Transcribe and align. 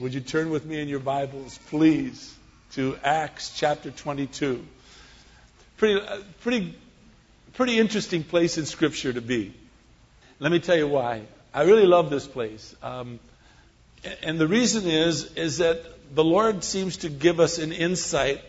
Would 0.00 0.12
you 0.12 0.20
turn 0.20 0.50
with 0.50 0.66
me 0.66 0.78
in 0.80 0.88
your 0.88 1.00
Bibles, 1.00 1.58
please, 1.70 2.34
to 2.72 2.98
Acts 3.02 3.52
chapter 3.56 3.90
22? 3.90 4.62
Pretty, 5.78 6.00
uh, 6.00 6.18
pretty, 6.40 6.74
pretty 7.54 7.78
interesting 7.78 8.22
place 8.22 8.58
in 8.58 8.66
Scripture 8.66 9.12
to 9.12 9.22
be. 9.22 9.54
Let 10.38 10.52
me 10.52 10.58
tell 10.58 10.76
you 10.76 10.86
why. 10.86 11.22
I 11.54 11.62
really 11.62 11.86
love 11.86 12.10
this 12.10 12.26
place. 12.26 12.76
Um, 12.82 13.20
and 14.22 14.38
the 14.38 14.46
reason 14.46 14.86
is, 14.86 15.32
is 15.34 15.58
that 15.58 15.82
the 16.14 16.24
Lord 16.24 16.62
seems 16.62 16.98
to 16.98 17.08
give 17.08 17.40
us 17.40 17.56
an 17.56 17.72
insight 17.72 18.42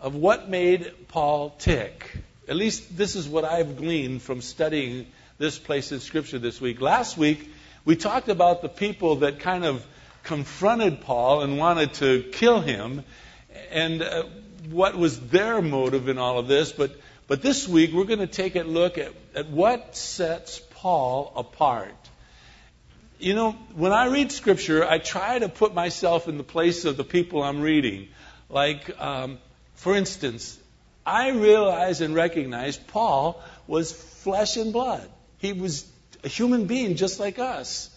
of 0.00 0.14
what 0.14 0.48
made 0.48 0.90
Paul 1.08 1.50
tick. 1.58 2.16
At 2.48 2.56
least 2.56 2.96
this 2.96 3.16
is 3.16 3.28
what 3.28 3.44
I've 3.44 3.76
gleaned 3.76 4.22
from 4.22 4.40
studying 4.40 5.08
this 5.36 5.58
place 5.58 5.92
in 5.92 6.00
Scripture 6.00 6.38
this 6.38 6.58
week. 6.58 6.80
Last 6.80 7.18
week, 7.18 7.50
we 7.84 7.96
talked 7.96 8.30
about 8.30 8.62
the 8.62 8.70
people 8.70 9.16
that 9.16 9.40
kind 9.40 9.64
of 9.66 9.86
confronted 10.26 11.00
Paul 11.00 11.42
and 11.42 11.56
wanted 11.56 11.94
to 11.94 12.22
kill 12.32 12.60
him, 12.60 13.04
and 13.70 14.02
uh, 14.02 14.24
what 14.70 14.96
was 14.96 15.18
their 15.28 15.62
motive 15.62 16.08
in 16.08 16.18
all 16.18 16.38
of 16.38 16.48
this. 16.48 16.72
But, 16.72 16.90
but 17.28 17.42
this 17.42 17.66
week, 17.66 17.92
we're 17.92 18.04
going 18.04 18.18
to 18.18 18.26
take 18.26 18.56
a 18.56 18.62
look 18.62 18.98
at, 18.98 19.12
at 19.34 19.48
what 19.48 19.96
sets 19.96 20.60
Paul 20.70 21.32
apart. 21.36 21.94
You 23.18 23.34
know, 23.34 23.52
when 23.74 23.92
I 23.92 24.06
read 24.06 24.32
Scripture, 24.32 24.84
I 24.84 24.98
try 24.98 25.38
to 25.38 25.48
put 25.48 25.74
myself 25.74 26.28
in 26.28 26.36
the 26.36 26.44
place 26.44 26.84
of 26.84 26.96
the 26.96 27.04
people 27.04 27.42
I'm 27.42 27.62
reading. 27.62 28.08
Like, 28.50 29.00
um, 29.00 29.38
for 29.74 29.94
instance, 29.94 30.58
I 31.06 31.30
realize 31.30 32.00
and 32.00 32.14
recognize 32.14 32.76
Paul 32.76 33.40
was 33.66 33.92
flesh 33.92 34.56
and 34.56 34.72
blood. 34.72 35.08
He 35.38 35.52
was 35.52 35.86
a 36.24 36.28
human 36.28 36.66
being 36.66 36.96
just 36.96 37.20
like 37.20 37.38
us 37.38 37.95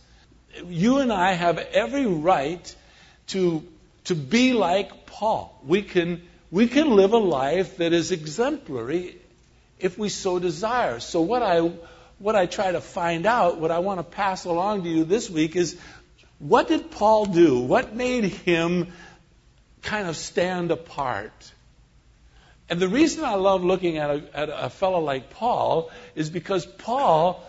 you 0.67 0.99
and 0.99 1.12
I 1.12 1.34
have 1.34 1.58
every 1.58 2.05
right 2.05 2.76
to, 3.27 3.63
to 4.05 4.16
be 4.16 4.53
like 4.53 5.05
Paul. 5.05 5.59
We 5.66 5.81
can, 5.81 6.21
we 6.52 6.67
can 6.67 6.91
live 6.91 7.13
a 7.13 7.18
life 7.18 7.77
that 7.77 7.93
is 7.93 8.12
exemplary 8.12 9.18
if 9.79 9.98
we 9.98 10.10
so 10.10 10.40
desire. 10.40 10.99
So, 10.99 11.21
what 11.21 11.43
I, 11.43 11.71
what 12.18 12.35
I 12.35 12.46
try 12.46 12.71
to 12.71 12.82
find 12.82 13.26
out, 13.26 13.60
what 13.60 13.71
I 13.71 13.79
want 13.79 13.99
to 13.99 14.04
pass 14.04 14.46
along 14.46 14.84
to 14.84 14.90
you 14.90 15.04
this 15.04 15.29
week 15.29 15.55
is 15.55 15.77
what 16.40 16.68
did 16.68 16.91
Paul 16.91 17.26
do? 17.26 17.60
What 17.60 17.95
made 17.95 18.26
him 18.26 18.93
kind 19.82 20.07
of 20.07 20.16
stand 20.16 20.71
apart? 20.71 21.51
And 22.70 22.79
the 22.79 22.88
reason 22.88 23.26
I 23.26 23.34
love 23.34 23.63
looking 23.63 23.98
at 23.98 24.10
a, 24.10 24.23
at 24.34 24.49
a 24.49 24.70
fellow 24.70 24.99
like 24.99 25.32
Paul 25.32 25.91
is 26.16 26.29
because 26.29 26.66
Paul, 26.66 27.43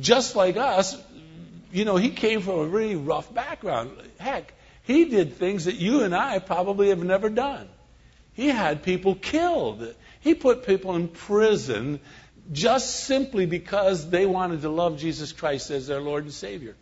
just 0.00 0.34
like 0.34 0.56
us, 0.56 0.96
you 1.74 1.84
know, 1.84 1.96
he 1.96 2.10
came 2.10 2.40
from 2.40 2.60
a 2.60 2.64
really 2.66 2.94
rough 2.94 3.34
background. 3.34 3.90
Heck, 4.18 4.54
he 4.84 5.06
did 5.06 5.34
things 5.34 5.64
that 5.64 5.74
you 5.74 6.04
and 6.04 6.14
I 6.14 6.38
probably 6.38 6.90
have 6.90 7.02
never 7.02 7.28
done. 7.28 7.68
He 8.34 8.46
had 8.46 8.84
people 8.84 9.16
killed. 9.16 9.92
He 10.20 10.34
put 10.34 10.66
people 10.66 10.94
in 10.94 11.08
prison 11.08 11.98
just 12.52 13.04
simply 13.04 13.46
because 13.46 14.08
they 14.08 14.24
wanted 14.24 14.62
to 14.62 14.68
love 14.68 14.98
Jesus 14.98 15.32
Christ 15.32 15.72
as 15.72 15.88
their 15.88 16.00
Lord 16.00 16.22
and 16.22 16.32
Savior. 16.32 16.76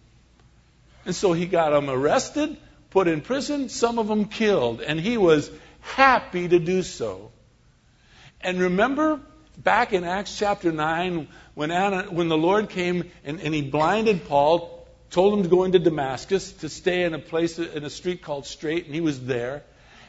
And 1.06 1.14
so 1.14 1.32
he 1.32 1.46
got 1.46 1.70
them 1.70 1.88
arrested, 1.88 2.54
put 2.90 3.08
in 3.08 3.22
prison, 3.22 3.70
some 3.70 3.98
of 3.98 4.08
them 4.08 4.26
killed, 4.26 4.82
and 4.82 5.00
he 5.00 5.16
was 5.16 5.50
happy 5.80 6.48
to 6.48 6.58
do 6.58 6.82
so. 6.82 7.30
And 8.42 8.60
remember 8.60 9.20
back 9.56 9.94
in 9.94 10.04
Acts 10.04 10.38
chapter 10.38 10.70
9 10.70 11.28
when, 11.54 11.70
Anna, 11.70 12.02
when 12.10 12.28
the 12.28 12.36
Lord 12.36 12.68
came 12.68 13.10
and, 13.24 13.40
and 13.40 13.54
he 13.54 13.62
blinded 13.62 14.26
Paul, 14.26 14.81
told 15.12 15.34
him 15.34 15.42
to 15.42 15.48
go 15.48 15.64
into 15.64 15.78
Damascus 15.78 16.52
to 16.52 16.68
stay 16.68 17.04
in 17.04 17.14
a 17.14 17.18
place 17.18 17.58
in 17.58 17.84
a 17.84 17.90
street 17.90 18.22
called 18.22 18.46
Straight, 18.46 18.86
and 18.86 18.94
he 18.94 19.02
was 19.02 19.24
there. 19.24 19.62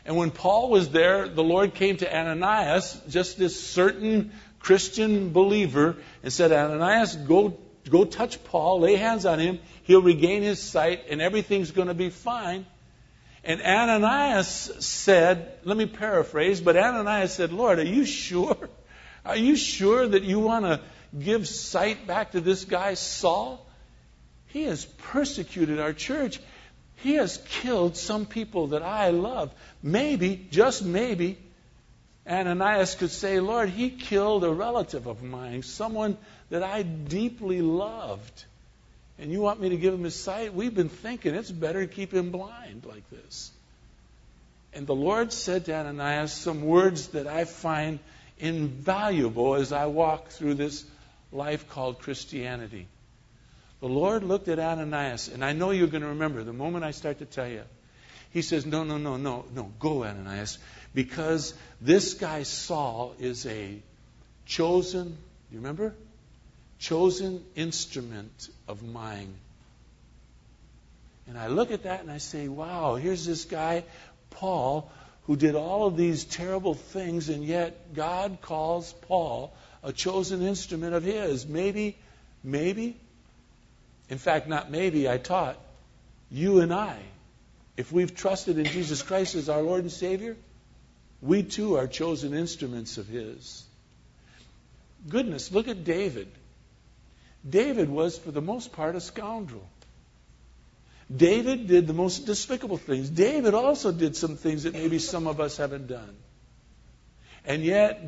And 0.06 0.16
when 0.16 0.32
Paul 0.32 0.70
was 0.70 0.90
there, 0.90 1.28
the 1.28 1.44
Lord 1.44 1.76
came 1.76 1.98
to 1.98 2.18
Ananias, 2.18 3.00
just 3.10 3.38
this 3.38 3.62
certain 3.62 4.32
Christian 4.60 5.32
believer, 5.32 5.98
and 6.24 6.32
said, 6.32 6.54
Ananias, 6.54 7.18
go, 7.18 7.58
go 7.90 8.06
touch 8.06 8.42
Paul, 8.46 8.80
lay 8.80 8.96
hands 8.96 9.26
on 9.26 9.40
him, 9.40 9.60
he'll 9.84 10.02
regain 10.02 10.42
his 10.42 10.62
sight, 10.62 11.04
and 11.10 11.22
everything's 11.22 11.72
going 11.72 11.90
to 11.90 11.94
be 11.94 12.10
fine. 12.10 12.66
And 13.44 13.62
Ananias 13.62 14.48
said, 14.80 15.52
let 15.66 15.76
me 15.76 15.86
paraphrase, 15.86 16.62
but 16.62 16.78
Ananias 16.78 17.34
said, 17.34 17.52
Lord, 17.52 17.78
are 17.80 17.86
you 17.86 18.06
sure? 18.06 18.70
Are 19.26 19.36
you 19.36 19.58
sure 19.58 20.08
that 20.08 20.24
you 20.24 20.40
want 20.40 20.64
to 20.64 20.80
give 21.18 21.46
sight 21.46 22.08
back 22.08 22.32
to 22.32 22.42
this 22.42 22.64
guy, 22.64 22.94
Saul? 22.94 23.63
He 24.54 24.66
has 24.66 24.86
persecuted 24.86 25.80
our 25.80 25.94
church. 25.94 26.40
He 26.98 27.16
has 27.16 27.38
killed 27.50 27.98
some 27.98 28.28
people 28.28 28.68
that 28.68 28.84
I 28.84 29.10
love. 29.10 29.52
Maybe, 29.82 30.48
just 30.52 30.86
maybe, 30.86 31.40
Ananias 32.28 32.94
could 32.94 33.10
say, 33.10 33.40
Lord, 33.40 33.70
he 33.70 33.90
killed 33.90 34.44
a 34.44 34.52
relative 34.52 35.08
of 35.08 35.24
mine, 35.24 35.64
someone 35.64 36.20
that 36.52 36.62
I 36.62 36.84
deeply 36.84 37.64
loved. 37.64 38.46
And 39.18 39.32
you 39.32 39.42
want 39.42 39.60
me 39.60 39.70
to 39.70 39.78
give 39.78 39.92
him 39.92 40.04
his 40.04 40.16
sight? 40.16 40.54
We've 40.54 40.74
been 40.74 40.90
thinking 40.90 41.34
it's 41.34 41.50
better 41.50 41.86
to 41.86 41.92
keep 41.92 42.14
him 42.14 42.30
blind 42.30 42.86
like 42.86 43.10
this. 43.10 43.52
And 44.72 44.86
the 44.86 44.96
Lord 44.96 45.34
said 45.34 45.66
to 45.66 45.74
Ananias 45.74 46.32
some 46.32 46.62
words 46.62 47.08
that 47.10 47.26
I 47.26 47.46
find 47.46 47.98
invaluable 48.38 49.56
as 49.56 49.72
I 49.72 49.88
walk 49.88 50.30
through 50.30 50.54
this 50.54 50.86
life 51.32 51.68
called 51.70 52.00
Christianity. 52.00 52.86
The 53.84 53.90
Lord 53.90 54.24
looked 54.24 54.48
at 54.48 54.60
Ananias, 54.60 55.28
and 55.28 55.44
I 55.44 55.52
know 55.52 55.72
you're 55.72 55.88
going 55.88 56.04
to 56.04 56.08
remember 56.08 56.42
the 56.42 56.54
moment 56.54 56.86
I 56.86 56.92
start 56.92 57.20
to 57.20 57.26
tell 57.26 57.50
you. 57.50 57.64
He 58.32 58.42
says, 58.42 58.66
No, 58.66 58.86
no, 58.86 58.98
no, 58.98 59.18
no, 59.18 59.44
no, 59.54 59.74
go, 59.78 60.06
Ananias, 60.06 60.58
because 60.96 61.54
this 61.82 62.14
guy 62.14 62.44
Saul 62.44 63.14
is 63.20 63.46
a 63.46 63.78
chosen, 64.46 65.18
you 65.52 65.58
remember? 65.58 65.94
Chosen 66.80 67.44
instrument 67.58 68.48
of 68.70 68.84
mine. 68.84 69.34
And 71.28 71.38
I 71.38 71.48
look 71.48 71.72
at 71.72 71.84
that 71.84 72.00
and 72.00 72.10
I 72.10 72.20
say, 72.20 72.48
wow, 72.48 72.96
here's 72.96 73.26
this 73.26 73.44
guy, 73.44 73.84
Paul, 74.30 74.90
who 75.24 75.36
did 75.36 75.56
all 75.56 75.88
of 75.88 75.98
these 75.98 76.24
terrible 76.24 76.76
things, 76.76 77.28
and 77.28 77.44
yet 77.44 77.94
God 77.94 78.38
calls 78.42 78.94
Paul 78.94 79.54
a 79.84 79.92
chosen 79.92 80.42
instrument 80.42 80.94
of 80.94 81.04
his. 81.04 81.46
Maybe, 81.46 81.98
maybe 82.46 82.96
in 84.14 84.20
fact, 84.20 84.48
not 84.48 84.70
maybe, 84.70 85.10
I 85.10 85.18
taught, 85.18 85.58
you 86.30 86.60
and 86.60 86.72
I, 86.72 87.00
if 87.78 87.92
we've 87.92 88.16
trusted 88.16 88.60
in 88.60 88.66
Jesus 88.66 89.02
Christ 89.02 89.34
as 89.34 89.50
our 89.50 89.64
Lord 89.64 89.82
and 89.82 89.92
Savior, 89.92 90.36
we 91.20 91.42
too 91.42 91.78
are 91.78 91.88
chosen 91.88 92.36
instruments 92.36 93.00
of 93.00 93.08
His. 93.08 93.64
Goodness, 95.10 95.52
look 95.52 95.68
at 95.68 95.84
David. 95.84 96.28
David 97.50 97.90
was, 97.90 98.16
for 98.20 98.30
the 98.30 98.40
most 98.40 98.72
part, 98.74 98.96
a 98.96 99.02
scoundrel. 99.02 99.68
David 101.26 101.66
did 101.66 101.88
the 101.88 101.94
most 101.94 102.28
despicable 102.28 102.78
things. 102.78 103.10
David 103.10 103.56
also 103.56 103.92
did 103.92 104.16
some 104.16 104.36
things 104.36 104.62
that 104.64 104.74
maybe 104.74 105.00
some 105.00 105.26
of 105.26 105.42
us 105.42 105.58
haven't 105.58 105.88
done. 105.88 106.16
And 107.46 107.64
yet, 107.64 108.00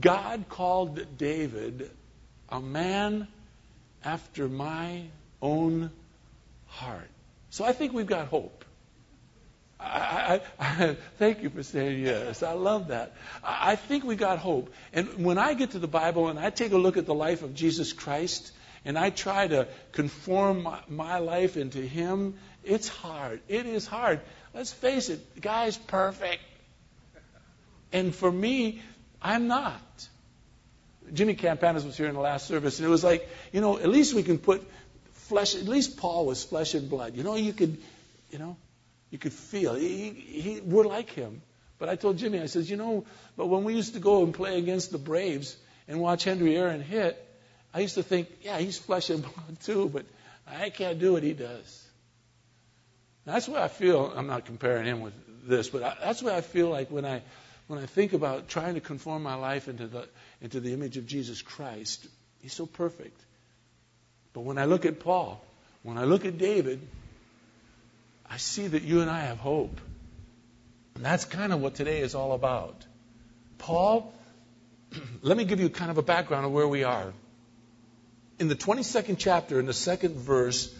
God 0.00 0.44
called 0.48 1.18
David 1.18 1.90
a 2.48 2.60
man 2.60 3.26
after 4.04 4.48
my 4.48 5.02
own 5.42 5.90
heart. 6.66 7.10
So 7.50 7.64
I 7.64 7.72
think 7.72 7.92
we've 7.92 8.06
got 8.06 8.28
hope. 8.28 8.64
I, 9.78 10.40
I, 10.58 10.64
I, 10.84 10.96
thank 11.18 11.42
you 11.42 11.50
for 11.50 11.62
saying 11.62 12.00
yes. 12.00 12.42
I 12.42 12.52
love 12.52 12.88
that. 12.88 13.14
I, 13.42 13.76
think 13.76 14.04
we 14.04 14.16
got 14.16 14.38
hope. 14.38 14.72
And 14.92 15.24
when 15.24 15.38
I 15.38 15.54
get 15.54 15.72
to 15.72 15.78
the 15.78 15.88
Bible 15.88 16.28
and 16.28 16.38
I 16.38 16.50
take 16.50 16.72
a 16.72 16.78
look 16.78 16.96
at 16.96 17.06
the 17.06 17.14
life 17.14 17.42
of 17.42 17.54
Jesus 17.54 17.92
Christ 17.92 18.52
and 18.84 18.98
I 18.98 19.10
try 19.10 19.48
to 19.48 19.68
conform 19.92 20.62
my, 20.62 20.78
my 20.88 21.18
life 21.18 21.56
into 21.56 21.80
Him, 21.80 22.34
it's 22.64 22.88
hard. 22.88 23.40
It 23.48 23.66
is 23.66 23.86
hard. 23.86 24.20
Let's 24.54 24.72
face 24.72 25.08
it, 25.08 25.34
the 25.34 25.40
guy's 25.40 25.76
perfect. 25.76 26.42
And 27.92 28.14
for 28.14 28.30
me, 28.30 28.80
I'm 29.20 29.48
not. 29.48 30.08
Jimmy 31.12 31.34
Campanis 31.34 31.84
was 31.84 31.96
here 31.96 32.06
in 32.06 32.14
the 32.14 32.20
last 32.20 32.46
service, 32.46 32.78
and 32.78 32.86
it 32.86 32.90
was 32.90 33.04
like, 33.04 33.28
you 33.52 33.60
know, 33.60 33.78
at 33.78 33.88
least 33.88 34.14
we 34.14 34.22
can 34.22 34.38
put 34.38 34.66
flesh. 35.32 35.54
At 35.54 35.64
least 35.64 35.96
Paul 35.96 36.26
was 36.26 36.44
flesh 36.44 36.74
and 36.74 36.90
blood. 36.90 37.16
You 37.16 37.22
know, 37.22 37.36
you 37.36 37.54
could, 37.54 37.78
you 38.30 38.38
know, 38.38 38.56
you 39.10 39.18
could 39.18 39.32
feel. 39.32 39.74
He, 39.74 40.10
he, 40.10 40.60
we're 40.60 40.84
like 40.84 41.10
him. 41.10 41.40
But 41.78 41.88
I 41.88 41.96
told 41.96 42.18
Jimmy, 42.18 42.38
I 42.38 42.46
says, 42.46 42.70
you 42.70 42.76
know, 42.76 43.06
but 43.36 43.46
when 43.46 43.64
we 43.64 43.74
used 43.74 43.94
to 43.94 44.00
go 44.00 44.22
and 44.22 44.34
play 44.34 44.58
against 44.58 44.92
the 44.92 44.98
Braves 44.98 45.56
and 45.88 46.00
watch 46.00 46.24
Henry 46.24 46.54
Aaron 46.56 46.82
hit, 46.82 47.16
I 47.72 47.80
used 47.80 47.94
to 47.94 48.02
think, 48.02 48.28
yeah, 48.42 48.58
he's 48.58 48.78
flesh 48.78 49.08
and 49.08 49.22
blood 49.34 49.60
too, 49.62 49.88
but 49.88 50.04
I 50.46 50.68
can't 50.68 50.98
do 50.98 51.14
what 51.14 51.22
he 51.22 51.32
does. 51.32 51.88
That's 53.24 53.48
what 53.48 53.62
I 53.62 53.68
feel. 53.68 54.12
I'm 54.14 54.26
not 54.26 54.44
comparing 54.44 54.84
him 54.84 55.00
with 55.00 55.14
this, 55.48 55.70
but 55.70 55.82
I, 55.82 55.96
that's 55.98 56.22
what 56.22 56.34
I 56.34 56.42
feel 56.42 56.68
like 56.68 56.90
when 56.90 57.06
I 57.06 57.22
when 57.68 57.78
I 57.78 57.86
think 57.86 58.12
about 58.12 58.48
trying 58.48 58.74
to 58.74 58.80
conform 58.80 59.22
my 59.22 59.36
life 59.36 59.68
into 59.68 59.86
the 59.86 60.08
into 60.42 60.60
the 60.60 60.74
image 60.74 60.98
of 60.98 61.06
Jesus 61.06 61.40
Christ. 61.40 62.06
He's 62.42 62.52
so 62.52 62.66
perfect. 62.66 63.18
But 64.32 64.40
when 64.42 64.58
I 64.58 64.64
look 64.64 64.86
at 64.86 65.00
Paul, 65.00 65.42
when 65.82 65.98
I 65.98 66.04
look 66.04 66.24
at 66.24 66.38
David, 66.38 66.80
I 68.28 68.38
see 68.38 68.66
that 68.66 68.82
you 68.82 69.00
and 69.00 69.10
I 69.10 69.20
have 69.20 69.38
hope. 69.38 69.80
And 70.94 71.04
that's 71.04 71.24
kind 71.24 71.52
of 71.52 71.60
what 71.60 71.74
today 71.74 72.00
is 72.00 72.14
all 72.14 72.32
about. 72.32 72.86
Paul, 73.58 74.12
let 75.22 75.36
me 75.36 75.44
give 75.44 75.60
you 75.60 75.68
kind 75.68 75.90
of 75.90 75.98
a 75.98 76.02
background 76.02 76.46
of 76.46 76.52
where 76.52 76.68
we 76.68 76.84
are. 76.84 77.12
In 78.38 78.48
the 78.48 78.56
22nd 78.56 79.16
chapter, 79.18 79.60
in 79.60 79.66
the 79.66 79.74
second 79.74 80.16
verse, 80.16 80.74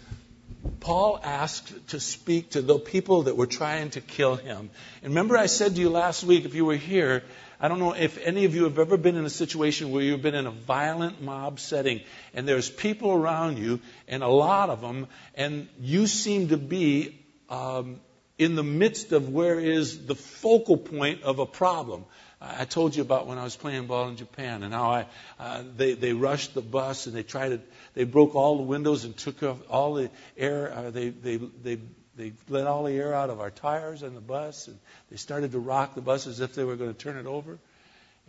Paul 0.79 1.19
asked 1.23 1.89
to 1.89 1.99
speak 1.99 2.51
to 2.51 2.61
the 2.61 2.79
people 2.79 3.23
that 3.23 3.35
were 3.35 3.47
trying 3.47 3.89
to 3.91 4.01
kill 4.01 4.35
him. 4.35 4.69
And 5.01 5.11
remember, 5.11 5.37
I 5.37 5.47
said 5.47 5.75
to 5.75 5.81
you 5.81 5.89
last 5.89 6.23
week, 6.23 6.45
if 6.45 6.55
you 6.55 6.65
were 6.65 6.75
here, 6.75 7.23
I 7.59 7.67
don't 7.67 7.79
know 7.79 7.93
if 7.93 8.17
any 8.17 8.45
of 8.45 8.55
you 8.55 8.65
have 8.65 8.79
ever 8.79 8.97
been 8.97 9.15
in 9.15 9.25
a 9.25 9.29
situation 9.29 9.91
where 9.91 10.01
you've 10.01 10.21
been 10.21 10.35
in 10.35 10.47
a 10.47 10.51
violent 10.51 11.21
mob 11.21 11.59
setting 11.59 12.01
and 12.33 12.47
there's 12.47 12.69
people 12.69 13.11
around 13.11 13.57
you, 13.57 13.79
and 14.07 14.23
a 14.23 14.27
lot 14.27 14.69
of 14.69 14.81
them, 14.81 15.07
and 15.35 15.67
you 15.79 16.07
seem 16.07 16.49
to 16.49 16.57
be 16.57 17.19
um, 17.49 17.99
in 18.37 18.55
the 18.55 18.63
midst 18.63 19.11
of 19.11 19.29
where 19.29 19.59
is 19.59 20.05
the 20.05 20.15
focal 20.15 20.77
point 20.77 21.23
of 21.23 21.39
a 21.39 21.45
problem. 21.45 22.05
I 22.45 22.65
told 22.65 22.93
you 22.95 23.01
about 23.01 23.25
when 23.25 23.37
I 23.37 23.43
was 23.43 23.55
playing 23.55 23.87
ball 23.87 24.09
in 24.09 24.17
Japan 24.17 24.63
and 24.63 24.73
how 24.73 24.91
I, 24.91 25.05
uh, 25.39 25.63
they, 25.77 25.93
they 25.93 26.11
rushed 26.11 26.53
the 26.53 26.61
bus 26.61 27.07
and 27.07 27.15
they 27.15 27.23
tried 27.23 27.49
to, 27.49 27.61
they 27.93 28.03
broke 28.03 28.35
all 28.35 28.57
the 28.57 28.63
windows 28.63 29.05
and 29.05 29.15
took 29.15 29.41
off 29.43 29.57
all 29.69 29.93
the 29.93 30.09
air. 30.37 30.73
Uh, 30.73 30.89
they, 30.89 31.09
they, 31.09 31.37
they, 31.37 31.77
they 32.17 32.33
let 32.49 32.67
all 32.67 32.83
the 32.83 32.91
air 32.91 33.13
out 33.13 33.29
of 33.29 33.39
our 33.39 33.49
tires 33.49 34.03
on 34.03 34.13
the 34.13 34.21
bus 34.21 34.67
and 34.67 34.77
they 35.09 35.15
started 35.15 35.53
to 35.53 35.59
rock 35.59 35.95
the 35.95 36.01
bus 36.01 36.27
as 36.27 36.41
if 36.41 36.53
they 36.53 36.65
were 36.65 36.75
going 36.75 36.93
to 36.93 36.99
turn 36.99 37.15
it 37.15 37.25
over. 37.25 37.59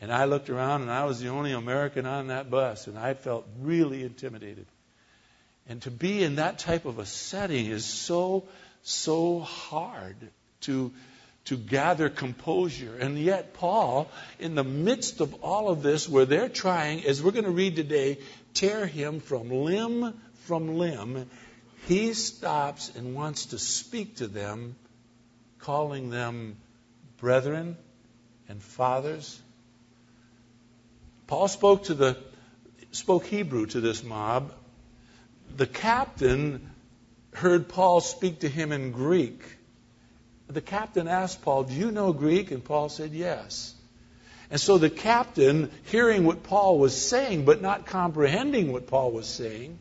And 0.01 0.13
I 0.13 0.27
looked 0.27 0.49
around 0.49 0.83
and 0.83 0.93
I 0.93 1.07
was 1.07 1.21
the 1.21 1.29
only 1.29 1.53
American 1.53 2.07
on 2.07 2.29
that 2.29 2.51
bus 2.51 2.87
and 2.87 2.97
I 2.97 3.15
felt 3.15 3.47
really 3.61 4.05
intimidated. 4.05 4.67
And 5.69 5.83
to 5.83 5.91
be 5.91 6.23
in 6.23 6.37
that 6.37 6.59
type 6.61 6.85
of 6.85 7.01
a 7.01 7.07
setting 7.07 7.67
is 7.67 7.85
so, 7.85 8.45
so 8.83 9.41
hard 9.41 10.17
to, 10.63 10.93
to 11.47 11.57
gather 11.57 12.09
composure. 12.09 12.97
And 12.97 13.19
yet, 13.19 13.55
Paul, 13.55 14.09
in 14.39 14.55
the 14.55 14.65
midst 14.65 15.21
of 15.21 15.35
all 15.43 15.69
of 15.69 15.83
this, 15.83 16.09
where 16.09 16.25
they're 16.25 16.49
trying, 16.49 17.05
as 17.05 17.23
we're 17.23 17.33
going 17.33 17.45
to 17.45 17.51
read 17.51 17.77
today, 17.77 18.19
tear 18.55 18.87
him 18.87 19.21
from 19.21 19.51
limb 19.51 20.15
from 20.45 20.77
limb, 20.77 21.29
he 21.87 22.15
stops 22.15 22.93
and 22.95 23.15
wants 23.15 23.47
to 23.47 23.59
speak 23.59 24.17
to 24.17 24.27
them, 24.27 24.77
calling 25.59 26.11
them 26.11 26.57
brethren 27.19 27.77
and 28.49 28.63
fathers. 28.63 29.41
Paul 31.27 31.49
spoke 31.49 31.85
to 31.85 31.95
the 31.95 32.19
spoke 32.93 33.27
Hebrew 33.27 33.67
to 33.67 33.81
this 33.81 34.05
mob. 34.05 34.53
The 35.57 35.67
captain 35.67 36.71
heard 37.33 37.69
Paul 37.69 38.01
speak 38.01 38.41
to 38.41 38.49
him 38.49 38.73
in 38.73 38.93
Greek 38.93 39.43
the 40.55 40.61
captain 40.61 41.09
asked 41.09 41.43
Paul, 41.43 41.65
Do 41.65 41.75
you 41.75 41.91
know 41.91 42.13
Greek? 42.13 42.51
And 42.51 42.65
Paul 42.65 42.89
said, 42.89 43.13
Yes. 43.13 43.75
And 44.51 44.61
so 44.61 44.79
the 44.79 44.91
captain, 44.91 45.71
hearing 45.85 46.25
what 46.25 46.43
Paul 46.43 46.79
was 46.79 46.97
saying, 46.97 47.45
but 47.45 47.63
not 47.63 47.87
comprehending 47.87 48.73
what 48.73 48.87
Paul 48.87 49.11
was 49.11 49.27
saying, 49.27 49.79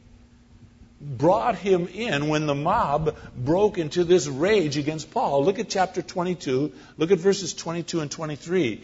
brought 1.02 1.56
him 1.56 1.88
in 1.88 2.30
when 2.30 2.48
the 2.48 2.56
mob 2.56 3.16
broke 3.38 3.78
into 3.78 4.04
this 4.04 4.28
rage 4.28 4.78
against 4.78 5.12
Paul. 5.12 5.44
Look 5.44 5.60
at 5.60 5.70
chapter 5.70 6.02
22. 6.02 6.72
Look 6.98 7.12
at 7.12 7.20
verses 7.20 7.54
22 7.54 8.00
and 8.00 8.10
23. 8.10 8.84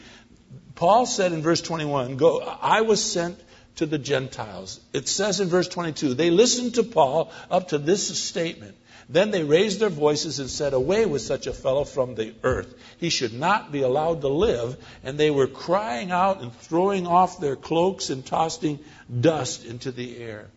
Paul 0.76 1.06
said 1.06 1.32
in 1.32 1.42
verse 1.42 1.62
21, 1.62 2.18
Go, 2.18 2.40
I 2.40 2.82
was 2.82 3.04
sent 3.04 3.40
to 3.78 3.86
the 3.86 3.98
Gentiles. 3.98 4.80
It 4.94 5.08
says 5.08 5.40
in 5.40 5.48
verse 5.48 5.70
22, 5.70 6.14
they 6.14 6.30
listened 6.30 6.76
to 6.76 6.84
Paul 6.84 7.32
up 7.50 7.70
to 7.70 7.78
this 7.78 8.20
statement. 8.20 8.76
Then 9.12 9.32
they 9.32 9.44
raised 9.44 9.80
their 9.80 9.90
voices 9.90 10.40
and 10.40 10.50
said, 10.50 10.74
Away 10.74 11.08
with 11.08 11.24
such 11.24 11.48
a 11.48 11.54
fellow 11.54 11.84
from 11.84 12.14
the 12.14 12.36
earth. 12.44 12.72
He 13.00 13.10
should 13.10 13.34
not 13.34 13.72
be 13.72 13.82
allowed 13.82 14.22
to 14.22 14.28
live. 14.28 14.78
And 15.04 15.18
they 15.18 15.32
were 15.32 15.48
crying 15.48 16.12
out 16.12 16.42
and 16.42 16.54
throwing 16.54 17.08
off 17.08 17.40
their 17.40 17.56
cloaks 17.56 18.12
and 18.12 18.24
tossing 18.24 18.80
dust 19.20 19.66
into 19.66 19.92
the 19.92 20.18
air. 20.18 20.48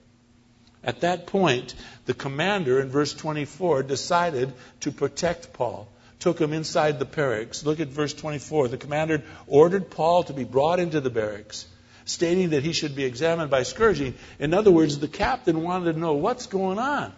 At 0.84 1.00
that 1.00 1.28
point, 1.28 1.74
the 2.04 2.12
commander 2.12 2.78
in 2.78 2.90
verse 2.90 3.14
24 3.14 3.84
decided 3.84 4.52
to 4.80 4.90
protect 4.90 5.54
Paul. 5.54 5.88
Took 6.18 6.38
him 6.38 6.52
inside 6.52 6.98
the 6.98 7.06
barracks. 7.06 7.64
Look 7.64 7.80
at 7.80 7.88
verse 7.88 8.12
24. 8.12 8.68
The 8.68 8.76
commander 8.76 9.22
ordered 9.46 9.90
Paul 9.90 10.24
to 10.24 10.34
be 10.34 10.44
brought 10.44 10.78
into 10.78 11.00
the 11.00 11.10
barracks, 11.10 11.66
stating 12.04 12.50
that 12.50 12.62
he 12.62 12.74
should 12.74 12.94
be 12.94 13.04
examined 13.04 13.50
by 13.50 13.62
scourging. 13.62 14.14
In 14.38 14.52
other 14.52 14.70
words, 14.70 14.98
the 14.98 15.08
captain 15.08 15.62
wanted 15.62 15.94
to 15.94 15.98
know 15.98 16.14
what's 16.14 16.46
going 16.46 16.78
on. 16.78 17.12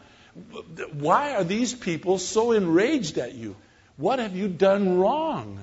Why 0.92 1.34
are 1.34 1.44
these 1.44 1.72
people 1.72 2.18
so 2.18 2.52
enraged 2.52 3.18
at 3.18 3.34
you? 3.34 3.56
What 3.96 4.18
have 4.18 4.34
you 4.34 4.48
done 4.48 4.98
wrong? 4.98 5.58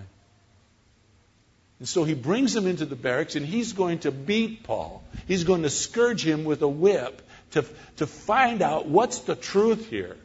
And 1.80 1.88
so 1.88 2.04
he 2.04 2.14
brings 2.14 2.56
him 2.56 2.68
into 2.68 2.86
the 2.86 2.96
barracks 2.96 3.36
and 3.36 3.46
he's 3.46 3.74
going 3.74 4.00
to 4.00 4.12
beat 4.12 4.64
Paul. 4.64 5.04
He's 5.28 5.44
going 5.44 5.64
to 5.64 5.70
scourge 5.70 6.26
him 6.26 6.44
with 6.44 6.62
a 6.62 6.68
whip 6.68 7.22
to, 7.52 7.66
to 7.98 8.08
find 8.08 8.62
out 8.62 8.88
what's 8.88 9.20
the 9.20 9.36
truth 9.36 9.90
here. 9.90 10.16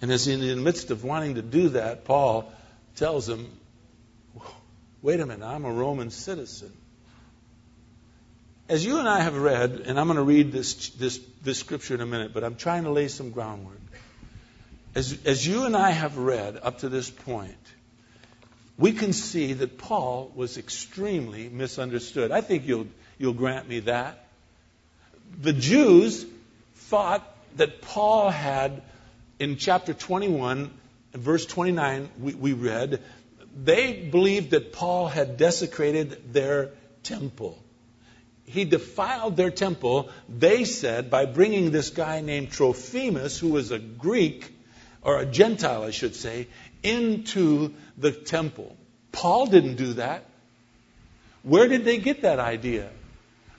And 0.00 0.10
as 0.10 0.28
in 0.28 0.40
the 0.40 0.56
midst 0.56 0.90
of 0.90 1.04
wanting 1.04 1.36
to 1.36 1.42
do 1.42 1.70
that, 1.70 2.04
Paul 2.04 2.52
tells 2.96 3.28
him, 3.28 3.50
wait 5.02 5.20
a 5.20 5.26
minute, 5.26 5.44
I'm 5.44 5.64
a 5.64 5.72
Roman 5.72 6.10
citizen. 6.10 6.72
As 8.68 8.84
you 8.84 8.98
and 8.98 9.08
I 9.08 9.20
have 9.20 9.34
read, 9.34 9.82
and 9.86 9.98
I'm 9.98 10.08
going 10.08 10.18
to 10.18 10.22
read 10.22 10.52
this, 10.52 10.90
this, 10.90 11.18
this 11.42 11.58
scripture 11.58 11.94
in 11.94 12.02
a 12.02 12.06
minute, 12.06 12.34
but 12.34 12.44
I'm 12.44 12.56
trying 12.56 12.84
to 12.84 12.90
lay 12.90 13.08
some 13.08 13.30
groundwork. 13.30 13.80
As, 14.94 15.18
as 15.24 15.46
you 15.46 15.64
and 15.64 15.74
I 15.74 15.90
have 15.90 16.18
read 16.18 16.58
up 16.62 16.80
to 16.80 16.90
this 16.90 17.08
point, 17.08 17.56
we 18.76 18.92
can 18.92 19.14
see 19.14 19.54
that 19.54 19.78
Paul 19.78 20.30
was 20.34 20.58
extremely 20.58 21.48
misunderstood. 21.48 22.30
I 22.30 22.42
think 22.42 22.66
you'll, 22.66 22.88
you'll 23.16 23.32
grant 23.32 23.66
me 23.66 23.80
that. 23.80 24.26
The 25.40 25.54
Jews 25.54 26.26
thought 26.74 27.26
that 27.56 27.80
Paul 27.80 28.28
had, 28.28 28.82
in 29.38 29.56
chapter 29.56 29.94
21, 29.94 30.70
verse 31.14 31.46
29, 31.46 32.10
we, 32.20 32.34
we 32.34 32.52
read, 32.52 33.02
they 33.56 33.94
believed 33.94 34.50
that 34.50 34.74
Paul 34.74 35.08
had 35.08 35.38
desecrated 35.38 36.34
their 36.34 36.72
temple 37.02 37.58
he 38.48 38.64
defiled 38.64 39.36
their 39.36 39.50
temple, 39.50 40.10
they 40.28 40.64
said, 40.64 41.10
by 41.10 41.26
bringing 41.26 41.70
this 41.70 41.90
guy 41.90 42.20
named 42.20 42.50
Trophimus, 42.50 43.38
who 43.38 43.48
was 43.48 43.70
a 43.70 43.78
Greek, 43.78 44.52
or 45.02 45.18
a 45.18 45.26
Gentile, 45.26 45.82
I 45.82 45.90
should 45.90 46.16
say, 46.16 46.48
into 46.82 47.74
the 47.96 48.12
temple. 48.12 48.76
Paul 49.12 49.46
didn't 49.46 49.76
do 49.76 49.94
that. 49.94 50.24
Where 51.42 51.68
did 51.68 51.84
they 51.84 51.98
get 51.98 52.22
that 52.22 52.38
idea? 52.38 52.90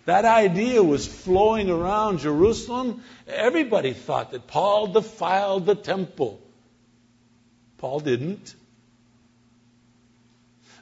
That 0.05 0.25
idea 0.25 0.81
was 0.81 1.05
flowing 1.05 1.69
around 1.69 2.19
Jerusalem. 2.19 3.03
Everybody 3.27 3.93
thought 3.93 4.31
that 4.31 4.47
Paul 4.47 4.87
defiled 4.87 5.65
the 5.65 5.75
temple. 5.75 6.41
Paul 7.77 7.99
didn't. 7.99 8.55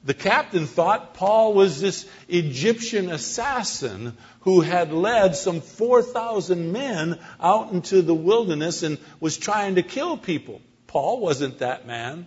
The 0.07 0.13
captain 0.13 0.67
thought 0.67 1.15
Paul 1.15 1.53
was 1.53 1.81
this 1.81 2.07
Egyptian 2.29 3.11
assassin 3.11 4.15
who 4.39 4.61
had 4.61 4.93
led 4.93 5.35
some 5.35 5.59
4,000 5.59 6.71
men 6.71 7.19
out 7.41 7.73
into 7.73 8.01
the 8.01 8.13
wilderness 8.15 8.83
and 8.83 8.99
was 9.19 9.35
trying 9.35 9.75
to 9.75 9.83
kill 9.83 10.15
people. 10.15 10.61
Paul 10.87 11.19
wasn't 11.19 11.59
that 11.59 11.85
man. 11.85 12.25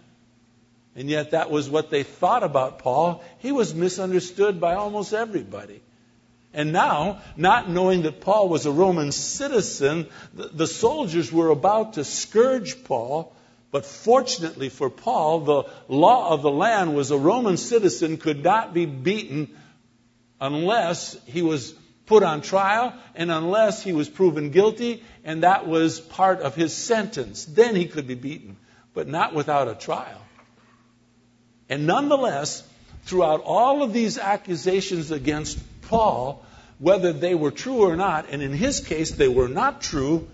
And 0.94 1.08
yet, 1.08 1.30
that 1.30 1.50
was 1.50 1.70
what 1.70 1.88
they 1.88 2.02
thought 2.02 2.42
about 2.42 2.80
Paul. 2.80 3.24
He 3.38 3.50
was 3.50 3.74
misunderstood 3.74 4.60
by 4.60 4.74
almost 4.74 5.14
everybody. 5.14 5.80
And 6.52 6.74
now, 6.74 7.22
not 7.38 7.70
knowing 7.70 8.02
that 8.02 8.20
Paul 8.20 8.50
was 8.50 8.66
a 8.66 8.70
Roman 8.70 9.10
citizen, 9.10 10.06
the, 10.34 10.66
soldiers 10.66 11.32
were 11.32 11.48
about 11.48 11.94
to 11.94 12.04
scourge 12.04 12.84
Paul 12.84 13.34
but 13.70 13.86
fortunately 13.86 14.68
for 14.68 14.90
Paul, 14.90 15.40
the 15.40 15.64
law 15.88 16.30
of 16.30 16.42
the 16.42 16.50
land 16.50 16.94
was 16.94 17.10
a 17.10 17.18
Roman 17.18 17.56
citizen 17.56 18.16
could 18.16 18.42
not 18.42 18.74
be 18.74 18.86
beaten 18.86 19.56
unless 20.40 21.16
he 21.26 21.42
was 21.42 21.74
put 22.06 22.22
on 22.24 22.40
trial 22.40 22.92
and 23.14 23.30
unless 23.30 23.84
he 23.84 23.92
was 23.92 24.08
proven 24.08 24.50
guilty, 24.50 25.04
and 25.24 25.44
that 25.44 25.68
was 25.68 26.00
part 26.00 26.40
of 26.40 26.56
his 26.56 26.76
sentence. 26.76 27.44
Then 27.44 27.76
he 27.76 27.86
could 27.86 28.08
be 28.08 28.16
beaten, 28.16 28.56
but 28.94 29.06
not 29.06 29.34
without 29.34 29.68
a 29.68 29.74
trial. 29.74 30.20
And 31.68 31.86
nonetheless, 31.86 32.64
throughout 33.04 33.42
all 33.44 33.84
of 33.84 33.92
these 33.92 34.18
accusations 34.18 35.12
against 35.12 35.58
Paul, 35.82 36.44
whether 36.78 37.12
they 37.12 37.36
were 37.36 37.52
true 37.52 37.88
or 37.88 37.96
not, 37.96 38.26
and 38.30 38.42
in 38.42 38.52
his 38.52 38.80
case 38.80 39.12
they 39.12 39.28
were 39.28 39.48
not 39.48 39.80
true, 39.80 40.28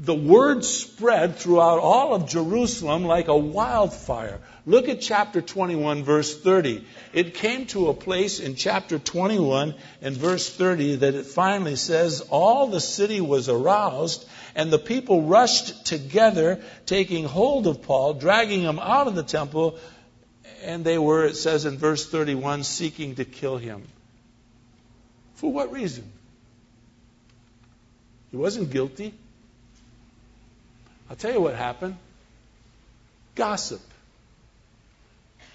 the 0.00 0.14
word 0.14 0.64
spread 0.64 1.36
throughout 1.36 1.78
all 1.78 2.14
of 2.14 2.26
Jerusalem 2.26 3.04
like 3.04 3.28
a 3.28 3.36
wildfire. 3.36 4.40
Look 4.64 4.88
at 4.88 5.02
chapter 5.02 5.42
21, 5.42 6.04
verse 6.04 6.40
30. 6.40 6.86
It 7.12 7.34
came 7.34 7.66
to 7.66 7.88
a 7.88 7.94
place 7.94 8.40
in 8.40 8.54
chapter 8.54 8.98
21 8.98 9.74
and 10.00 10.16
verse 10.16 10.48
30 10.48 10.96
that 10.96 11.14
it 11.14 11.26
finally 11.26 11.76
says, 11.76 12.22
All 12.30 12.68
the 12.68 12.80
city 12.80 13.20
was 13.20 13.50
aroused, 13.50 14.26
and 14.54 14.72
the 14.72 14.78
people 14.78 15.24
rushed 15.24 15.84
together, 15.84 16.62
taking 16.86 17.26
hold 17.26 17.66
of 17.66 17.82
Paul, 17.82 18.14
dragging 18.14 18.62
him 18.62 18.78
out 18.78 19.06
of 19.06 19.14
the 19.14 19.22
temple, 19.22 19.78
and 20.62 20.82
they 20.82 20.96
were, 20.96 21.26
it 21.26 21.36
says 21.36 21.66
in 21.66 21.76
verse 21.76 22.08
31, 22.08 22.64
seeking 22.64 23.16
to 23.16 23.26
kill 23.26 23.58
him. 23.58 23.82
For 25.34 25.52
what 25.52 25.70
reason? 25.72 26.10
He 28.30 28.38
wasn't 28.38 28.70
guilty. 28.70 29.12
I'll 31.10 31.16
tell 31.16 31.32
you 31.32 31.40
what 31.40 31.56
happened 31.56 31.96
gossip, 33.34 33.80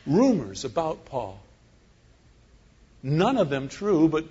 rumors 0.08 0.66
about 0.66 1.06
Paul. 1.06 1.40
None 3.04 3.38
of 3.38 3.50
them 3.50 3.68
true, 3.70 4.10
but 4.10 4.26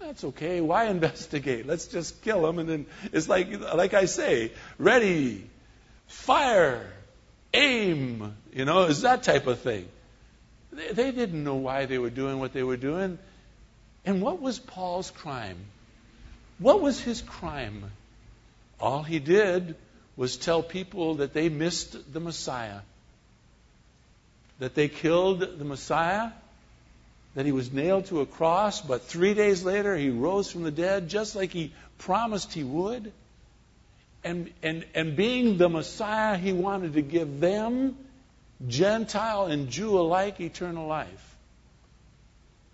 that's 0.00 0.24
okay. 0.24 0.60
Why 0.60 0.84
investigate? 0.96 1.66
Let's 1.66 1.86
just 1.86 2.22
kill 2.22 2.46
him. 2.46 2.58
And 2.58 2.68
then 2.68 2.86
it's 3.12 3.28
like, 3.28 3.60
like 3.74 3.94
I 3.94 4.06
say, 4.06 4.52
ready, 4.78 5.48
fire, 6.08 6.92
aim. 7.54 8.36
You 8.52 8.64
know, 8.64 8.84
it's 8.84 9.02
that 9.02 9.22
type 9.22 9.46
of 9.46 9.60
thing. 9.60 9.88
They, 10.72 10.92
they 10.92 11.10
didn't 11.12 11.44
know 11.44 11.54
why 11.54 11.86
they 11.86 11.98
were 11.98 12.10
doing 12.10 12.40
what 12.40 12.52
they 12.52 12.64
were 12.64 12.76
doing. 12.76 13.18
And 14.04 14.20
what 14.20 14.40
was 14.40 14.58
Paul's 14.58 15.10
crime? 15.10 15.58
What 16.58 16.80
was 16.80 17.00
his 17.00 17.22
crime? 17.22 17.84
All 18.80 19.02
he 19.02 19.18
did 19.18 19.76
was 20.16 20.36
tell 20.36 20.62
people 20.62 21.16
that 21.16 21.32
they 21.32 21.48
missed 21.48 22.12
the 22.12 22.20
Messiah, 22.20 22.80
that 24.58 24.74
they 24.74 24.88
killed 24.88 25.40
the 25.40 25.64
Messiah, 25.64 26.30
that 27.34 27.44
he 27.44 27.52
was 27.52 27.70
nailed 27.70 28.06
to 28.06 28.20
a 28.20 28.26
cross, 28.26 28.80
but 28.80 29.02
three 29.02 29.34
days 29.34 29.62
later 29.62 29.94
he 29.94 30.08
rose 30.08 30.50
from 30.50 30.62
the 30.62 30.70
dead 30.70 31.08
just 31.08 31.36
like 31.36 31.52
he 31.52 31.72
promised 31.98 32.54
he 32.54 32.64
would. 32.64 33.12
And, 34.24 34.50
and, 34.62 34.86
and 34.94 35.14
being 35.14 35.58
the 35.58 35.68
Messiah, 35.68 36.36
he 36.38 36.52
wanted 36.52 36.94
to 36.94 37.02
give 37.02 37.38
them, 37.38 37.96
Gentile 38.66 39.44
and 39.44 39.68
Jew 39.68 39.98
alike, 39.98 40.40
eternal 40.40 40.86
life. 40.86 41.36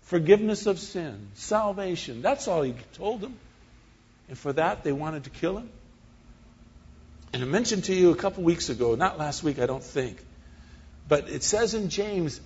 Forgiveness 0.03 0.65
of 0.65 0.79
sin, 0.79 1.27
salvation. 1.35 2.21
That's 2.21 2.47
all 2.47 2.61
he 2.61 2.73
told 2.93 3.19
them. 3.19 3.35
And 4.29 4.37
for 4.37 4.53
that, 4.53 4.83
they 4.83 4.93
wanted 4.93 5.25
to 5.25 5.29
kill 5.29 5.57
him. 5.57 5.69
And 7.33 7.41
I 7.41 7.45
mentioned 7.47 7.85
to 7.85 7.95
you 7.95 8.11
a 8.11 8.15
couple 8.15 8.43
weeks 8.43 8.69
ago, 8.69 8.93
not 8.93 9.17
last 9.17 9.41
week, 9.41 9.57
I 9.57 9.65
don't 9.65 9.83
think, 9.83 10.23
but 11.07 11.29
it 11.29 11.41
says 11.41 11.73
in 11.73 11.89
James 11.89 12.39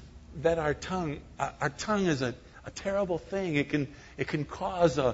that 0.44 0.60
our 0.60 0.74
tongue, 0.74 1.20
our 1.38 1.70
tongue 1.70 2.06
is 2.06 2.22
a, 2.22 2.34
a 2.66 2.72
terrible 2.72 3.18
thing. 3.18 3.56
It 3.56 3.68
can, 3.68 3.90
it 4.18 4.30
can 4.30 4.46
cause 4.46 4.98
a, 4.98 5.14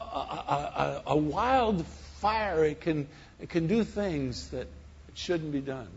a, 0.00 0.04
a, 0.04 1.02
a 1.08 1.16
wild 1.16 1.84
fire. 2.20 2.64
It 2.64 2.80
can, 2.80 3.08
it 3.38 3.50
can 3.50 3.66
do 3.66 3.84
things 3.84 4.48
that 4.48 4.68
shouldn't 5.14 5.52
be 5.52 5.60
done. 5.60 5.88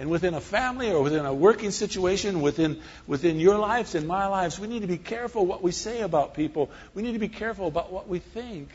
And 0.00 0.10
within 0.10 0.34
a 0.34 0.40
family 0.40 0.90
or 0.90 1.02
within 1.02 1.24
a 1.24 1.34
working 1.34 1.70
situation, 1.70 2.40
within, 2.40 2.80
within 3.06 3.38
your 3.38 3.58
lives 3.58 3.94
and 3.94 4.08
my 4.08 4.26
lives, 4.26 4.58
we 4.58 4.66
need 4.66 4.82
to 4.82 4.88
be 4.88 4.98
careful 4.98 5.46
what 5.46 5.62
we 5.62 5.70
say 5.70 6.00
about 6.00 6.34
people. 6.34 6.68
We 6.94 7.02
need 7.02 7.12
to 7.12 7.20
be 7.20 7.28
careful 7.28 7.68
about 7.68 7.92
what 7.92 8.08
we 8.08 8.18
think. 8.18 8.68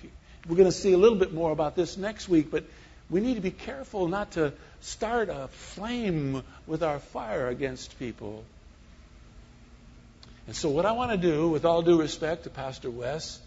We're 0.47 0.57
going 0.57 0.69
to 0.69 0.75
see 0.75 0.91
a 0.91 0.97
little 0.97 1.17
bit 1.17 1.33
more 1.33 1.51
about 1.51 1.75
this 1.75 1.97
next 1.97 2.27
week, 2.27 2.51
but 2.51 2.65
we 3.09 3.21
need 3.21 3.35
to 3.35 3.41
be 3.41 3.51
careful 3.51 4.07
not 4.07 4.31
to 4.31 4.53
start 4.81 5.29
a 5.29 5.47
flame 5.47 6.43
with 6.67 6.83
our 6.83 6.99
fire 6.99 7.47
against 7.47 7.97
people. 7.97 8.43
And 10.45 10.55
so, 10.55 10.69
what 10.69 10.85
I 10.85 10.91
want 10.91 11.11
to 11.11 11.17
do, 11.17 11.47
with 11.47 11.63
all 11.63 11.81
due 11.81 11.99
respect 11.99 12.43
to 12.43 12.49
Pastor 12.49 12.91
Wes, 12.91 13.39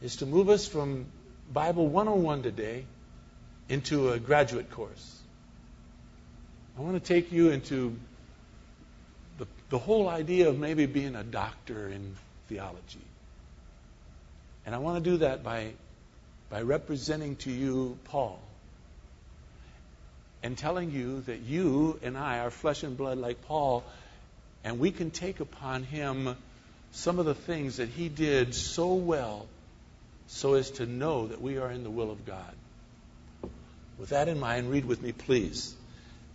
is 0.00 0.16
to 0.16 0.26
move 0.26 0.48
us 0.48 0.66
from 0.66 1.04
Bible 1.52 1.86
101 1.86 2.42
today 2.42 2.84
into 3.68 4.12
a 4.12 4.18
graduate 4.18 4.70
course. 4.70 5.14
I 6.78 6.80
want 6.80 6.94
to 6.94 7.06
take 7.06 7.32
you 7.32 7.50
into 7.50 7.98
the, 9.36 9.46
the 9.68 9.78
whole 9.78 10.08
idea 10.08 10.48
of 10.48 10.58
maybe 10.58 10.86
being 10.86 11.16
a 11.16 11.24
doctor 11.24 11.88
in 11.88 12.16
theology. 12.48 13.04
And 14.64 14.74
I 14.74 14.78
want 14.78 15.02
to 15.02 15.10
do 15.10 15.16
that 15.18 15.42
by 15.42 15.72
by 16.50 16.62
representing 16.62 17.36
to 17.36 17.50
you 17.50 17.98
Paul 18.04 18.38
and 20.42 20.56
telling 20.56 20.90
you 20.90 21.20
that 21.22 21.40
you 21.40 21.98
and 22.02 22.16
I 22.16 22.38
are 22.38 22.50
flesh 22.50 22.82
and 22.82 22.96
blood 22.96 23.18
like 23.18 23.42
Paul, 23.46 23.84
and 24.64 24.78
we 24.78 24.90
can 24.90 25.10
take 25.10 25.40
upon 25.40 25.82
him 25.82 26.36
some 26.92 27.18
of 27.18 27.26
the 27.26 27.34
things 27.34 27.76
that 27.76 27.88
he 27.88 28.08
did 28.08 28.54
so 28.54 28.94
well 28.94 29.46
so 30.28 30.54
as 30.54 30.70
to 30.72 30.86
know 30.86 31.26
that 31.26 31.40
we 31.40 31.58
are 31.58 31.70
in 31.70 31.82
the 31.82 31.90
will 31.90 32.10
of 32.10 32.24
God. 32.24 32.54
With 33.98 34.10
that 34.10 34.28
in 34.28 34.38
mind, 34.38 34.70
read 34.70 34.84
with 34.84 35.02
me, 35.02 35.12
please. 35.12 35.74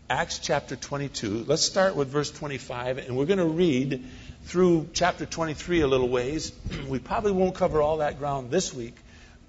Acts 0.10 0.40
chapter 0.40 0.76
22. 0.76 1.46
Let's 1.48 1.64
start 1.64 1.96
with 1.96 2.10
verse 2.10 2.30
25, 2.30 2.98
and 2.98 3.16
we're 3.16 3.26
going 3.26 3.40
to 3.40 3.46
read 3.46 4.04
through 4.44 4.90
chapter 4.94 5.26
23 5.26 5.82
a 5.82 5.88
little 5.88 6.10
ways. 6.10 6.52
we 6.88 7.00
probably 7.00 7.32
won't 7.32 7.56
cover 7.56 7.82
all 7.82 7.98
that 7.98 8.20
ground 8.20 8.52
this 8.52 8.74
week, 8.74 8.96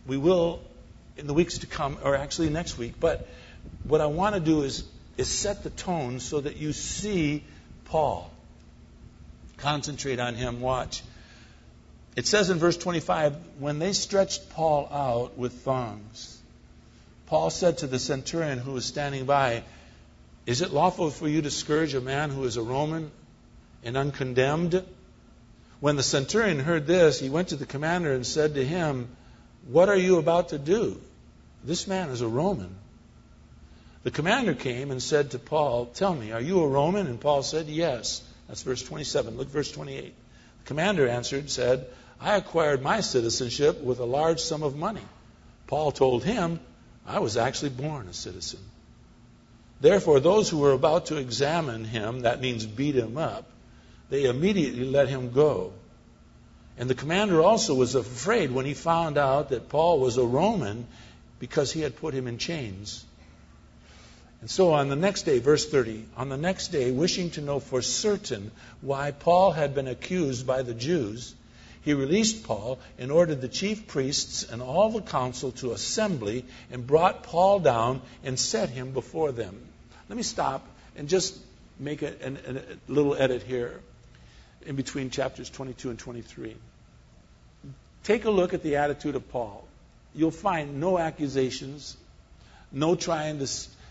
we 0.06 0.16
will 0.16 0.60
in 1.16 1.26
the 1.26 1.34
weeks 1.34 1.58
to 1.58 1.66
come, 1.66 1.98
or 2.02 2.16
actually 2.16 2.50
next 2.50 2.76
week. 2.76 2.94
But 2.98 3.26
what 3.84 4.00
I 4.00 4.06
want 4.06 4.34
to 4.34 4.40
do 4.40 4.62
is, 4.62 4.84
is 5.16 5.28
set 5.28 5.62
the 5.62 5.70
tone 5.70 6.20
so 6.20 6.40
that 6.40 6.56
you 6.56 6.72
see 6.72 7.44
Paul. 7.84 8.30
Concentrate 9.58 10.18
on 10.18 10.34
him, 10.34 10.60
watch. 10.60 11.02
It 12.16 12.26
says 12.26 12.50
in 12.50 12.58
verse 12.58 12.76
25, 12.76 13.36
when 13.58 13.78
they 13.78 13.92
stretched 13.92 14.50
Paul 14.50 14.88
out 14.90 15.38
with 15.38 15.52
thongs, 15.52 16.38
Paul 17.26 17.50
said 17.50 17.78
to 17.78 17.86
the 17.86 17.98
centurion 17.98 18.58
who 18.58 18.72
was 18.72 18.84
standing 18.84 19.24
by, 19.24 19.64
Is 20.46 20.60
it 20.60 20.72
lawful 20.72 21.10
for 21.10 21.26
you 21.26 21.42
to 21.42 21.50
scourge 21.50 21.94
a 21.94 22.00
man 22.00 22.30
who 22.30 22.44
is 22.44 22.56
a 22.56 22.62
Roman 22.62 23.10
and 23.82 23.96
uncondemned? 23.96 24.84
When 25.80 25.96
the 25.96 26.02
centurion 26.02 26.60
heard 26.60 26.86
this, 26.86 27.18
he 27.18 27.30
went 27.30 27.48
to 27.48 27.56
the 27.56 27.66
commander 27.66 28.12
and 28.12 28.26
said 28.26 28.54
to 28.54 28.64
him, 28.64 29.08
what 29.66 29.88
are 29.88 29.96
you 29.96 30.18
about 30.18 30.50
to 30.50 30.58
do? 30.58 31.00
This 31.64 31.86
man 31.86 32.10
is 32.10 32.20
a 32.20 32.28
Roman. 32.28 32.74
The 34.02 34.10
commander 34.10 34.54
came 34.54 34.90
and 34.90 35.02
said 35.02 35.30
to 35.30 35.38
Paul, 35.38 35.86
Tell 35.86 36.14
me, 36.14 36.32
are 36.32 36.40
you 36.40 36.60
a 36.60 36.68
Roman? 36.68 37.06
And 37.06 37.20
Paul 37.20 37.42
said, 37.42 37.66
Yes. 37.66 38.22
That's 38.48 38.62
verse 38.62 38.82
27. 38.82 39.38
Look, 39.38 39.48
verse 39.48 39.72
28. 39.72 40.04
The 40.04 40.66
commander 40.66 41.08
answered, 41.08 41.50
said, 41.50 41.86
I 42.20 42.36
acquired 42.36 42.82
my 42.82 43.00
citizenship 43.00 43.82
with 43.82 44.00
a 44.00 44.04
large 44.04 44.40
sum 44.40 44.62
of 44.62 44.76
money. 44.76 45.00
Paul 45.66 45.92
told 45.92 46.24
him, 46.24 46.60
I 47.06 47.20
was 47.20 47.36
actually 47.36 47.70
born 47.70 48.08
a 48.08 48.12
citizen. 48.12 48.60
Therefore, 49.80 50.20
those 50.20 50.48
who 50.48 50.58
were 50.58 50.72
about 50.72 51.06
to 51.06 51.16
examine 51.16 51.84
him, 51.84 52.20
that 52.20 52.40
means 52.40 52.64
beat 52.64 52.94
him 52.94 53.16
up, 53.16 53.50
they 54.10 54.24
immediately 54.24 54.84
let 54.84 55.08
him 55.08 55.32
go. 55.32 55.72
And 56.76 56.90
the 56.90 56.94
commander 56.94 57.40
also 57.40 57.74
was 57.74 57.94
afraid 57.94 58.50
when 58.50 58.66
he 58.66 58.74
found 58.74 59.16
out 59.16 59.50
that 59.50 59.68
Paul 59.68 60.00
was 60.00 60.16
a 60.16 60.24
Roman 60.24 60.86
because 61.38 61.72
he 61.72 61.80
had 61.80 61.96
put 61.96 62.14
him 62.14 62.26
in 62.26 62.38
chains. 62.38 63.04
And 64.40 64.50
so 64.50 64.72
on 64.72 64.88
the 64.88 64.96
next 64.96 65.22
day, 65.22 65.38
verse 65.38 65.66
30, 65.66 66.04
on 66.16 66.28
the 66.28 66.36
next 66.36 66.68
day, 66.68 66.90
wishing 66.90 67.30
to 67.30 67.40
know 67.40 67.60
for 67.60 67.80
certain 67.80 68.50
why 68.80 69.12
Paul 69.12 69.52
had 69.52 69.74
been 69.74 69.86
accused 69.86 70.46
by 70.46 70.62
the 70.62 70.74
Jews, 70.74 71.34
he 71.82 71.94
released 71.94 72.44
Paul 72.44 72.78
and 72.98 73.12
ordered 73.12 73.40
the 73.40 73.48
chief 73.48 73.86
priests 73.86 74.42
and 74.42 74.60
all 74.60 74.90
the 74.90 75.00
council 75.00 75.52
to 75.52 75.72
assembly 75.72 76.44
and 76.70 76.86
brought 76.86 77.22
Paul 77.22 77.60
down 77.60 78.02
and 78.24 78.38
set 78.38 78.68
him 78.68 78.90
before 78.92 79.32
them. 79.32 79.58
Let 80.08 80.16
me 80.16 80.22
stop 80.22 80.66
and 80.96 81.08
just 81.08 81.38
make 81.78 82.02
a, 82.02 82.12
a, 82.22 82.56
a 82.56 82.62
little 82.88 83.14
edit 83.14 83.42
here 83.42 83.80
in 84.66 84.76
between 84.76 85.10
chapters 85.10 85.50
22 85.50 85.90
and 85.90 85.98
23. 85.98 86.56
Take 88.02 88.24
a 88.24 88.30
look 88.30 88.54
at 88.54 88.62
the 88.62 88.76
attitude 88.76 89.14
of 89.14 89.28
Paul. 89.30 89.66
You'll 90.14 90.30
find 90.30 90.80
no 90.80 90.98
accusations, 90.98 91.96
no 92.70 92.94
trying 92.94 93.38
to, 93.38 93.48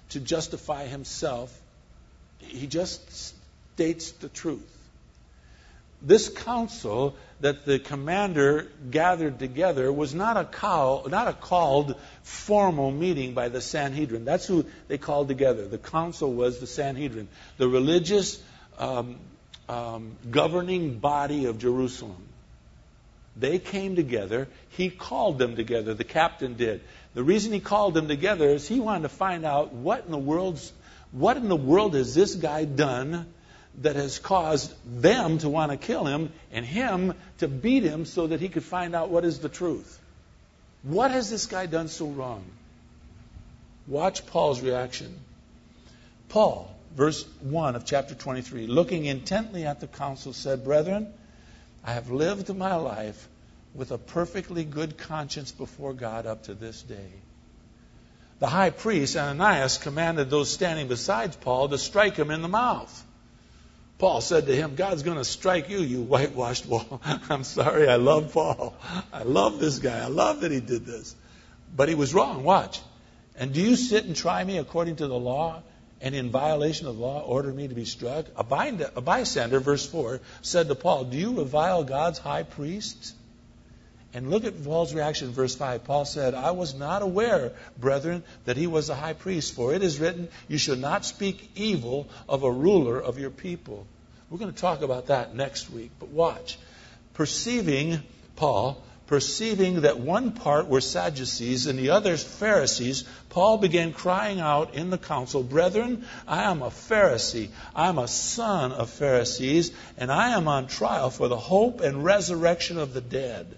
to 0.10 0.20
justify 0.20 0.86
himself. 0.86 1.60
He 2.39 2.68
just 2.68 3.36
states 3.74 4.12
the 4.12 4.30
truth. 4.30 4.70
This 6.01 6.27
council 6.27 7.15
that 7.39 7.65
the 7.65 7.80
commander 7.80 8.68
gathered 8.92 9.39
together 9.39 9.92
was 9.92 10.13
not 10.13 10.38
a, 10.38 10.44
call, 10.44 11.08
not 11.08 11.27
a 11.27 11.34
called 11.34 11.96
formal 12.24 12.92
meeting 12.92 13.34
by 13.34 13.50
the 13.50 13.62
Sanhedrin. 13.62 14.25
That's 14.25 14.46
who 14.46 14.65
they 14.89 14.98
called 14.98 15.30
together. 15.30 15.65
The 15.65 15.77
council 15.77 16.34
was 16.34 16.60
the 16.60 16.68
Sanhedrin, 16.68 17.30
the 17.58 17.68
religious 17.68 18.42
um, 18.77 19.15
um, 19.70 20.15
governing 20.29 21.00
body 21.00 21.46
of 21.46 21.60
Jerusalem. 21.60 22.22
They 23.36 23.60
came 23.60 23.96
together. 23.96 24.48
He 24.70 24.89
called 24.89 25.39
them 25.39 25.55
together. 25.55 25.93
The 25.93 26.03
captain 26.03 26.55
did. 26.55 26.82
The 27.15 27.24
reason 27.24 27.51
he 27.53 27.60
called 27.60 27.93
them 27.93 28.08
together 28.08 28.50
is 28.50 28.67
he 28.67 28.79
wanted 28.79 29.03
to 29.03 29.10
find 29.10 29.46
out 29.46 29.74
what 29.74 30.05
in 30.05 30.12
the 30.12 30.17
world's 30.17 30.72
what 31.12 31.38
in 31.38 31.48
the 31.48 31.55
world 31.55 31.93
has 31.93 32.15
this 32.15 32.34
guy 32.34 32.65
done 32.65 33.27
that 33.82 33.96
has 33.96 34.17
caused 34.20 34.74
them 35.01 35.38
to 35.39 35.50
want 35.50 35.72
to 35.72 35.77
kill 35.77 36.05
him 36.05 36.32
and 36.51 36.65
him 36.65 37.13
to 37.38 37.48
beat 37.48 37.84
him 37.84 38.05
so 38.05 38.27
that 38.27 38.39
he 38.39 38.50
could 38.50 38.63
find 38.63 38.96
out 38.96 39.10
what 39.10 39.24
is 39.24 39.39
the 39.39 39.50
truth. 39.50 40.00
What 40.82 41.12
has 41.12 41.29
this 41.29 41.46
guy 41.46 41.67
done 41.67 41.88
so 41.88 42.08
wrong? 42.08 42.43
Watch 43.88 44.25
Paul's 44.25 44.62
reaction. 44.62 45.20
Paul, 46.29 46.73
verse 46.95 47.25
1 47.41 47.75
of 47.75 47.85
chapter 47.85 48.15
23, 48.15 48.67
looking 48.67 49.05
intently 49.05 49.65
at 49.65 49.79
the 49.79 49.88
council, 49.88 50.33
said, 50.33 50.63
Brethren, 50.63 51.12
I 51.83 51.93
have 51.93 52.12
lived 52.12 52.53
my 52.55 52.75
life 52.75 53.27
with 53.73 53.91
a 53.91 53.97
perfectly 53.97 54.63
good 54.63 54.97
conscience 54.97 55.51
before 55.51 55.93
God 55.93 56.25
up 56.25 56.43
to 56.43 56.53
this 56.53 56.81
day. 56.81 57.12
The 58.39 58.47
high 58.47 58.69
priest, 58.69 59.15
Ananias, 59.15 59.77
commanded 59.77 60.29
those 60.29 60.51
standing 60.51 60.88
beside 60.88 61.39
Paul 61.41 61.69
to 61.69 61.77
strike 61.77 62.15
him 62.15 62.29
in 62.29 62.41
the 62.41 62.47
mouth. 62.47 63.05
Paul 63.97 64.21
said 64.21 64.47
to 64.47 64.55
him, 64.55 64.75
God's 64.75 65.03
going 65.03 65.17
to 65.17 65.23
strike 65.23 65.69
you, 65.69 65.79
you 65.79 66.01
whitewashed 66.01 66.65
wall. 66.65 67.01
I'm 67.29 67.43
sorry, 67.43 67.88
I 67.88 67.95
love 67.95 68.33
Paul. 68.33 68.75
I 69.13 69.23
love 69.23 69.59
this 69.59 69.79
guy. 69.79 70.00
I 70.00 70.07
love 70.07 70.41
that 70.41 70.51
he 70.51 70.59
did 70.59 70.85
this. 70.85 71.15
But 71.75 71.89
he 71.89 71.95
was 71.95 72.13
wrong. 72.13 72.43
Watch. 72.43 72.81
And 73.38 73.53
do 73.53 73.62
you 73.62 73.75
sit 73.75 74.05
and 74.05 74.15
try 74.15 74.43
me 74.43 74.57
according 74.57 74.97
to 74.97 75.07
the 75.07 75.17
law? 75.17 75.63
And 76.03 76.13
in 76.13 76.29
violation 76.29 76.86
of 76.86 76.98
the 76.98 77.01
law 77.01 77.22
order 77.22 77.51
me 77.51 77.67
to 77.69 77.74
be 77.74 77.86
struck? 77.86 78.25
A 78.36 78.43
bystander, 78.43 79.60
verse 79.62 79.88
4, 79.88 80.19
said 80.41 80.67
to 80.67 80.75
Paul, 80.75 81.05
Do 81.05 81.17
you 81.17 81.39
revile 81.39 81.86
God's 81.86 82.19
high 82.19 82.43
priest? 82.43 83.15
And 84.13 84.29
look 84.29 84.43
at 84.43 84.63
Paul's 84.63 84.93
reaction 84.93 85.31
verse 85.31 85.55
5. 85.55 85.86
Paul 85.86 86.05
said, 86.05 86.36
I 86.36 86.51
was 86.51 86.75
not 86.75 87.01
aware, 87.01 87.53
brethren, 87.79 88.24
that 88.45 88.57
he 88.57 88.67
was 88.67 88.89
a 88.89 88.95
high 88.95 89.13
priest, 89.13 89.55
for 89.55 89.74
it 89.74 89.81
is 89.81 90.00
written, 90.00 90.27
You 90.50 90.57
shall 90.57 90.75
not 90.75 91.05
speak 91.05 91.50
evil 91.55 92.10
of 92.29 92.43
a 92.43 92.51
ruler 92.51 93.00
of 93.01 93.17
your 93.17 93.31
people. 93.31 93.88
We're 94.29 94.39
going 94.39 94.53
to 94.53 94.62
talk 94.62 94.81
about 94.81 95.07
that 95.07 95.36
next 95.36 95.72
week, 95.72 95.91
but 96.00 96.10
watch. 96.10 96.60
Perceiving, 97.13 98.03
Paul, 98.36 98.83
perceiving 99.13 99.82
that 99.82 100.00
one 100.00 100.32
part 100.32 100.67
were 100.67 100.82
Sadducees 100.82 101.67
and 101.67 101.77
the 101.77 101.91
others 101.91 102.24
Pharisees, 102.24 103.03
Paul 103.29 103.60
began 103.60 103.93
crying 103.93 104.39
out 104.39 104.74
in 104.74 104.89
the 104.89 104.98
council, 104.98 105.43
Brethren, 105.43 106.08
I 106.27 106.50
am 106.50 106.63
a 106.63 106.72
Pharisee. 106.72 107.50
I 107.75 107.89
am 107.89 108.00
a 108.00 108.08
son 108.08 108.72
of 108.72 108.89
Pharisees, 108.89 109.72
and 110.00 110.12
I 110.12 110.29
am 110.29 110.48
on 110.48 110.65
trial 110.65 111.12
for 111.12 111.27
the 111.27 111.38
hope 111.38 111.79
and 111.82 112.03
resurrection 112.03 112.79
of 112.79 112.96
the 112.96 113.01
dead. 113.01 113.55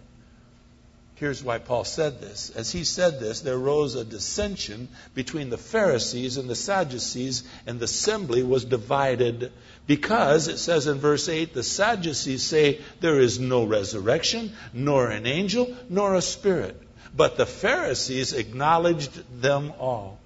Here's 1.15 1.41
why 1.41 1.60
Paul 1.60 1.86
said 1.86 2.19
this. 2.19 2.51
As 2.55 2.72
he 2.72 2.84
said 2.84 3.22
this, 3.22 3.39
there 3.39 3.55
arose 3.55 3.95
a 3.95 4.03
dissension 4.03 4.89
between 5.13 5.50
the 5.50 5.57
Pharisees 5.57 6.36
and 6.36 6.50
the 6.50 6.55
Sadducees, 6.55 7.43
and 7.65 7.79
the 7.79 7.86
assembly 7.86 8.43
was 8.43 8.65
divided. 8.65 9.53
Because, 9.88 10.50
it 10.50 10.57
says 10.57 10.88
in 10.88 10.98
verse 10.98 11.29
8, 11.29 11.53
the 11.53 11.63
Sadducees 11.63 12.43
say 12.43 12.81
there 13.00 13.19
is 13.19 13.39
no 13.39 13.63
resurrection, 13.63 14.51
nor 14.74 15.10
an 15.10 15.25
angel, 15.25 15.74
nor 15.89 16.15
a 16.15 16.22
spirit. 16.22 16.81
But 17.15 17.38
the 17.38 17.45
Pharisees 17.45 18.34
acknowledged 18.34 19.41
them 19.41 19.72
all. 19.79 20.19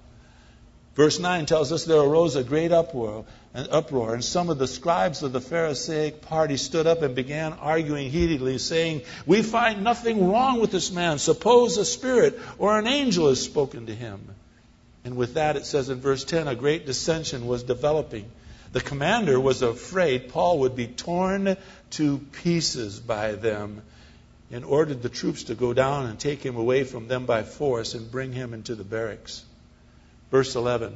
Verse 0.96 1.20
9 1.20 1.46
tells 1.46 1.70
us 1.70 1.84
there 1.84 2.00
arose 2.00 2.34
a 2.34 2.42
great 2.42 2.72
uproar, 2.72 3.24
an 3.52 3.66
uproar, 3.70 4.14
and 4.14 4.24
some 4.24 4.48
of 4.48 4.58
the 4.58 4.68
scribes 4.68 5.22
of 5.22 5.32
the 5.32 5.40
Pharisaic 5.40 6.22
party 6.22 6.56
stood 6.56 6.86
up 6.86 7.02
and 7.02 7.14
began 7.14 7.52
arguing 7.54 8.10
heatedly, 8.10 8.58
saying, 8.58 9.02
We 9.26 9.42
find 9.42 9.82
nothing 9.82 10.30
wrong 10.30 10.60
with 10.60 10.70
this 10.70 10.92
man. 10.92 11.18
Suppose 11.18 11.76
a 11.76 11.84
spirit 11.84 12.38
or 12.58 12.78
an 12.78 12.86
angel 12.86 13.28
has 13.28 13.42
spoken 13.42 13.86
to 13.86 13.94
him. 13.94 14.34
And 15.04 15.16
with 15.16 15.34
that, 15.34 15.56
it 15.56 15.66
says 15.66 15.88
in 15.88 16.00
verse 16.00 16.24
10, 16.24 16.46
a 16.46 16.54
great 16.54 16.86
dissension 16.86 17.46
was 17.46 17.64
developing. 17.64 18.30
The 18.72 18.80
commander 18.80 19.40
was 19.40 19.62
afraid 19.62 20.28
Paul 20.28 20.60
would 20.60 20.76
be 20.76 20.86
torn 20.86 21.56
to 21.92 22.18
pieces 22.18 23.00
by 23.00 23.32
them 23.32 23.82
and 24.52 24.64
ordered 24.64 25.02
the 25.02 25.08
troops 25.08 25.44
to 25.44 25.54
go 25.54 25.72
down 25.72 26.06
and 26.06 26.18
take 26.18 26.44
him 26.44 26.56
away 26.56 26.84
from 26.84 27.08
them 27.08 27.26
by 27.26 27.42
force 27.42 27.94
and 27.94 28.10
bring 28.10 28.32
him 28.32 28.54
into 28.54 28.76
the 28.76 28.84
barracks. 28.84 29.44
Verse 30.30 30.54
11. 30.54 30.94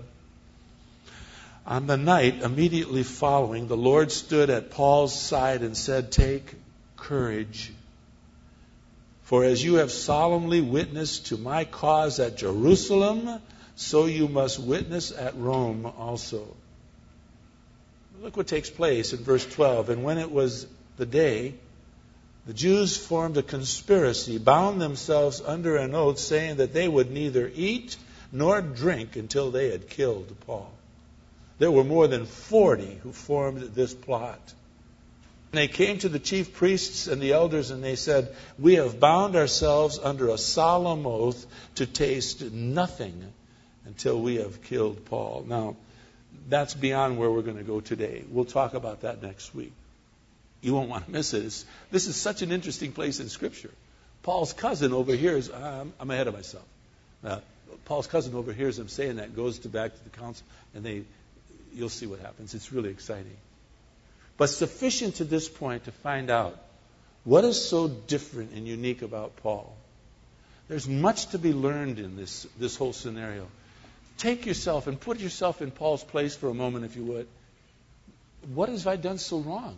On 1.66 1.87
the 1.87 1.97
night 1.97 2.42
immediately 2.42 3.03
following, 3.03 3.68
the 3.68 3.77
Lord 3.77 4.12
stood 4.12 4.50
at 4.50 4.70
Paul's 4.70 5.18
side 5.18 5.62
and 5.62 5.77
said, 5.77 6.12
Take 6.12 6.55
courage. 6.96 7.72
For 9.22 9.44
as 9.44 9.64
you 9.64 9.77
have 9.77 9.90
solemnly 9.90 10.61
witnessed 10.61 11.27
to 11.27 11.38
my 11.38 11.64
cause 11.64 12.20
at 12.20 12.37
Jerusalem, 12.37 13.40
so 13.77 14.05
you 14.05 14.29
must 14.29 14.59
witness 14.59 15.11
at 15.11 15.37
Rome 15.38 15.87
also. 15.98 16.46
Look 18.20 18.37
what 18.37 18.46
takes 18.46 18.68
place 18.68 19.14
in 19.14 19.24
verse 19.24 19.46
12. 19.46 19.88
And 19.88 20.05
when 20.05 20.18
it 20.18 20.31
was 20.31 20.66
the 20.98 21.07
day, 21.07 21.55
the 22.46 22.53
Jews 22.53 22.96
formed 22.96 23.38
a 23.38 23.42
conspiracy, 23.42 24.37
bound 24.37 24.83
themselves 24.83 25.40
under 25.40 25.77
an 25.77 25.94
oath, 25.94 26.18
saying 26.18 26.57
that 26.57 26.74
they 26.74 26.87
would 26.87 27.11
neither 27.11 27.50
eat 27.55 27.96
nor 28.31 28.61
drink 28.61 29.16
until 29.16 29.50
they 29.50 29.70
had 29.70 29.88
killed 29.88 30.31
Paul. 30.46 30.70
There 31.59 31.71
were 31.71 31.85
more 31.85 32.09
than 32.09 32.27
40 32.27 33.01
who 33.03 33.12
formed 33.12 33.61
this 33.75 33.95
plot. 33.95 34.40
And 35.53 35.61
they 35.61 35.69
came 35.69 35.99
to 35.99 36.09
the 36.09 36.19
chief 36.19 36.55
priests 36.55 37.07
and 37.07 37.23
the 37.23 37.33
elders 37.33 37.71
and 37.71 37.83
they 37.83 37.95
said, 37.95 38.35
We 38.59 38.75
have 38.75 38.99
bound 38.99 39.37
ourselves 39.37 40.01
under 40.03 40.31
a 40.31 40.38
solemn 40.38 41.07
oath 41.07 41.47
to 41.77 41.87
taste 41.87 42.43
nothing 42.43 43.33
until 43.87 44.21
we 44.21 44.37
have 44.37 44.62
killed 44.62 45.05
Paul. 45.05 45.45
Now, 45.47 45.77
that's 46.49 46.75
beyond 46.75 47.19
where 47.19 47.31
we're 47.31 47.43
going 47.43 47.59
to 47.59 47.62
go 47.62 47.81
today. 47.81 48.25
We'll 48.29 48.45
talk 48.45 48.75
about 48.75 49.03
that 49.03 49.23
next 49.23 49.55
week. 49.55 49.73
You 50.61 50.75
won't 50.75 50.88
want 50.88 51.05
to 51.07 51.11
miss 51.11 51.35
it. 51.35 51.45
It's, 51.45 51.64
this 51.90 52.09
is 52.09 52.17
such 52.17 52.43
an 52.43 52.51
interesting 52.51 52.90
place 52.90 53.21
in 53.21 53.29
Scripture. 53.29 53.71
Paul's 54.23 54.53
cousin 54.53 54.93
overhears, 54.93 55.51
I'm, 55.51 55.93
I'm 56.01 56.11
ahead 56.11 56.27
of 56.27 56.35
myself. 56.35 56.64
Uh, 57.23 57.38
Paul's 57.85 58.07
cousin 58.07 58.35
overhears 58.35 58.79
him 58.79 58.88
saying 58.88 59.17
that, 59.17 59.37
goes 59.37 59.61
to 59.61 59.69
back 59.69 59.95
to 59.95 60.05
the 60.05 60.11
council, 60.11 60.47
and 60.75 60.83
they 60.83 61.05
you'll 61.75 61.89
see 61.89 62.07
what 62.07 62.21
happens. 62.21 62.55
It's 62.55 62.73
really 62.73 62.91
exciting. 62.91 63.37
But 64.37 64.49
sufficient 64.49 65.17
to 65.17 65.25
this 65.25 65.49
point 65.49 65.85
to 65.85 65.93
find 65.93 66.31
out 66.31 66.59
what 67.25 67.45
is 67.45 67.69
so 67.69 67.89
different 67.89 68.53
and 68.53 68.67
unique 68.67 69.03
about 69.03 69.37
Paul. 69.37 69.75
There's 70.69 70.89
much 70.89 71.27
to 71.29 71.39
be 71.39 71.53
learned 71.53 71.99
in 71.99 72.17
this, 72.17 72.47
this 72.59 72.77
whole 72.77 72.93
scenario. 72.93 73.47
Take 74.19 74.47
yourself 74.47 74.87
and 74.87 74.99
put 74.99 75.21
yourself 75.21 75.61
in 75.61 75.71
Paul's 75.71 76.05
place 76.05 76.37
for 76.37 76.49
a 76.49 76.55
moment, 76.55 76.85
if 76.85 76.97
you 76.97 77.05
would. 77.05 77.27
What 78.55 78.69
have 78.69 78.87
I 78.87 78.97
done 78.97 79.19
so 79.19 79.39
wrong? 79.39 79.77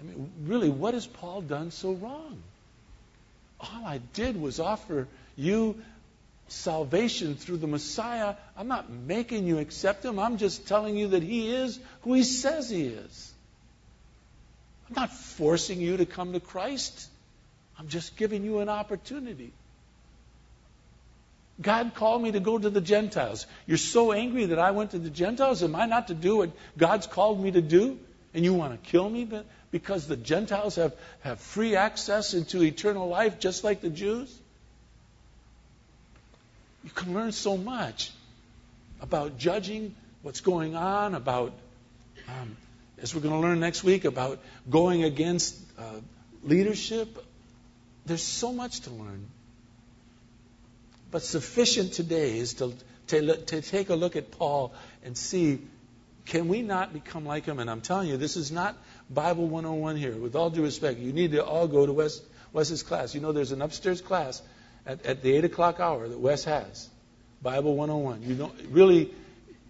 I 0.00 0.02
mean, 0.02 0.30
really, 0.44 0.68
what 0.68 0.94
has 0.94 1.06
Paul 1.06 1.40
done 1.42 1.70
so 1.70 1.92
wrong? 1.92 2.42
All 3.60 3.86
I 3.86 4.00
did 4.12 4.40
was 4.40 4.60
offer 4.60 5.08
you 5.36 5.80
salvation 6.48 7.34
through 7.34 7.58
the 7.58 7.66
Messiah, 7.66 8.36
I'm 8.56 8.68
not 8.68 8.90
making 8.90 9.46
you 9.46 9.58
accept 9.58 10.04
him. 10.04 10.18
I'm 10.18 10.38
just 10.38 10.66
telling 10.68 10.96
you 10.96 11.08
that 11.08 11.22
he 11.22 11.54
is 11.54 11.78
who 12.02 12.14
he 12.14 12.22
says 12.22 12.70
he 12.70 12.86
is. 12.86 13.32
I'm 14.88 14.94
not 14.94 15.12
forcing 15.12 15.80
you 15.80 15.96
to 15.96 16.06
come 16.06 16.32
to 16.32 16.40
Christ. 16.40 17.08
I'm 17.78 17.88
just 17.88 18.16
giving 18.16 18.44
you 18.44 18.60
an 18.60 18.68
opportunity. 18.68 19.52
God 21.60 21.94
called 21.94 22.22
me 22.22 22.32
to 22.32 22.40
go 22.40 22.58
to 22.58 22.70
the 22.70 22.80
Gentiles. 22.80 23.46
You're 23.66 23.78
so 23.78 24.12
angry 24.12 24.46
that 24.46 24.58
I 24.58 24.72
went 24.72 24.90
to 24.90 24.98
the 24.98 25.10
Gentiles. 25.10 25.62
Am 25.62 25.74
I 25.74 25.86
not 25.86 26.08
to 26.08 26.14
do 26.14 26.38
what 26.38 26.50
God's 26.76 27.06
called 27.06 27.42
me 27.42 27.50
to 27.50 27.62
do? 27.62 27.98
And 28.34 28.44
you 28.44 28.52
want 28.52 28.72
to 28.72 28.90
kill 28.90 29.08
me 29.08 29.26
because 29.70 30.06
the 30.06 30.16
Gentiles 30.16 30.76
have, 30.76 30.94
have 31.20 31.40
free 31.40 31.74
access 31.74 32.34
into 32.34 32.62
eternal 32.62 33.08
life 33.08 33.40
just 33.40 33.64
like 33.64 33.80
the 33.80 33.88
Jews? 33.88 34.38
You 36.86 36.92
can 36.94 37.14
learn 37.14 37.32
so 37.32 37.56
much 37.56 38.12
about 39.00 39.38
judging 39.38 39.96
what's 40.22 40.40
going 40.40 40.76
on, 40.76 41.16
about, 41.16 41.52
um, 42.28 42.56
as 43.02 43.12
we're 43.12 43.22
going 43.22 43.34
to 43.34 43.40
learn 43.40 43.58
next 43.58 43.82
week, 43.82 44.04
about 44.04 44.38
going 44.70 45.02
against 45.02 45.58
uh, 45.76 45.82
leadership. 46.44 47.24
There's 48.06 48.22
so 48.22 48.52
much 48.52 48.82
to 48.82 48.90
learn. 48.90 49.26
But 51.10 51.22
sufficient 51.22 51.92
today 51.92 52.38
is 52.38 52.54
to, 52.54 52.72
to, 53.08 53.36
to 53.36 53.62
take 53.62 53.90
a 53.90 53.96
look 53.96 54.14
at 54.14 54.30
Paul 54.30 54.72
and 55.04 55.18
see 55.18 55.58
can 56.26 56.46
we 56.46 56.62
not 56.62 56.92
become 56.92 57.24
like 57.24 57.46
him? 57.46 57.58
And 57.58 57.68
I'm 57.68 57.80
telling 57.80 58.08
you, 58.08 58.16
this 58.16 58.36
is 58.36 58.52
not 58.52 58.76
Bible 59.10 59.48
101 59.48 59.96
here. 59.96 60.16
With 60.16 60.36
all 60.36 60.50
due 60.50 60.62
respect, 60.62 61.00
you 61.00 61.12
need 61.12 61.32
to 61.32 61.44
all 61.44 61.66
go 61.66 61.84
to 61.84 61.92
Wes, 61.92 62.20
Wes's 62.52 62.84
class. 62.84 63.12
You 63.12 63.20
know, 63.20 63.32
there's 63.32 63.52
an 63.52 63.62
upstairs 63.62 64.00
class 64.00 64.40
at, 64.86 65.04
at 65.04 65.22
the 65.22 65.34
8 65.36 65.44
o'clock 65.44 65.80
hour 65.80 66.08
that 66.08 66.18
Wes 66.18 66.44
has. 66.44 66.88
Bible 67.42 67.76
101. 67.76 68.22
You 68.22 68.34
don't 68.34 68.54
really, 68.70 69.12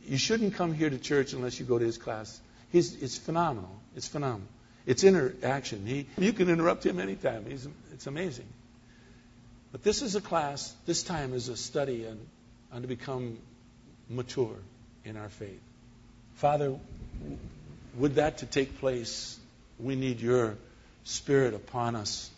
you 0.07 0.19
shouldn't 0.19 0.55
come 0.55 0.73
here 0.73 0.91
to 0.91 0.99
church 0.99 1.33
unless 1.33 1.59
you 1.59 1.67
go 1.67 1.79
to 1.79 1.85
his 1.85 1.99
class. 1.99 2.41
He's, 2.71 2.95
it's 3.03 3.17
phenomenal. 3.17 3.75
It's 3.97 4.09
phenomenal. 4.09 4.49
It's 4.85 5.03
interaction. 5.03 5.85
He, 5.87 6.07
you 6.17 6.33
can 6.33 6.49
interrupt 6.49 6.87
him 6.87 7.01
anytime. 7.01 7.45
He's, 7.49 7.67
it's 7.93 8.07
amazing. 8.07 8.47
But 9.73 9.83
this 9.83 10.03
is 10.03 10.15
a 10.15 10.21
class, 10.21 10.75
this 10.87 11.03
time 11.03 11.35
is 11.35 11.49
a 11.49 11.57
study 11.57 12.07
on, 12.07 12.19
on 12.73 12.83
to 12.83 12.89
become 12.89 13.39
mature 14.09 14.57
in 15.05 15.17
our 15.17 15.29
faith. 15.29 15.61
Father, 16.35 16.77
would 17.97 18.17
that 18.17 18.39
to 18.39 18.47
take 18.47 18.79
place, 18.79 19.39
we 19.79 19.97
need 19.97 20.21
your 20.21 20.57
spirit 21.05 21.55
upon 21.55 21.97
us. 21.97 22.31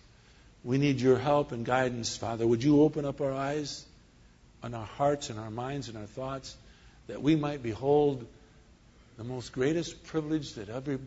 We 0.64 0.79
need 0.79 1.01
your 1.01 1.18
help 1.18 1.53
and 1.53 1.64
guidance, 1.64 2.16
Father. 2.16 2.47
Would 2.47 2.62
you 2.62 2.83
open 2.83 3.05
up 3.05 3.21
our 3.21 3.33
eyes 3.33 3.85
and 4.62 4.75
our 4.75 4.87
hearts 4.87 5.31
and 5.31 5.38
our 5.38 5.51
minds 5.51 5.88
and 5.88 5.97
our 5.97 6.07
thoughts 6.07 6.57
that 7.07 7.23
we 7.23 7.37
might 7.37 7.62
behold 7.62 8.27
the 9.16 9.25
most 9.25 9.53
greatest 9.53 10.05
privilege 10.05 10.55
that 10.55 10.68
every 10.68 10.99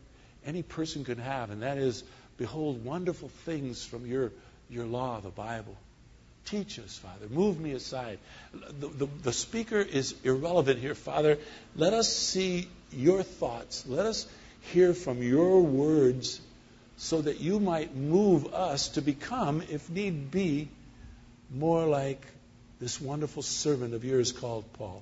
any 0.46 0.64
person 0.64 1.04
could 1.04 1.20
have, 1.20 1.52
and 1.52 1.62
that 1.62 1.78
is 1.78 2.04
behold 2.38 2.84
wonderful 2.84 3.30
things 3.46 3.86
from 3.86 4.06
your 4.06 4.32
your 4.70 4.86
law, 4.86 5.20
the 5.20 5.30
Bible. 5.30 5.76
Teach 6.46 6.80
us, 6.80 6.98
Father. 6.98 7.28
Move 7.30 7.60
me 7.60 7.74
aside. 7.74 8.18
The, 8.54 8.88
the, 8.88 9.08
the, 9.24 9.34
speaker 9.34 9.80
is 9.80 10.16
irrelevant 10.24 10.80
here, 10.80 10.96
Father. 10.96 11.38
Let 11.76 11.94
us 11.94 12.12
see 12.12 12.68
your 12.92 13.22
thoughts. 13.22 13.86
Let 13.86 14.06
us 14.06 14.28
hear 14.62 14.94
from 14.94 15.22
your 15.22 15.62
words 15.62 16.42
so 17.02 17.20
that 17.20 17.40
you 17.40 17.60
might 17.60 17.96
move 17.96 18.54
us 18.54 18.90
to 18.90 19.02
become, 19.02 19.64
if 19.72 19.90
need 19.90 20.30
be, 20.30 20.70
more 21.50 21.88
like 21.88 22.24
this 22.80 23.02
wonderful 23.02 23.42
servant 23.42 23.96
of 23.96 24.06
yours 24.06 24.32
called 24.32 24.72
Paul. 24.74 25.02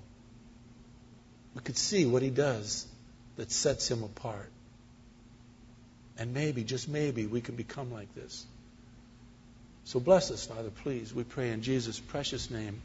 We 1.55 1.61
could 1.61 1.77
see 1.77 2.05
what 2.05 2.21
he 2.21 2.29
does 2.29 2.87
that 3.35 3.51
sets 3.51 3.91
him 3.91 4.03
apart. 4.03 4.49
And 6.17 6.33
maybe, 6.33 6.63
just 6.63 6.87
maybe, 6.87 7.25
we 7.25 7.41
can 7.41 7.57
become 7.57 7.91
like 7.91 8.15
this. 8.15 8.45
So 9.83 9.99
bless 9.99 10.31
us, 10.31 10.45
Father, 10.45 10.69
please. 10.69 11.13
We 11.13 11.25
pray 11.25 11.51
in 11.51 11.63
Jesus' 11.63 11.99
precious 11.99 12.49
name. 12.49 12.81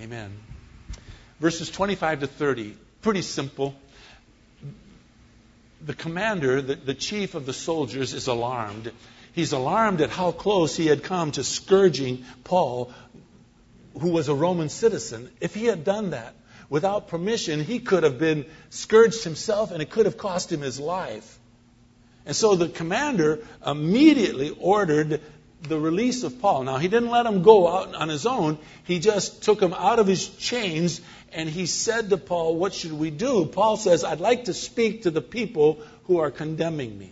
Amen. 0.00 0.32
Verses 1.38 1.70
25 1.70 2.20
to 2.20 2.26
30, 2.26 2.76
pretty 3.02 3.22
simple. 3.22 3.76
The 5.84 5.94
commander, 5.94 6.62
the, 6.62 6.76
the 6.76 6.94
chief 6.94 7.34
of 7.34 7.44
the 7.44 7.52
soldiers, 7.52 8.14
is 8.14 8.28
alarmed. 8.28 8.92
He's 9.32 9.52
alarmed 9.52 10.00
at 10.00 10.10
how 10.10 10.30
close 10.30 10.76
he 10.76 10.86
had 10.86 11.02
come 11.02 11.32
to 11.32 11.42
scourging 11.42 12.24
Paul, 12.44 12.92
who 13.98 14.10
was 14.10 14.28
a 14.28 14.34
Roman 14.34 14.68
citizen. 14.68 15.30
If 15.40 15.54
he 15.54 15.64
had 15.64 15.84
done 15.84 16.10
that 16.10 16.34
without 16.68 17.08
permission, 17.08 17.64
he 17.64 17.80
could 17.80 18.04
have 18.04 18.18
been 18.18 18.46
scourged 18.70 19.24
himself 19.24 19.72
and 19.72 19.82
it 19.82 19.90
could 19.90 20.06
have 20.06 20.18
cost 20.18 20.52
him 20.52 20.60
his 20.60 20.78
life. 20.78 21.38
And 22.24 22.36
so 22.36 22.54
the 22.54 22.68
commander 22.68 23.40
immediately 23.66 24.50
ordered 24.50 25.20
the 25.62 25.78
release 25.78 26.22
of 26.22 26.40
Paul. 26.40 26.64
Now, 26.64 26.76
he 26.78 26.88
didn't 26.88 27.10
let 27.10 27.26
him 27.26 27.42
go 27.42 27.68
out 27.68 27.94
on 27.94 28.08
his 28.08 28.26
own. 28.26 28.58
He 28.84 28.98
just 28.98 29.42
took 29.42 29.60
him 29.60 29.72
out 29.72 29.98
of 29.98 30.06
his 30.06 30.28
chains 30.28 31.00
and 31.32 31.48
he 31.48 31.66
said 31.66 32.10
to 32.10 32.18
Paul, 32.18 32.56
What 32.56 32.74
should 32.74 32.92
we 32.92 33.10
do? 33.10 33.46
Paul 33.46 33.76
says, 33.76 34.04
I'd 34.04 34.20
like 34.20 34.44
to 34.44 34.54
speak 34.54 35.02
to 35.02 35.10
the 35.10 35.22
people 35.22 35.80
who 36.04 36.18
are 36.18 36.30
condemning 36.30 36.98
me. 36.98 37.10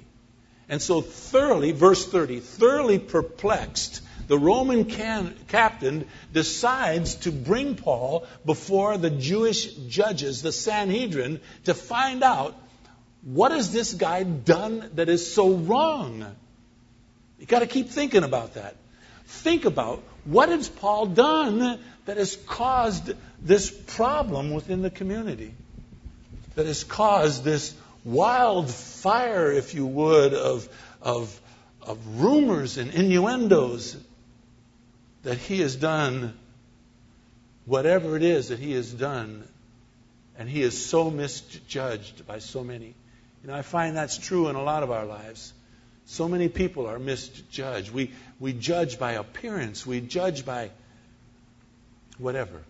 And 0.68 0.80
so, 0.80 1.00
thoroughly, 1.00 1.72
verse 1.72 2.06
30, 2.06 2.40
thoroughly 2.40 2.98
perplexed, 2.98 4.02
the 4.28 4.38
Roman 4.38 4.84
can, 4.84 5.34
captain 5.48 6.06
decides 6.32 7.16
to 7.16 7.32
bring 7.32 7.74
Paul 7.74 8.26
before 8.44 8.96
the 8.96 9.10
Jewish 9.10 9.72
judges, 9.74 10.42
the 10.42 10.52
Sanhedrin, 10.52 11.40
to 11.64 11.74
find 11.74 12.22
out 12.22 12.54
what 13.22 13.50
has 13.50 13.72
this 13.72 13.92
guy 13.92 14.22
done 14.22 14.88
that 14.94 15.08
is 15.08 15.34
so 15.34 15.50
wrong? 15.54 16.24
You've 17.38 17.48
got 17.48 17.60
to 17.60 17.66
keep 17.66 17.88
thinking 17.88 18.22
about 18.22 18.54
that. 18.54 18.76
Think 19.26 19.64
about 19.64 20.02
what 20.24 20.48
has 20.48 20.68
Paul 20.68 21.06
done 21.06 21.80
that 22.10 22.16
has 22.16 22.34
caused 22.48 23.12
this 23.40 23.70
problem 23.70 24.50
within 24.50 24.82
the 24.82 24.90
community, 24.90 25.54
that 26.56 26.66
has 26.66 26.82
caused 26.82 27.44
this 27.44 27.72
wildfire, 28.04 29.52
if 29.52 29.74
you 29.74 29.86
would, 29.86 30.34
of, 30.34 30.68
of, 31.00 31.40
of 31.80 32.20
rumors 32.20 32.78
and 32.78 32.92
innuendos 32.92 33.96
that 35.22 35.38
he 35.38 35.60
has 35.60 35.76
done 35.76 36.36
whatever 37.64 38.16
it 38.16 38.24
is 38.24 38.48
that 38.48 38.58
he 38.58 38.72
has 38.72 38.92
done, 38.92 39.44
and 40.36 40.48
he 40.48 40.62
is 40.62 40.84
so 40.84 41.12
misjudged 41.12 42.26
by 42.26 42.40
so 42.40 42.64
many. 42.64 42.92
You 43.44 43.50
know, 43.50 43.54
I 43.54 43.62
find 43.62 43.96
that's 43.96 44.18
true 44.18 44.48
in 44.48 44.56
a 44.56 44.64
lot 44.64 44.82
of 44.82 44.90
our 44.90 45.06
lives. 45.06 45.52
So 46.06 46.26
many 46.28 46.48
people 46.48 46.88
are 46.88 46.98
misjudged. 46.98 47.92
We, 47.92 48.10
we 48.40 48.52
judge 48.52 48.98
by 48.98 49.12
appearance, 49.12 49.86
we 49.86 50.00
judge 50.00 50.44
by 50.44 50.72
whatever. 52.20 52.60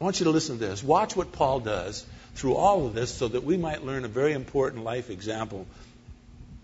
I 0.00 0.04
want 0.04 0.20
you 0.20 0.24
to 0.24 0.30
listen 0.30 0.58
to 0.58 0.66
this. 0.66 0.82
Watch 0.82 1.14
what 1.16 1.32
Paul 1.32 1.60
does 1.60 2.06
through 2.34 2.54
all 2.54 2.86
of 2.86 2.94
this 2.94 3.12
so 3.12 3.28
that 3.28 3.44
we 3.44 3.56
might 3.56 3.84
learn 3.84 4.04
a 4.04 4.08
very 4.08 4.32
important 4.32 4.84
life 4.84 5.10
example. 5.10 5.66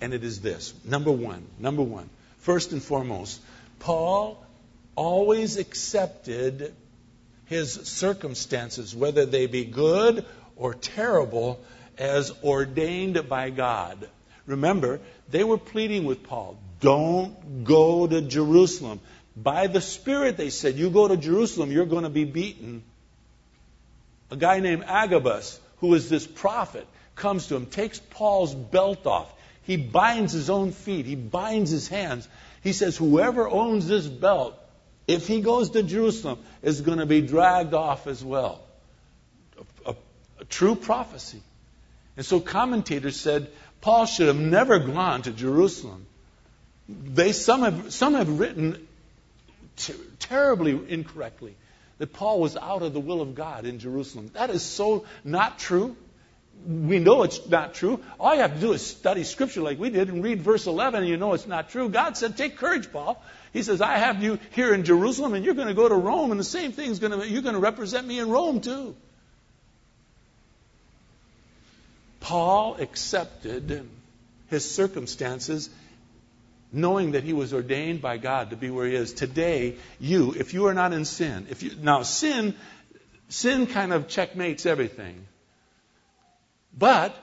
And 0.01 0.14
it 0.14 0.25
is 0.25 0.40
this 0.40 0.75
number 0.85 1.11
one, 1.11 1.45
number 1.59 1.83
one, 1.83 2.09
first 2.40 2.73
and 2.73 2.83
foremost, 2.83 3.40
Paul 3.81 4.42
always 4.95 5.59
accepted 5.59 6.75
his 7.47 7.73
circumstances, 7.73 8.95
whether 8.95 9.27
they 9.27 9.47
be 9.47 9.64
good 9.64 10.25
or 10.57 10.75
terrible, 10.75 11.61
as 11.99 12.33
ordained 12.42 13.29
by 13.29 13.51
God. 13.51 14.09
Remember, 14.47 15.01
they 15.31 15.45
were 15.45 15.59
pleading 15.59 16.05
with 16.05 16.23
Paul, 16.23 16.59
don't 16.81 17.64
go 17.64 18.07
to 18.07 18.21
Jerusalem. 18.21 19.01
By 19.37 19.66
the 19.66 19.83
Spirit, 19.83 20.38
they 20.38 20.49
said, 20.49 20.77
you 20.77 20.88
go 20.88 21.09
to 21.09 21.16
Jerusalem, 21.16 21.70
you're 21.70 21.85
going 21.85 22.05
to 22.05 22.11
be 22.11 22.25
beaten. 22.25 22.83
A 24.31 24.37
guy 24.37 24.61
named 24.61 24.85
Agabus, 24.87 25.61
who 25.79 25.92
is 25.94 26.09
this 26.09 26.27
prophet, 26.27 26.87
comes 27.14 27.49
to 27.49 27.57
him, 27.57 27.66
takes 27.66 27.99
Paul's 27.99 28.55
belt 28.55 29.07
off. 29.07 29.33
He 29.62 29.77
binds 29.77 30.33
his 30.33 30.49
own 30.49 30.72
feet, 30.72 31.07
he 31.07 31.16
binds 31.16 31.70
his 31.70 31.88
hands. 31.88 32.27
He 32.62 32.72
says, 32.72 32.96
Whoever 32.96 33.49
owns 33.49 33.87
this 33.87 34.07
belt, 34.07 34.59
if 35.07 35.27
he 35.29 35.40
goes 35.40 35.70
to 35.70 35.83
Jerusalem, 35.83 36.38
is 36.62 36.81
going 36.81 36.99
to 36.99 37.07
be 37.07 37.20
dragged 37.20 37.75
off 37.75 38.07
as 38.07 38.25
well. 38.25 38.62
A, 39.85 39.90
a, 39.90 39.94
a 40.40 40.44
true 40.46 40.77
prophecy. 40.77 41.42
And 42.16 42.25
so 42.25 42.40
commentators 42.40 43.20
said 43.20 43.51
Paul 43.81 44.07
should 44.07 44.29
have 44.29 44.38
never 44.38 44.79
gone 44.79 45.22
to 45.22 45.31
Jerusalem. 45.31 46.07
They, 46.88 47.33
some, 47.33 47.62
have, 47.62 47.92
some 47.92 48.14
have 48.14 48.38
written 48.38 48.87
ter- 49.76 49.94
terribly 50.18 50.78
incorrectly 50.88 51.54
that 51.98 52.12
Paul 52.12 52.40
was 52.40 52.56
out 52.56 52.82
of 52.82 52.92
the 52.92 53.00
will 53.00 53.20
of 53.20 53.34
God 53.34 53.64
in 53.64 53.78
Jerusalem. 53.78 54.30
That 54.34 54.50
is 54.50 54.62
so 54.62 55.06
not 55.24 55.58
true. 55.58 55.96
We 56.66 56.98
know 56.98 57.22
it's 57.22 57.46
not 57.48 57.74
true. 57.74 58.02
All 58.18 58.34
you 58.34 58.40
have 58.40 58.54
to 58.54 58.60
do 58.60 58.72
is 58.72 58.84
study 58.84 59.24
Scripture 59.24 59.60
like 59.60 59.78
we 59.78 59.90
did 59.90 60.08
and 60.08 60.22
read 60.22 60.42
verse 60.42 60.66
11 60.66 61.00
and 61.00 61.08
you 61.08 61.16
know 61.16 61.32
it's 61.34 61.46
not 61.46 61.70
true. 61.70 61.88
God 61.88 62.16
said, 62.16 62.36
Take 62.36 62.56
courage, 62.56 62.90
Paul. 62.90 63.22
He 63.52 63.62
says, 63.62 63.80
I 63.80 63.98
have 63.98 64.22
you 64.22 64.38
here 64.52 64.74
in 64.74 64.84
Jerusalem 64.84 65.34
and 65.34 65.44
you're 65.44 65.54
going 65.54 65.68
to 65.68 65.74
go 65.74 65.88
to 65.88 65.94
Rome 65.94 66.30
and 66.30 66.40
the 66.40 66.44
same 66.44 66.72
thing's 66.72 66.98
going 66.98 67.18
to, 67.18 67.28
you're 67.28 67.42
going 67.42 67.54
to 67.54 67.60
represent 67.60 68.06
me 68.06 68.18
in 68.18 68.30
Rome 68.30 68.60
too. 68.60 68.96
Paul 72.20 72.76
accepted 72.80 73.88
his 74.48 74.68
circumstances 74.68 75.70
knowing 76.72 77.12
that 77.12 77.24
he 77.24 77.33
was 77.33 77.52
ordained 77.55 78.02
by 78.02 78.18
God 78.18 78.50
to 78.50 78.57
be 78.57 78.70
where 78.70 78.87
he 78.87 78.94
is. 78.94 79.12
Today, 79.12 79.76
you, 79.98 80.33
if 80.33 80.55
you 80.55 80.66
are 80.66 80.74
not 80.74 80.92
in 80.92 81.05
sin, 81.05 81.46
if 81.50 81.62
you, 81.62 81.72
now 81.81 82.02
sin, 82.02 82.55
sin 83.29 83.66
kind 83.66 83.92
of 83.92 84.09
checkmates 84.09 84.66
everything. 84.66 85.26
But 86.76 87.16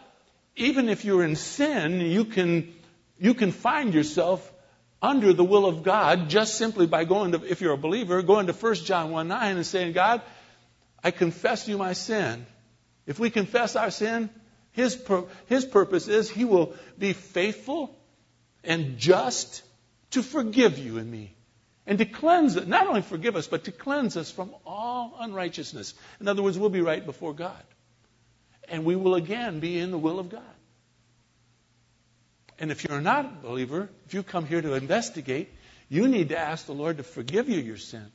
even 0.55 0.89
if 0.89 1.05
you're 1.05 1.23
in 1.23 1.35
sin, 1.35 2.01
you 2.01 2.25
can, 2.25 2.73
you 3.19 3.33
can 3.33 3.51
find 3.51 3.93
yourself 3.93 4.51
under 5.01 5.33
the 5.33 5.43
will 5.43 5.65
of 5.65 5.83
God 5.83 6.29
just 6.29 6.55
simply 6.55 6.87
by 6.87 7.03
going 7.03 7.33
to, 7.33 7.43
if 7.43 7.61
you're 7.61 7.73
a 7.73 7.77
believer, 7.77 8.21
going 8.21 8.47
to 8.47 8.53
1 8.53 8.75
John 8.75 9.11
1 9.11 9.27
9 9.27 9.57
and 9.57 9.65
saying, 9.65 9.93
God, 9.93 10.21
I 11.03 11.11
confess 11.11 11.67
you 11.67 11.77
my 11.77 11.93
sin. 11.93 12.45
If 13.05 13.19
we 13.19 13.29
confess 13.29 13.75
our 13.75 13.91
sin, 13.91 14.29
his, 14.73 14.95
pur- 14.95 15.25
his 15.47 15.65
purpose 15.65 16.07
is 16.07 16.29
He 16.29 16.45
will 16.45 16.73
be 16.97 17.13
faithful 17.13 17.95
and 18.63 18.97
just 18.97 19.63
to 20.11 20.23
forgive 20.23 20.77
you 20.77 20.97
and 20.97 21.09
me. 21.09 21.35
And 21.85 21.97
to 21.97 22.05
cleanse 22.05 22.55
not 22.65 22.87
only 22.87 23.01
forgive 23.01 23.35
us, 23.35 23.47
but 23.47 23.65
to 23.65 23.71
cleanse 23.71 24.15
us 24.15 24.31
from 24.31 24.55
all 24.65 25.15
unrighteousness. 25.19 25.93
In 26.21 26.27
other 26.27 26.41
words, 26.41 26.57
we'll 26.57 26.69
be 26.69 26.81
right 26.81 27.05
before 27.05 27.33
God. 27.33 27.63
And 28.69 28.85
we 28.85 28.95
will 28.95 29.15
again 29.15 29.59
be 29.59 29.77
in 29.77 29.91
the 29.91 29.97
will 29.97 30.19
of 30.19 30.29
God. 30.29 30.41
And 32.57 32.71
if 32.71 32.85
you're 32.85 33.01
not 33.01 33.25
a 33.25 33.45
believer, 33.45 33.89
if 34.05 34.13
you 34.13 34.23
come 34.23 34.45
here 34.45 34.61
to 34.61 34.75
investigate, 34.75 35.49
you 35.89 36.07
need 36.07 36.29
to 36.29 36.37
ask 36.37 36.65
the 36.65 36.73
Lord 36.73 36.97
to 36.97 37.03
forgive 37.03 37.49
you 37.49 37.59
your 37.59 37.77
sin. 37.77 38.05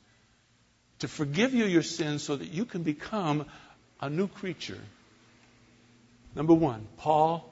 To 0.99 1.07
forgive 1.07 1.53
you 1.53 1.65
your 1.65 1.83
sin 1.83 2.17
so 2.17 2.35
that 2.35 2.47
you 2.47 2.65
can 2.65 2.81
become 2.81 3.45
a 4.01 4.09
new 4.09 4.27
creature 4.27 4.81
Number 6.35 6.53
one, 6.53 6.87
Paul 6.97 7.48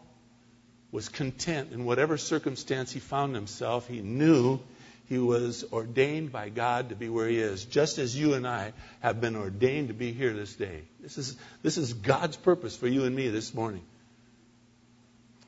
was 0.91 1.09
content 1.09 1.71
in 1.71 1.85
whatever 1.85 2.17
circumstance 2.17 2.91
he 2.91 2.99
found 2.99 3.35
himself. 3.35 3.87
He 3.87 4.01
knew 4.01 4.59
He 5.07 5.17
was 5.17 5.63
ordained 5.71 6.33
by 6.33 6.49
God 6.49 6.89
to 6.89 6.95
be 6.95 7.07
where 7.07 7.29
he 7.29 7.39
is, 7.39 7.63
just 7.63 7.97
as 7.97 8.15
you 8.15 8.33
and 8.33 8.45
I 8.45 8.73
have 8.99 9.21
been 9.21 9.37
ordained 9.37 9.87
to 9.87 9.93
be 9.93 10.11
here 10.11 10.33
this 10.33 10.53
day. 10.53 10.81
This 10.99 11.17
is, 11.17 11.37
this 11.63 11.77
is 11.77 11.93
God's 11.93 12.35
purpose 12.35 12.75
for 12.75 12.87
you 12.87 13.05
and 13.05 13.15
me 13.15 13.29
this 13.29 13.53
morning. 13.53 13.83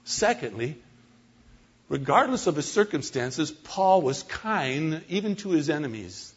Secondly, 0.05 0.77
regardless 1.89 2.47
of 2.47 2.55
his 2.55 2.71
circumstances, 2.71 3.51
Paul 3.51 4.01
was 4.01 4.23
kind 4.23 5.03
even 5.09 5.35
to 5.37 5.49
his 5.49 5.69
enemies. 5.69 6.33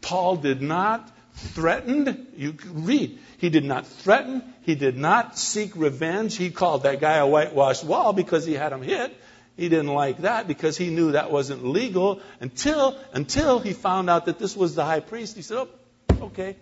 Paul 0.00 0.36
did 0.36 0.62
not 0.62 1.06
threaten, 1.38 2.26
you 2.36 2.56
read, 2.72 3.18
he 3.38 3.50
did 3.50 3.64
not 3.64 3.86
threaten, 3.86 4.42
he 4.62 4.74
did 4.74 4.96
not 4.96 5.38
seek 5.38 5.76
revenge. 5.76 6.36
He 6.36 6.50
called 6.50 6.82
that 6.82 7.00
guy 7.00 7.16
a 7.16 7.26
whitewashed 7.26 7.84
wall 7.84 8.12
because 8.12 8.44
he 8.44 8.54
had 8.54 8.72
him 8.72 8.82
hit. 8.82 9.16
He 9.56 9.68
didn't 9.68 9.92
like 9.92 10.18
that 10.18 10.46
because 10.46 10.76
he 10.76 10.90
knew 10.90 11.12
that 11.12 11.32
wasn't 11.32 11.64
legal 11.64 12.20
until 12.40 12.96
until 13.12 13.58
he 13.58 13.72
found 13.72 14.08
out 14.08 14.26
that 14.26 14.38
this 14.38 14.56
was 14.56 14.74
the 14.74 14.84
high 14.84 15.00
priest. 15.00 15.34
He 15.34 15.42
said, 15.42 15.66
"Oh, 16.10 16.26
okay. 16.26 16.56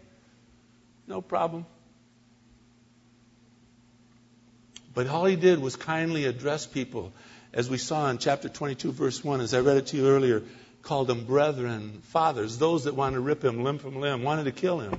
No 1.06 1.20
problem." 1.20 1.66
But 4.94 5.08
all 5.08 5.26
he 5.26 5.36
did 5.36 5.60
was 5.60 5.76
kindly 5.76 6.24
address 6.24 6.64
people, 6.64 7.12
as 7.52 7.68
we 7.68 7.76
saw 7.76 8.08
in 8.08 8.16
chapter 8.16 8.48
22, 8.48 8.92
verse 8.92 9.22
1, 9.22 9.42
as 9.42 9.52
I 9.52 9.60
read 9.60 9.76
it 9.76 9.88
to 9.88 9.98
you 9.98 10.08
earlier, 10.08 10.42
called 10.86 11.08
them 11.08 11.24
brethren, 11.24 12.00
fathers, 12.04 12.58
those 12.58 12.84
that 12.84 12.94
wanted 12.94 13.16
to 13.16 13.20
rip 13.20 13.44
him 13.44 13.64
limb 13.64 13.78
from 13.78 14.00
limb, 14.00 14.22
wanted 14.22 14.44
to 14.44 14.52
kill 14.52 14.78
him. 14.78 14.98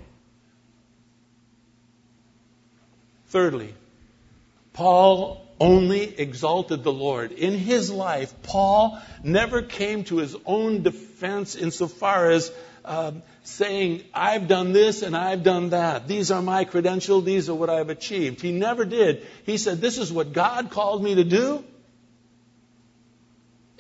Thirdly, 3.30 3.74
Paul 4.74 5.46
only 5.60 6.04
exalted 6.20 6.84
the 6.84 6.92
Lord. 6.92 7.32
In 7.32 7.58
his 7.58 7.90
life, 7.90 8.34
Paul 8.44 9.00
never 9.24 9.62
came 9.62 10.04
to 10.06 10.18
his 10.18 10.36
own 10.46 10.84
defense 10.84 11.56
insofar 11.56 12.32
as 12.32 12.52
um, 12.86 13.24
saying, 13.44 14.04
I've 14.14 14.48
done 14.48 14.74
this 14.74 15.02
and 15.02 15.16
I've 15.16 15.44
done 15.44 15.70
that. 15.70 16.08
These 16.08 16.32
are 16.32 16.42
my 16.42 16.66
credentials. 16.66 17.24
These 17.24 17.50
are 17.50 17.56
what 17.56 17.70
I've 17.70 17.90
achieved. 17.90 18.42
He 18.42 18.52
never 18.52 18.86
did. 18.86 19.26
He 19.46 19.58
said, 19.58 19.82
This 19.82 19.98
is 19.98 20.12
what 20.12 20.32
God 20.34 20.70
called 20.70 21.02
me 21.02 21.16
to 21.16 21.24
do. 21.24 21.64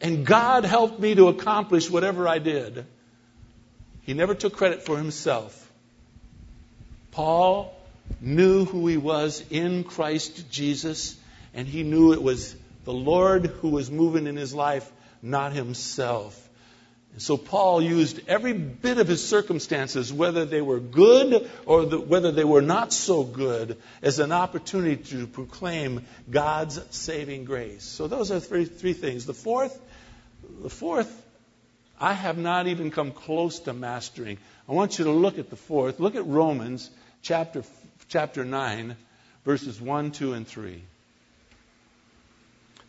And 0.07 0.25
God 0.25 0.63
helped 0.63 1.01
me 1.01 1.15
to 1.15 1.27
accomplish 1.27 1.89
whatever 1.89 2.29
I 2.29 2.39
did. 2.39 2.85
He 4.03 4.13
never 4.13 4.35
took 4.35 4.55
credit 4.55 4.83
for 4.83 4.97
himself. 4.97 5.69
Paul 7.11 7.75
knew 8.21 8.63
who 8.63 8.87
he 8.87 8.95
was 8.95 9.43
in 9.49 9.83
Christ 9.83 10.49
Jesus 10.49 11.17
and 11.53 11.67
he 11.67 11.83
knew 11.83 12.13
it 12.13 12.23
was 12.23 12.55
the 12.85 12.93
Lord 12.93 13.47
who 13.47 13.67
was 13.67 13.91
moving 13.91 14.27
in 14.27 14.37
his 14.37 14.53
life, 14.53 14.89
not 15.21 15.51
himself. 15.51 16.41
And 17.11 17.21
so 17.21 17.35
Paul 17.35 17.81
used 17.81 18.21
every 18.29 18.53
bit 18.53 18.99
of 18.99 19.09
his 19.09 19.27
circumstances, 19.27 20.13
whether 20.13 20.45
they 20.45 20.61
were 20.61 20.79
good 20.79 21.49
or 21.65 21.85
the, 21.85 21.99
whether 21.99 22.31
they 22.31 22.45
were 22.45 22.61
not 22.61 22.93
so 22.93 23.25
good, 23.25 23.77
as 24.01 24.19
an 24.19 24.31
opportunity 24.31 25.03
to 25.11 25.27
proclaim 25.27 26.05
God's 26.29 26.79
saving 26.95 27.43
grace. 27.43 27.83
So 27.83 28.07
those 28.07 28.31
are 28.31 28.39
three, 28.39 28.63
three 28.63 28.93
things. 28.93 29.25
The 29.25 29.33
fourth, 29.33 29.77
the 30.62 30.69
fourth, 30.69 31.25
I 31.99 32.13
have 32.13 32.38
not 32.38 32.67
even 32.67 32.91
come 32.91 33.12
close 33.12 33.60
to 33.62 33.73
mastering. 33.73 34.38
I 34.69 34.73
want 34.73 34.99
you 34.99 35.05
to 35.05 35.12
look 35.12 35.39
at 35.39 35.49
the 35.49 35.55
fourth. 35.55 35.99
Look 35.99 36.15
at 36.15 36.25
Romans 36.25 36.89
chapter 37.21 37.63
chapter 38.10 38.45
9, 38.45 38.95
verses 39.43 39.81
1, 39.81 40.12
2, 40.12 40.33
and 40.33 40.47
3. 40.47 40.81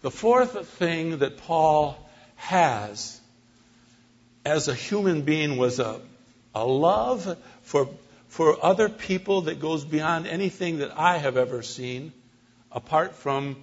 The 0.01 0.11
fourth 0.11 0.69
thing 0.69 1.19
that 1.19 1.39
Paul 1.39 1.99
has 2.37 3.21
as 4.45 4.69
a 4.69 4.75
human 4.75 5.23
being 5.23 5.57
was 5.57 5.81
a, 5.81 6.01
a 6.55 6.65
love 6.65 7.37
for, 7.63 7.89
for 8.29 8.65
other 8.65 8.89
people 8.89 9.43
that 9.43 9.61
goes 9.61 9.85
beyond 9.85 10.27
anything 10.27 10.79
that 10.79 10.97
I 10.97 11.19
have 11.19 11.37
ever 11.37 11.63
seen, 11.63 12.13
apart 12.71 13.17
from, 13.17 13.57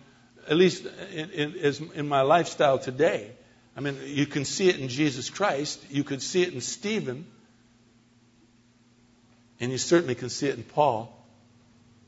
at 0.50 0.58
least 0.58 0.86
in, 1.14 1.32
in, 1.32 1.92
in 1.96 2.08
my 2.08 2.22
lifestyle 2.22 2.80
today. 2.80 3.32
I 3.76 3.82
mean, 3.82 3.98
you 4.06 4.26
can 4.26 4.46
see 4.46 4.70
it 4.70 4.80
in 4.80 4.88
Jesus 4.88 5.30
Christ, 5.30 5.84
you 5.90 6.04
could 6.04 6.22
see 6.22 6.44
it 6.44 6.54
in 6.54 6.62
Stephen, 6.62 7.26
and 9.60 9.72
you 9.72 9.78
certainly 9.78 10.16
can 10.16 10.30
see 10.30 10.48
it 10.48 10.56
in 10.56 10.64
Paul. 10.64 11.12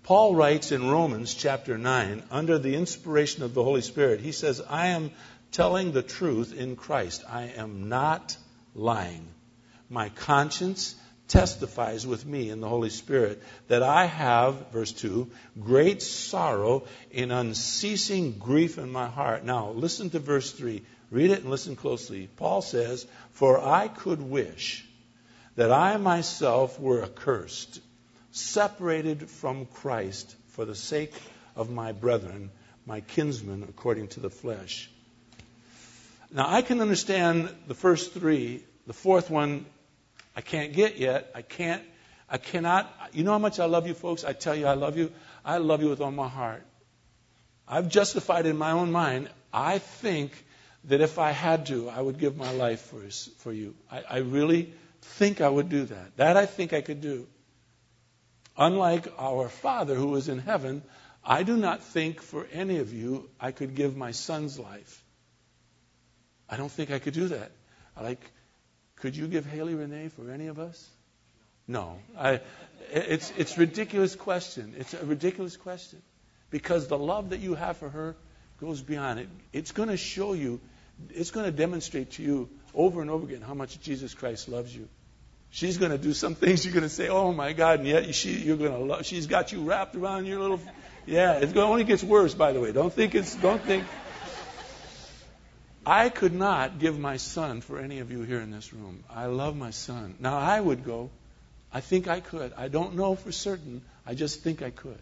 Paul 0.03 0.36
writes 0.36 0.71
in 0.71 0.89
Romans 0.89 1.34
chapter 1.34 1.77
9, 1.77 2.23
under 2.32 2.58
the 2.58 2.75
inspiration 2.75 3.43
of 3.43 3.53
the 3.53 3.63
Holy 3.63 3.82
Spirit, 3.82 4.21
he 4.21 4.32
says, 4.32 4.62
I 4.69 4.88
am 4.88 5.12
telling 5.51 5.91
the 5.91 6.01
truth 6.01 6.58
in 6.58 6.77
Christ. 6.77 7.25
I 7.27 7.51
am 7.58 7.89
not 7.89 8.38
lying. 8.73 9.27
My 9.89 10.08
conscience 10.10 10.95
testifies 11.27 12.08
with 12.08 12.25
me 12.25 12.49
in 12.49 12.62
the 12.62 12.69
Holy 12.69 12.89
Spirit 12.89 13.43
that 13.67 13.84
I 13.84 14.06
have, 14.06 14.71
verse 14.71 14.93
2, 14.93 15.30
great 15.60 16.01
sorrow 16.01 16.86
in 17.12 17.32
unceasing 17.32 18.38
grief 18.39 18.77
in 18.77 18.89
my 18.89 19.08
heart. 19.08 19.43
Now, 19.43 19.71
listen 19.71 20.10
to 20.12 20.19
verse 20.19 20.51
3. 20.51 20.84
Read 21.10 21.32
it 21.32 21.41
and 21.41 21.50
listen 21.50 21.76
closely. 21.76 22.28
Paul 22.36 22.62
says, 22.62 23.08
For 23.32 23.60
I 23.60 23.88
could 23.88 24.22
wish 24.22 24.86
that 25.56 25.72
I 25.72 25.98
myself 25.98 26.80
were 26.80 27.04
accursed 27.04 27.82
separated 28.32 29.30
from 29.30 29.65
Christ 29.65 30.36
for 30.50 30.65
the 30.65 30.76
sake 30.76 31.13
of 31.56 31.70
my 31.70 31.91
brethren, 31.91 32.52
my 32.86 33.02
kinsmen 33.02 33.63
according 33.67 34.10
to 34.10 34.20
the 34.20 34.30
flesh. 34.30 34.89
Now, 36.32 36.46
I 36.48 36.62
can 36.62 36.82
understand 36.82 37.50
the 37.67 37.74
first 37.74 38.13
three. 38.13 38.63
The 38.86 38.93
fourth 38.93 39.30
one, 39.30 39.65
I 40.36 40.41
can't 40.41 40.74
get 40.74 40.98
yet. 40.98 41.32
I 41.34 41.41
can't, 41.41 41.82
I 42.30 42.38
cannot. 42.38 42.93
You 43.13 43.24
know 43.24 43.32
how 43.32 43.39
much 43.39 43.60
I 43.60 43.65
love 43.65 43.88
you, 43.88 43.93
folks? 43.93 44.24
I 44.24 44.34
tell 44.34 44.56
you 44.56 44.67
I 44.67 44.74
love 44.74 44.98
you. 44.98 45.12
I 45.43 45.58
love 45.58 45.82
you 45.82 45.89
with 45.89 46.02
all 46.02 46.12
my 46.12 46.28
heart. 46.28 46.63
I've 47.67 47.89
justified 47.89 48.46
in 48.46 48.58
my 48.58 48.72
own 48.72 48.91
mind. 48.91 49.30
I 49.54 49.80
think 49.80 50.32
that 50.88 51.02
if 51.02 51.19
I 51.19 51.32
had 51.32 51.65
to, 51.67 51.89
I 51.89 52.02
would 52.02 52.17
give 52.17 52.38
my 52.38 52.52
life 52.52 52.82
for, 52.82 53.02
for 53.39 53.54
you. 53.54 53.76
I, 53.91 54.04
I 54.10 54.17
really 54.19 54.73
think 55.02 55.41
I 55.41 55.50
would 55.50 55.69
do 55.69 55.86
that. 55.86 56.17
That 56.17 56.38
I 56.38 56.45
think 56.45 56.73
I 56.73 56.82
could 56.82 57.02
do. 57.02 57.28
Unlike 58.58 59.13
our 59.19 59.50
Father 59.50 59.95
who 59.95 60.15
is 60.15 60.30
in 60.30 60.39
heaven, 60.39 60.82
I 61.23 61.43
do 61.43 61.58
not 61.58 61.84
think 61.84 62.21
for 62.21 62.47
any 62.52 62.78
of 62.80 62.93
you 62.93 63.30
I 63.39 63.52
could 63.52 63.76
give 63.76 63.95
my 63.95 64.12
son's 64.12 64.58
life. 64.58 65.04
I 66.50 66.58
don't 66.58 66.71
think 66.71 66.91
I 66.91 67.00
could 67.00 67.13
do 67.13 67.28
that. 67.28 67.52
Like, 68.02 68.21
could 68.95 69.15
you 69.15 69.28
give 69.28 69.45
Haley 69.45 69.76
Renee 69.76 70.08
for 70.10 70.32
any 70.32 70.47
of 70.47 70.60
us? 70.60 70.89
No. 71.67 71.97
I, 72.17 72.39
it's 72.91 73.34
it's 73.38 73.58
ridiculous 73.58 74.15
question. 74.15 74.73
It's 74.78 74.93
a 74.93 75.06
ridiculous 75.06 75.58
question 75.58 76.02
because 76.50 76.88
the 76.88 76.97
love 76.97 77.32
that 77.32 77.39
you 77.39 77.56
have 77.56 77.78
for 77.78 77.89
her 77.89 78.15
goes 78.60 78.82
beyond 78.82 79.19
it. 79.19 79.28
It's 79.52 79.71
going 79.71 79.89
to 79.89 79.97
show 79.97 80.34
you. 80.34 80.62
It's 81.10 81.31
going 81.31 81.45
to 81.45 81.51
demonstrate 81.51 82.12
to 82.13 82.23
you 82.23 82.49
over 82.73 83.01
and 83.01 83.10
over 83.10 83.25
again 83.25 83.41
how 83.41 83.53
much 83.53 83.79
Jesus 83.81 84.13
Christ 84.13 84.49
loves 84.49 84.75
you. 84.75 84.88
She's 85.49 85.77
going 85.77 85.91
to 85.91 85.97
do 85.97 86.13
some 86.13 86.36
things 86.43 86.65
you're 86.65 86.73
going 86.73 86.83
to 86.83 86.89
say, 86.89 87.07
"Oh 87.10 87.31
my 87.31 87.53
God!" 87.53 87.79
And 87.79 87.88
yet 87.88 88.15
she, 88.15 88.31
you're 88.33 88.57
going 88.57 88.71
to 88.71 88.79
love. 88.79 89.05
She's 89.05 89.27
got 89.27 89.51
you 89.51 89.63
wrapped 89.63 89.95
around 89.95 90.25
your 90.25 90.39
little. 90.39 90.60
Yeah, 91.05 91.39
it 91.39 91.55
only 91.55 91.83
gets 91.83 92.03
worse. 92.03 92.33
By 92.33 92.51
the 92.51 92.60
way, 92.60 92.71
don't 92.71 92.93
think 92.93 93.15
it's. 93.15 93.36
Don't 93.36 93.62
think. 93.62 93.86
I 95.86 96.10
could 96.10 96.33
not 96.33 96.79
give 96.79 96.99
my 96.99 97.15
son 97.15 97.62
for 97.62 97.79
any 97.79 97.99
of 97.99 98.12
you 98.12 98.23
here 98.23 98.41
in 98.41 98.51
this 98.51 98.73
room. 98.73 99.05
I 99.10 99.27
love 99.27 99.55
my 99.55 99.71
son. 99.71 100.15
Now 100.19 100.38
I 100.38 100.60
would 100.60 100.83
go. 100.83 101.10
I 101.71 101.79
think 101.79 102.10
I 102.10 102.19
could. 102.19 102.51
I 102.57 102.67
don't 102.67 102.95
know 102.95 103.15
for 103.15 103.31
certain. 103.31 103.81
I 104.05 104.13
just 104.13 104.41
think 104.41 104.62
I 104.62 104.69
could. 104.69 104.99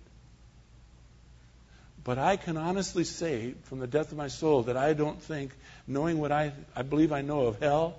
But 2.06 2.20
I 2.20 2.38
can 2.38 2.56
honestly 2.56 3.04
say, 3.04 3.56
from 3.63 3.80
the 3.80 3.88
depth 3.88 4.12
of 4.12 4.18
my 4.18 4.28
soul, 4.28 4.62
that 4.63 4.78
I 4.78 4.94
don't 4.94 5.20
think, 5.20 5.52
knowing 5.88 6.20
what 6.20 6.32
I, 6.32 6.54
I 6.76 6.84
believe 6.84 7.12
I 7.12 7.22
know 7.22 7.48
of 7.48 7.60
hell 7.60 7.98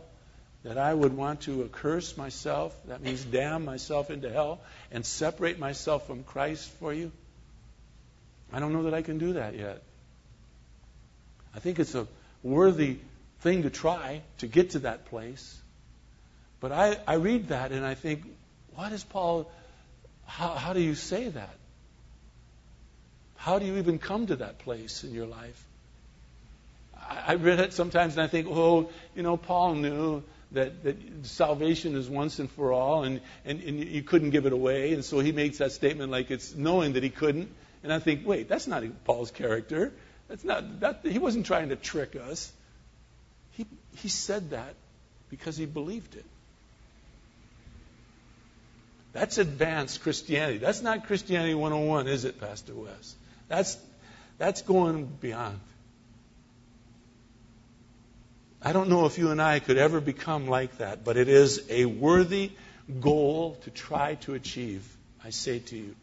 that 0.62 0.78
I 0.78 0.94
would 0.94 1.16
want 1.16 1.42
to 1.42 1.62
accurse 1.62 2.16
myself, 2.16 2.74
that 2.86 3.02
means 3.02 3.24
damn 3.24 3.64
myself 3.64 4.10
into 4.10 4.30
hell, 4.30 4.60
and 4.90 5.04
separate 5.04 5.58
myself 5.58 6.06
from 6.06 6.22
Christ 6.22 6.70
for 6.80 6.92
you? 6.92 7.10
I 8.52 8.60
don't 8.60 8.72
know 8.72 8.84
that 8.84 8.94
I 8.94 9.02
can 9.02 9.18
do 9.18 9.34
that 9.34 9.56
yet. 9.56 9.82
I 11.54 11.58
think 11.58 11.80
it's 11.80 11.94
a 11.94 12.06
worthy 12.44 12.98
thing 13.40 13.64
to 13.64 13.70
try 13.70 14.22
to 14.38 14.46
get 14.46 14.70
to 14.70 14.80
that 14.80 15.06
place. 15.06 15.60
But 16.60 16.70
I, 16.70 16.96
I 17.08 17.14
read 17.14 17.48
that 17.48 17.72
and 17.72 17.84
I 17.84 17.94
think, 17.94 18.22
what 18.74 18.92
is 18.92 19.02
Paul, 19.02 19.50
how, 20.26 20.50
how 20.50 20.72
do 20.74 20.80
you 20.80 20.94
say 20.94 21.28
that? 21.28 21.54
How 23.36 23.58
do 23.58 23.66
you 23.66 23.78
even 23.78 23.98
come 23.98 24.26
to 24.26 24.36
that 24.36 24.58
place 24.60 25.04
in 25.04 25.12
your 25.12 25.26
life? 25.26 25.64
I, 26.96 27.22
I 27.28 27.34
read 27.34 27.60
it 27.60 27.72
sometimes 27.72 28.14
and 28.14 28.22
I 28.22 28.26
think, 28.26 28.48
oh, 28.50 28.90
you 29.14 29.22
know, 29.22 29.36
Paul 29.36 29.74
knew 29.74 30.22
that, 30.52 30.84
that 30.84 30.96
salvation 31.26 31.96
is 31.96 32.08
once 32.08 32.38
and 32.38 32.50
for 32.50 32.72
all, 32.72 33.04
and, 33.04 33.20
and, 33.44 33.60
and 33.62 33.84
you 33.84 34.02
couldn't 34.02 34.30
give 34.30 34.46
it 34.46 34.52
away. 34.52 34.92
And 34.92 35.04
so 35.04 35.20
he 35.20 35.32
makes 35.32 35.58
that 35.58 35.72
statement 35.72 36.10
like 36.10 36.30
it's 36.30 36.54
knowing 36.54 36.94
that 36.94 37.02
he 37.02 37.10
couldn't. 37.10 37.50
And 37.82 37.92
I 37.92 37.98
think, 37.98 38.26
wait, 38.26 38.48
that's 38.48 38.66
not 38.66 38.82
Paul's 39.04 39.30
character. 39.30 39.92
That's 40.28 40.44
not 40.44 40.80
that 40.80 41.00
he 41.04 41.18
wasn't 41.18 41.46
trying 41.46 41.68
to 41.68 41.76
trick 41.76 42.16
us. 42.16 42.52
He 43.52 43.66
he 43.94 44.08
said 44.08 44.50
that 44.50 44.74
because 45.30 45.56
he 45.56 45.66
believed 45.66 46.16
it. 46.16 46.24
That's 49.12 49.38
advanced 49.38 50.02
Christianity. 50.02 50.58
That's 50.58 50.82
not 50.82 51.06
Christianity 51.06 51.54
101, 51.54 52.06
is 52.06 52.24
it, 52.24 52.38
Pastor 52.38 52.74
Wes? 52.74 53.14
That's, 53.48 53.78
that's 54.38 54.62
going 54.62 55.06
beyond. 55.06 55.60
I 58.62 58.72
don't 58.72 58.88
know 58.88 59.06
if 59.06 59.18
you 59.18 59.30
and 59.30 59.40
I 59.40 59.60
could 59.60 59.78
ever 59.78 60.00
become 60.00 60.48
like 60.48 60.78
that, 60.78 61.04
but 61.04 61.16
it 61.16 61.28
is 61.28 61.62
a 61.70 61.84
worthy 61.84 62.50
goal 63.00 63.56
to 63.62 63.70
try 63.70 64.16
to 64.16 64.34
achieve, 64.34 64.84
I 65.24 65.30
say 65.30 65.60
to 65.60 65.76
you. 65.76 65.94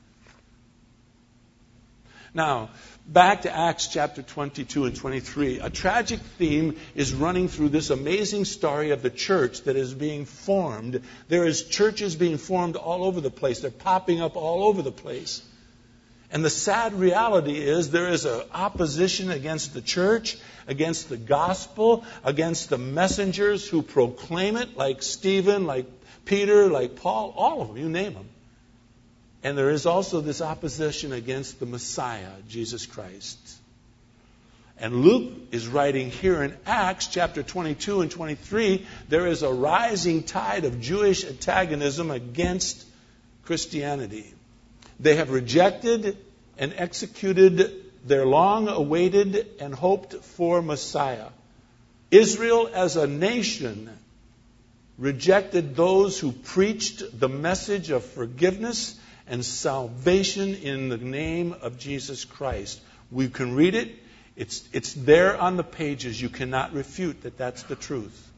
Now, 2.33 2.69
back 3.07 3.43
to 3.43 3.55
Acts 3.55 3.87
chapter 3.87 4.23
22 4.23 4.85
and 4.85 4.95
23. 4.95 5.59
A 5.59 5.69
tragic 5.69 6.19
theme 6.39 6.77
is 6.95 7.13
running 7.13 7.47
through 7.47 7.69
this 7.69 7.91
amazing 7.91 8.45
story 8.45 8.89
of 8.89 9.03
the 9.03 9.11
church 9.11 9.61
that 9.63 9.75
is 9.75 9.93
being 9.93 10.25
formed. 10.25 11.03
There 11.27 11.45
is 11.45 11.63
churches 11.63 12.15
being 12.15 12.37
formed 12.37 12.75
all 12.75 13.03
over 13.03 13.21
the 13.21 13.29
place. 13.29 13.59
They're 13.59 13.69
popping 13.69 14.21
up 14.21 14.35
all 14.35 14.63
over 14.63 14.81
the 14.81 14.91
place. 14.91 15.43
And 16.33 16.43
the 16.43 16.49
sad 16.49 16.95
reality 16.95 17.59
is 17.59 17.91
there 17.91 18.07
is 18.07 18.25
an 18.25 18.41
opposition 18.51 19.29
against 19.29 19.75
the 19.75 19.81
church, 19.81 20.35
against 20.67 21.07
the 21.07 21.15
gospel, 21.15 22.03
against 22.23 22.71
the 22.71 22.79
messengers 22.79 23.67
who 23.67 23.83
proclaim 23.83 24.57
it, 24.57 24.75
like 24.75 25.03
Stephen, 25.03 25.67
like 25.67 25.85
Peter, 26.25 26.71
like 26.71 26.95
Paul, 26.95 27.35
all 27.37 27.61
of 27.61 27.67
them, 27.67 27.77
you 27.77 27.87
name 27.87 28.15
them. 28.15 28.29
And 29.43 29.55
there 29.55 29.69
is 29.69 29.85
also 29.85 30.21
this 30.21 30.41
opposition 30.41 31.13
against 31.13 31.59
the 31.59 31.67
Messiah, 31.67 32.31
Jesus 32.49 32.87
Christ. 32.87 33.37
And 34.79 35.03
Luke 35.03 35.33
is 35.51 35.67
writing 35.67 36.09
here 36.09 36.41
in 36.41 36.57
Acts 36.65 37.05
chapter 37.05 37.43
22 37.43 38.01
and 38.01 38.09
23 38.09 38.87
there 39.07 39.27
is 39.27 39.43
a 39.43 39.53
rising 39.53 40.23
tide 40.23 40.65
of 40.65 40.81
Jewish 40.81 41.25
antagonism 41.25 42.09
against 42.09 42.83
Christianity. 43.43 44.33
They 44.99 45.15
have 45.15 45.29
rejected 45.29 46.17
and 46.57 46.73
executed 46.77 47.83
their 48.05 48.25
long 48.25 48.67
awaited 48.67 49.47
and 49.59 49.73
hoped 49.73 50.13
for 50.13 50.61
Messiah. 50.61 51.29
Israel 52.11 52.69
as 52.73 52.95
a 52.95 53.07
nation 53.07 53.89
rejected 54.97 55.75
those 55.75 56.19
who 56.19 56.31
preached 56.31 57.19
the 57.19 57.29
message 57.29 57.89
of 57.89 58.03
forgiveness 58.03 58.99
and 59.27 59.43
salvation 59.43 60.55
in 60.55 60.89
the 60.89 60.97
name 60.97 61.55
of 61.61 61.79
Jesus 61.79 62.25
Christ. 62.25 62.79
We 63.11 63.29
can 63.29 63.55
read 63.55 63.73
it. 63.75 63.95
It's, 64.35 64.67
it's 64.73 64.93
there 64.93 65.37
on 65.39 65.57
the 65.57 65.63
pages. 65.63 66.21
You 66.21 66.29
cannot 66.29 66.73
refute 66.73 67.21
that 67.23 67.37
that's 67.37 67.63
the 67.63 67.75
truth. 67.75 68.29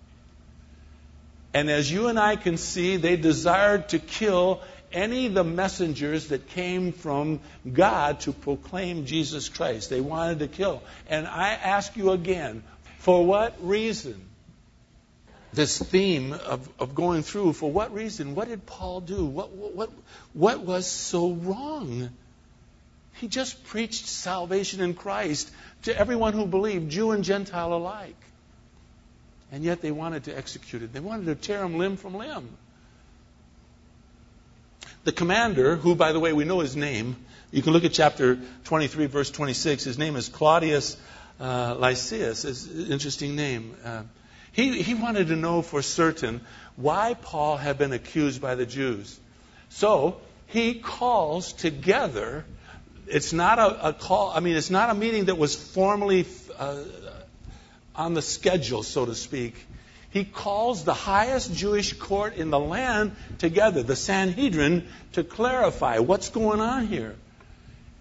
And 1.53 1.69
as 1.69 1.89
you 1.89 2.07
and 2.07 2.19
I 2.19 2.35
can 2.35 2.57
see, 2.57 2.97
they 2.97 3.15
desired 3.15 3.89
to 3.89 3.99
kill 3.99 4.61
any 4.95 5.27
of 5.27 5.33
the 5.35 5.43
messengers 5.43 6.29
that 6.29 6.47
came 6.49 6.91
from 6.91 7.41
God 7.71 8.21
to 8.21 8.33
proclaim 8.33 9.05
Jesus 9.05 9.49
Christ. 9.49 9.89
They 9.89 10.01
wanted 10.01 10.39
to 10.39 10.47
kill. 10.47 10.81
And 11.07 11.27
I 11.27 11.49
ask 11.49 11.95
you 11.95 12.11
again, 12.11 12.63
for 12.99 13.25
what 13.25 13.55
reason? 13.61 14.29
this 15.55 15.79
theme 15.79 16.33
of, 16.33 16.69
of 16.79 16.93
going 16.93 17.23
through 17.23 17.53
for 17.53 17.71
what 17.71 17.93
reason? 17.93 18.35
What 18.35 18.49
did 18.49 18.65
Paul 18.65 19.01
do? 19.01 19.25
What, 19.25 19.51
what, 19.51 19.89
what 20.33 20.59
was 20.59 20.85
so 20.85 21.31
wrong? 21.31 22.09
He 23.13 23.27
just 23.27 23.63
preached 23.65 24.07
salvation 24.07 24.81
in 24.81 24.93
Christ 24.93 25.49
to 25.83 25.97
everyone 25.97 26.33
who 26.33 26.45
believed, 26.45 26.91
Jew 26.91 27.11
and 27.11 27.23
Gentile 27.23 27.73
alike. 27.73 28.17
And 29.51 29.63
yet 29.63 29.81
they 29.81 29.91
wanted 29.91 30.25
to 30.25 30.37
execute 30.37 30.83
it. 30.83 30.91
They 30.91 30.99
wanted 30.99 31.25
to 31.27 31.35
tear 31.35 31.63
him 31.63 31.77
limb 31.77 31.95
from 31.95 32.15
limb. 32.15 32.49
The 35.05 35.11
commander, 35.11 35.75
who, 35.75 35.93
by 35.93 36.13
the 36.13 36.19
way, 36.19 36.33
we 36.33 36.45
know 36.45 36.61
his 36.61 36.75
name, 36.75 37.15
you 37.51 37.61
can 37.61 37.73
look 37.73 37.85
at 37.85 37.93
chapter 37.93 38.39
23, 38.63 39.05
verse 39.05 39.29
26. 39.29 39.83
His 39.83 39.99
name 39.99 40.15
is 40.15 40.29
Claudius 40.29 40.97
uh, 41.39 41.75
Lysias. 41.75 42.43
It's 42.43 42.65
an 42.65 42.91
interesting 42.91 43.35
name. 43.35 43.75
Uh, 43.85 44.01
he, 44.51 44.81
he 44.81 44.95
wanted 44.95 45.27
to 45.27 45.35
know 45.35 45.61
for 45.61 45.83
certain 45.83 46.41
why 46.75 47.13
Paul 47.21 47.55
had 47.55 47.77
been 47.77 47.93
accused 47.93 48.41
by 48.41 48.55
the 48.55 48.65
Jews. 48.65 49.19
So 49.69 50.17
he 50.47 50.73
calls 50.73 51.53
together. 51.53 52.43
It's 53.05 53.31
not 53.31 53.59
a, 53.59 53.89
a 53.89 53.93
call, 53.93 54.31
I 54.33 54.39
mean, 54.39 54.55
it's 54.55 54.71
not 54.71 54.89
a 54.89 54.95
meeting 54.95 55.25
that 55.25 55.37
was 55.37 55.55
formally 55.55 56.25
uh, 56.57 56.79
on 57.95 58.15
the 58.15 58.23
schedule, 58.23 58.81
so 58.81 59.05
to 59.05 59.13
speak. 59.13 59.53
He 60.15 60.23
calls 60.23 60.85
the 60.85 60.93
highest 60.93 61.53
Jewish 61.53 61.91
court 61.91 62.37
in 62.37 62.49
the 62.49 62.57
land 62.57 63.17
together, 63.37 63.83
the 63.83 63.97
Sanhedrin, 63.97 64.87
to 65.11 65.25
clarify 65.25 65.99
what's 65.99 66.29
going 66.29 66.61
on 66.61 66.87
here. 66.87 67.17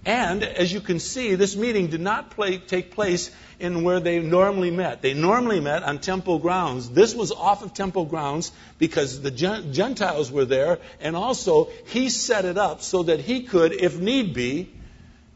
And 0.07 0.45
as 0.45 0.73
you 0.73 0.81
can 0.81 1.01
see, 1.01 1.35
this 1.35 1.57
meeting 1.57 1.89
did 1.89 2.01
not 2.01 2.31
play, 2.31 2.59
take 2.59 2.93
place 2.93 3.33
in 3.59 3.83
where 3.83 3.99
they 3.99 4.21
normally 4.21 4.71
met. 4.71 5.03
They 5.03 5.13
normally 5.13 5.59
met 5.59 5.83
on 5.83 5.99
temple 5.99 6.39
grounds. 6.39 6.89
This 6.89 7.17
was 7.17 7.33
off 7.33 7.65
of 7.65 7.75
temple 7.75 8.05
grounds 8.05 8.53
because 8.79 9.21
the 9.21 9.33
Gentiles 9.33 10.31
were 10.31 10.45
there, 10.45 10.79
and 11.01 11.17
also 11.17 11.69
he 11.87 12.11
set 12.11 12.45
it 12.45 12.57
up 12.57 12.83
so 12.83 13.03
that 13.03 13.19
he 13.19 13.43
could, 13.43 13.73
if 13.73 13.99
need 13.99 14.35
be, 14.35 14.73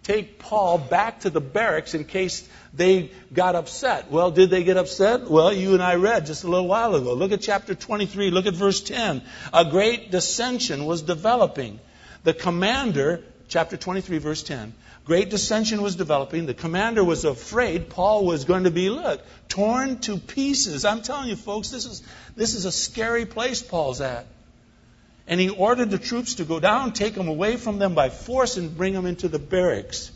take 0.04 0.38
Paul 0.38 0.78
back 0.78 1.20
to 1.20 1.30
the 1.30 1.40
barracks 1.40 1.94
in 1.94 2.04
case 2.04 2.48
they 2.74 3.10
got 3.32 3.54
upset. 3.54 4.10
Well, 4.10 4.30
did 4.30 4.50
they 4.50 4.64
get 4.64 4.76
upset? 4.76 5.30
Well, 5.30 5.52
you 5.52 5.74
and 5.74 5.82
I 5.82 5.94
read 5.94 6.26
just 6.26 6.44
a 6.44 6.48
little 6.48 6.68
while 6.68 6.94
ago. 6.94 7.14
Look 7.14 7.32
at 7.32 7.40
chapter 7.40 7.74
23, 7.74 8.30
look 8.30 8.46
at 8.46 8.54
verse 8.54 8.80
10. 8.80 9.22
A 9.52 9.64
great 9.64 10.10
dissension 10.10 10.84
was 10.84 11.02
developing. 11.02 11.80
The 12.24 12.34
commander 12.34 13.24
chapter 13.48 13.76
23, 13.76 14.18
verse 14.18 14.42
10. 14.42 14.74
Great 15.04 15.30
dissension 15.30 15.80
was 15.80 15.96
developing. 15.96 16.44
The 16.44 16.52
commander 16.52 17.02
was 17.02 17.24
afraid 17.24 17.88
Paul 17.88 18.26
was 18.26 18.44
going 18.44 18.64
to 18.64 18.70
be, 18.70 18.90
look, 18.90 19.22
torn 19.48 20.00
to 20.00 20.18
pieces. 20.18 20.84
I'm 20.84 21.00
telling 21.00 21.30
you, 21.30 21.36
folks, 21.36 21.70
this 21.70 21.86
is, 21.86 22.02
this 22.36 22.54
is 22.54 22.66
a 22.66 22.72
scary 22.72 23.24
place 23.24 23.62
Paul's 23.62 24.02
at. 24.02 24.26
And 25.26 25.40
he 25.40 25.48
ordered 25.48 25.90
the 25.90 25.98
troops 25.98 26.34
to 26.36 26.44
go 26.44 26.60
down, 26.60 26.92
take 26.92 27.14
him 27.14 27.28
away 27.28 27.56
from 27.56 27.78
them 27.78 27.94
by 27.94 28.10
force, 28.10 28.58
and 28.58 28.76
bring 28.76 28.92
him 28.92 29.06
into 29.06 29.28
the 29.28 29.38
barracks. 29.38 30.10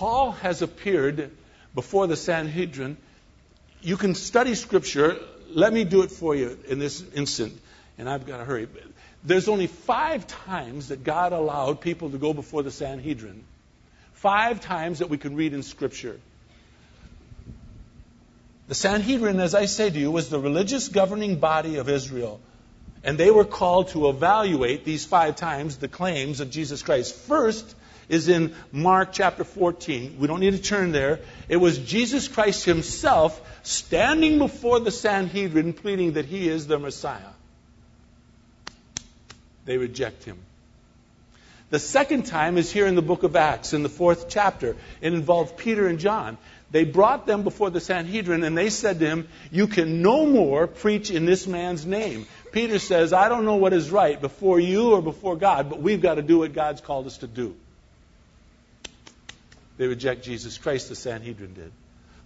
Paul 0.00 0.32
has 0.32 0.62
appeared 0.62 1.30
before 1.74 2.06
the 2.06 2.16
Sanhedrin. 2.16 2.96
You 3.82 3.98
can 3.98 4.14
study 4.14 4.54
Scripture. 4.54 5.18
Let 5.50 5.74
me 5.74 5.84
do 5.84 6.00
it 6.00 6.10
for 6.10 6.34
you 6.34 6.58
in 6.68 6.78
this 6.78 7.04
instant, 7.12 7.60
and 7.98 8.08
I've 8.08 8.26
got 8.26 8.38
to 8.38 8.46
hurry. 8.46 8.66
There's 9.24 9.46
only 9.46 9.66
five 9.66 10.26
times 10.26 10.88
that 10.88 11.04
God 11.04 11.34
allowed 11.34 11.82
people 11.82 12.08
to 12.08 12.16
go 12.16 12.32
before 12.32 12.62
the 12.62 12.70
Sanhedrin. 12.70 13.44
Five 14.14 14.62
times 14.62 15.00
that 15.00 15.10
we 15.10 15.18
can 15.18 15.36
read 15.36 15.52
in 15.52 15.62
Scripture. 15.62 16.18
The 18.68 18.74
Sanhedrin, 18.74 19.38
as 19.38 19.54
I 19.54 19.66
say 19.66 19.90
to 19.90 19.98
you, 19.98 20.10
was 20.10 20.30
the 20.30 20.40
religious 20.40 20.88
governing 20.88 21.36
body 21.40 21.76
of 21.76 21.90
Israel. 21.90 22.40
And 23.04 23.18
they 23.18 23.30
were 23.30 23.44
called 23.44 23.88
to 23.88 24.08
evaluate 24.08 24.86
these 24.86 25.04
five 25.04 25.36
times 25.36 25.76
the 25.76 25.88
claims 25.88 26.40
of 26.40 26.50
Jesus 26.50 26.82
Christ. 26.82 27.14
First 27.14 27.76
is 28.10 28.28
in 28.28 28.54
Mark 28.70 29.12
chapter 29.12 29.44
14. 29.44 30.16
We 30.18 30.26
don't 30.26 30.40
need 30.40 30.52
to 30.52 30.62
turn 30.62 30.92
there. 30.92 31.20
It 31.48 31.56
was 31.56 31.78
Jesus 31.78 32.28
Christ 32.28 32.66
himself 32.66 33.40
standing 33.62 34.38
before 34.38 34.80
the 34.80 34.90
Sanhedrin 34.90 35.72
pleading 35.72 36.12
that 36.12 36.26
he 36.26 36.48
is 36.48 36.66
the 36.66 36.78
Messiah 36.78 37.32
they 39.70 39.78
reject 39.78 40.24
him. 40.24 40.36
The 41.70 41.78
second 41.78 42.26
time 42.26 42.58
is 42.58 42.72
here 42.72 42.86
in 42.86 42.96
the 42.96 43.02
book 43.02 43.22
of 43.22 43.36
Acts, 43.36 43.72
in 43.72 43.84
the 43.84 43.88
fourth 43.88 44.28
chapter. 44.28 44.74
It 45.00 45.12
involved 45.12 45.56
Peter 45.56 45.86
and 45.86 46.00
John. 46.00 46.38
They 46.72 46.84
brought 46.84 47.26
them 47.26 47.44
before 47.44 47.70
the 47.70 47.78
Sanhedrin 47.78 48.42
and 48.42 48.58
they 48.58 48.70
said 48.70 48.98
to 48.98 49.06
him, 49.06 49.28
You 49.52 49.68
can 49.68 50.02
no 50.02 50.26
more 50.26 50.66
preach 50.66 51.12
in 51.12 51.24
this 51.24 51.46
man's 51.46 51.86
name. 51.86 52.26
Peter 52.50 52.80
says, 52.80 53.12
I 53.12 53.28
don't 53.28 53.44
know 53.44 53.56
what 53.56 53.72
is 53.72 53.90
right 53.90 54.20
before 54.20 54.58
you 54.58 54.90
or 54.90 55.02
before 55.02 55.36
God, 55.36 55.70
but 55.70 55.80
we've 55.80 56.02
got 56.02 56.16
to 56.16 56.22
do 56.22 56.38
what 56.38 56.52
God's 56.52 56.80
called 56.80 57.06
us 57.06 57.18
to 57.18 57.28
do. 57.28 57.54
They 59.80 59.86
reject 59.86 60.24
Jesus 60.24 60.58
Christ, 60.58 60.90
the 60.90 60.94
Sanhedrin 60.94 61.54
did. 61.54 61.72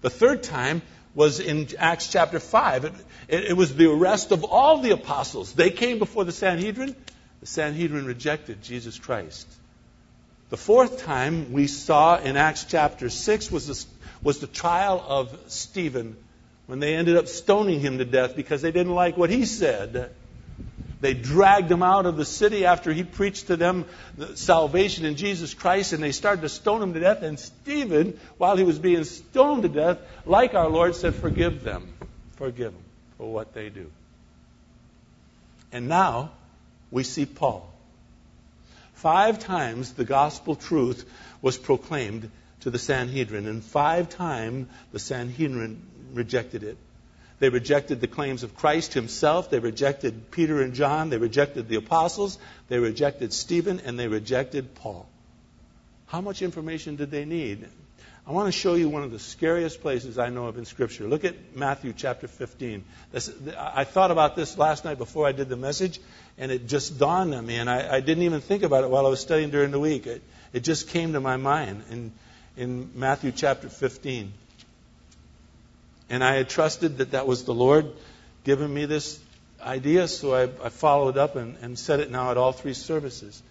The 0.00 0.10
third 0.10 0.42
time 0.42 0.82
was 1.14 1.38
in 1.38 1.68
Acts 1.78 2.08
chapter 2.08 2.40
5. 2.40 2.84
It, 2.84 2.92
it, 3.28 3.44
it 3.50 3.56
was 3.56 3.76
the 3.76 3.88
arrest 3.88 4.32
of 4.32 4.42
all 4.42 4.78
the 4.78 4.90
apostles. 4.90 5.52
They 5.52 5.70
came 5.70 6.00
before 6.00 6.24
the 6.24 6.32
Sanhedrin 6.32 6.96
the 7.38 7.46
Sanhedrin 7.46 8.06
rejected 8.06 8.60
Jesus 8.60 8.98
Christ. 8.98 9.46
The 10.50 10.56
fourth 10.56 11.04
time 11.04 11.52
we 11.52 11.68
saw 11.68 12.18
in 12.18 12.36
Acts 12.36 12.64
chapter 12.64 13.08
6 13.08 13.52
was 13.52 13.86
was 14.20 14.40
the 14.40 14.48
trial 14.48 15.04
of 15.06 15.38
Stephen 15.46 16.16
when 16.66 16.80
they 16.80 16.96
ended 16.96 17.16
up 17.16 17.28
stoning 17.28 17.78
him 17.78 17.98
to 17.98 18.04
death 18.04 18.34
because 18.34 18.62
they 18.62 18.72
didn't 18.72 18.96
like 18.96 19.16
what 19.16 19.30
he 19.30 19.44
said. 19.44 20.10
They 21.04 21.12
dragged 21.12 21.70
him 21.70 21.82
out 21.82 22.06
of 22.06 22.16
the 22.16 22.24
city 22.24 22.64
after 22.64 22.90
he 22.90 23.04
preached 23.04 23.48
to 23.48 23.58
them 23.58 23.84
the 24.16 24.38
salvation 24.38 25.04
in 25.04 25.16
Jesus 25.16 25.52
Christ, 25.52 25.92
and 25.92 26.02
they 26.02 26.12
started 26.12 26.40
to 26.40 26.48
stone 26.48 26.80
him 26.80 26.94
to 26.94 27.00
death. 27.00 27.20
And 27.20 27.38
Stephen, 27.38 28.18
while 28.38 28.56
he 28.56 28.64
was 28.64 28.78
being 28.78 29.04
stoned 29.04 29.64
to 29.64 29.68
death, 29.68 29.98
like 30.24 30.54
our 30.54 30.70
Lord, 30.70 30.94
said, 30.94 31.14
Forgive 31.14 31.62
them. 31.62 31.92
Forgive 32.36 32.72
them 32.72 32.82
for 33.18 33.30
what 33.30 33.52
they 33.52 33.68
do. 33.68 33.90
And 35.72 35.88
now 35.90 36.30
we 36.90 37.02
see 37.02 37.26
Paul. 37.26 37.70
Five 38.94 39.40
times 39.40 39.92
the 39.92 40.06
gospel 40.06 40.56
truth 40.56 41.04
was 41.42 41.58
proclaimed 41.58 42.30
to 42.60 42.70
the 42.70 42.78
Sanhedrin, 42.78 43.46
and 43.46 43.62
five 43.62 44.08
times 44.08 44.68
the 44.92 44.98
Sanhedrin 44.98 45.82
rejected 46.14 46.62
it. 46.62 46.78
They 47.44 47.50
rejected 47.50 48.00
the 48.00 48.06
claims 48.06 48.42
of 48.42 48.56
Christ 48.56 48.94
himself. 48.94 49.50
They 49.50 49.58
rejected 49.58 50.30
Peter 50.30 50.62
and 50.62 50.72
John. 50.72 51.10
They 51.10 51.18
rejected 51.18 51.68
the 51.68 51.76
apostles. 51.76 52.38
They 52.68 52.78
rejected 52.78 53.34
Stephen, 53.34 53.82
and 53.84 53.98
they 53.98 54.08
rejected 54.08 54.74
Paul. 54.74 55.06
How 56.06 56.22
much 56.22 56.40
information 56.40 56.96
did 56.96 57.10
they 57.10 57.26
need? 57.26 57.68
I 58.26 58.32
want 58.32 58.48
to 58.48 58.52
show 58.52 58.76
you 58.76 58.88
one 58.88 59.02
of 59.02 59.10
the 59.10 59.18
scariest 59.18 59.82
places 59.82 60.18
I 60.18 60.30
know 60.30 60.46
of 60.46 60.56
in 60.56 60.64
Scripture. 60.64 61.06
Look 61.06 61.26
at 61.26 61.54
Matthew 61.54 61.92
chapter 61.94 62.28
15. 62.28 62.82
This, 63.12 63.30
I 63.58 63.84
thought 63.84 64.10
about 64.10 64.36
this 64.36 64.56
last 64.56 64.86
night 64.86 64.96
before 64.96 65.26
I 65.26 65.32
did 65.32 65.50
the 65.50 65.56
message, 65.58 66.00
and 66.38 66.50
it 66.50 66.66
just 66.66 66.98
dawned 66.98 67.34
on 67.34 67.44
me, 67.44 67.56
and 67.56 67.68
I, 67.68 67.96
I 67.96 68.00
didn't 68.00 68.22
even 68.22 68.40
think 68.40 68.62
about 68.62 68.84
it 68.84 68.90
while 68.90 69.04
I 69.04 69.10
was 69.10 69.20
studying 69.20 69.50
during 69.50 69.70
the 69.70 69.80
week. 69.80 70.06
It, 70.06 70.22
it 70.54 70.60
just 70.60 70.88
came 70.88 71.12
to 71.12 71.20
my 71.20 71.36
mind 71.36 71.82
in, 71.90 72.12
in 72.56 72.92
Matthew 72.94 73.32
chapter 73.32 73.68
15. 73.68 74.32
And 76.14 76.22
I 76.22 76.34
had 76.34 76.48
trusted 76.48 76.98
that 76.98 77.10
that 77.10 77.26
was 77.26 77.44
the 77.44 77.54
Lord 77.54 77.92
giving 78.44 78.72
me 78.72 78.86
this 78.86 79.20
idea, 79.60 80.08
so 80.08 80.34
I, 80.34 80.42
I 80.64 80.68
followed 80.68 81.16
up 81.16 81.36
and, 81.36 81.56
and 81.62 81.78
said 81.78 82.00
it 82.00 82.10
now 82.10 82.30
at 82.30 82.36
all 82.36 82.52
three 82.52 82.74
services 82.74 83.42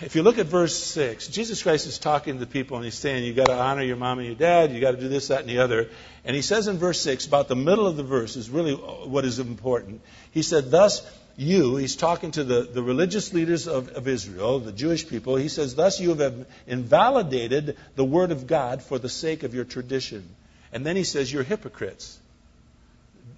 if 0.00 0.16
you 0.16 0.22
look 0.22 0.38
at 0.38 0.46
verse 0.46 0.76
6, 0.76 1.28
Jesus 1.28 1.62
Christ 1.62 1.86
is 1.86 1.98
talking 1.98 2.40
to 2.40 2.46
people 2.46 2.76
and 2.76 2.84
he's 2.84 2.94
saying, 2.94 3.24
You've 3.24 3.36
got 3.36 3.46
to 3.46 3.58
honor 3.58 3.82
your 3.82 3.96
mom 3.96 4.18
and 4.18 4.26
your 4.26 4.36
dad, 4.36 4.72
you've 4.72 4.80
got 4.80 4.92
to 4.92 5.00
do 5.00 5.08
this, 5.08 5.28
that, 5.28 5.40
and 5.40 5.48
the 5.48 5.58
other. 5.58 5.90
And 6.24 6.34
he 6.34 6.42
says 6.42 6.68
in 6.68 6.78
verse 6.78 7.00
6, 7.00 7.26
about 7.26 7.48
the 7.48 7.56
middle 7.56 7.86
of 7.86 7.96
the 7.96 8.02
verse 8.02 8.36
is 8.36 8.50
really 8.50 8.74
what 8.74 9.24
is 9.24 9.38
important. 9.38 10.00
He 10.32 10.42
said, 10.42 10.70
Thus 10.70 11.06
you, 11.36 11.76
he's 11.76 11.96
talking 11.96 12.30
to 12.32 12.44
the, 12.44 12.62
the 12.62 12.82
religious 12.82 13.32
leaders 13.32 13.68
of, 13.68 13.90
of 13.90 14.08
Israel, 14.08 14.58
the 14.58 14.72
Jewish 14.72 15.08
people, 15.08 15.36
he 15.36 15.48
says, 15.48 15.74
Thus 15.74 16.00
you 16.00 16.14
have 16.14 16.46
invalidated 16.66 17.76
the 17.94 18.04
word 18.04 18.32
of 18.32 18.46
God 18.46 18.82
for 18.82 18.98
the 18.98 19.08
sake 19.08 19.42
of 19.42 19.54
your 19.54 19.64
tradition. 19.64 20.28
And 20.72 20.84
then 20.84 20.96
he 20.96 21.04
says, 21.04 21.32
You're 21.32 21.42
hypocrites 21.42 22.18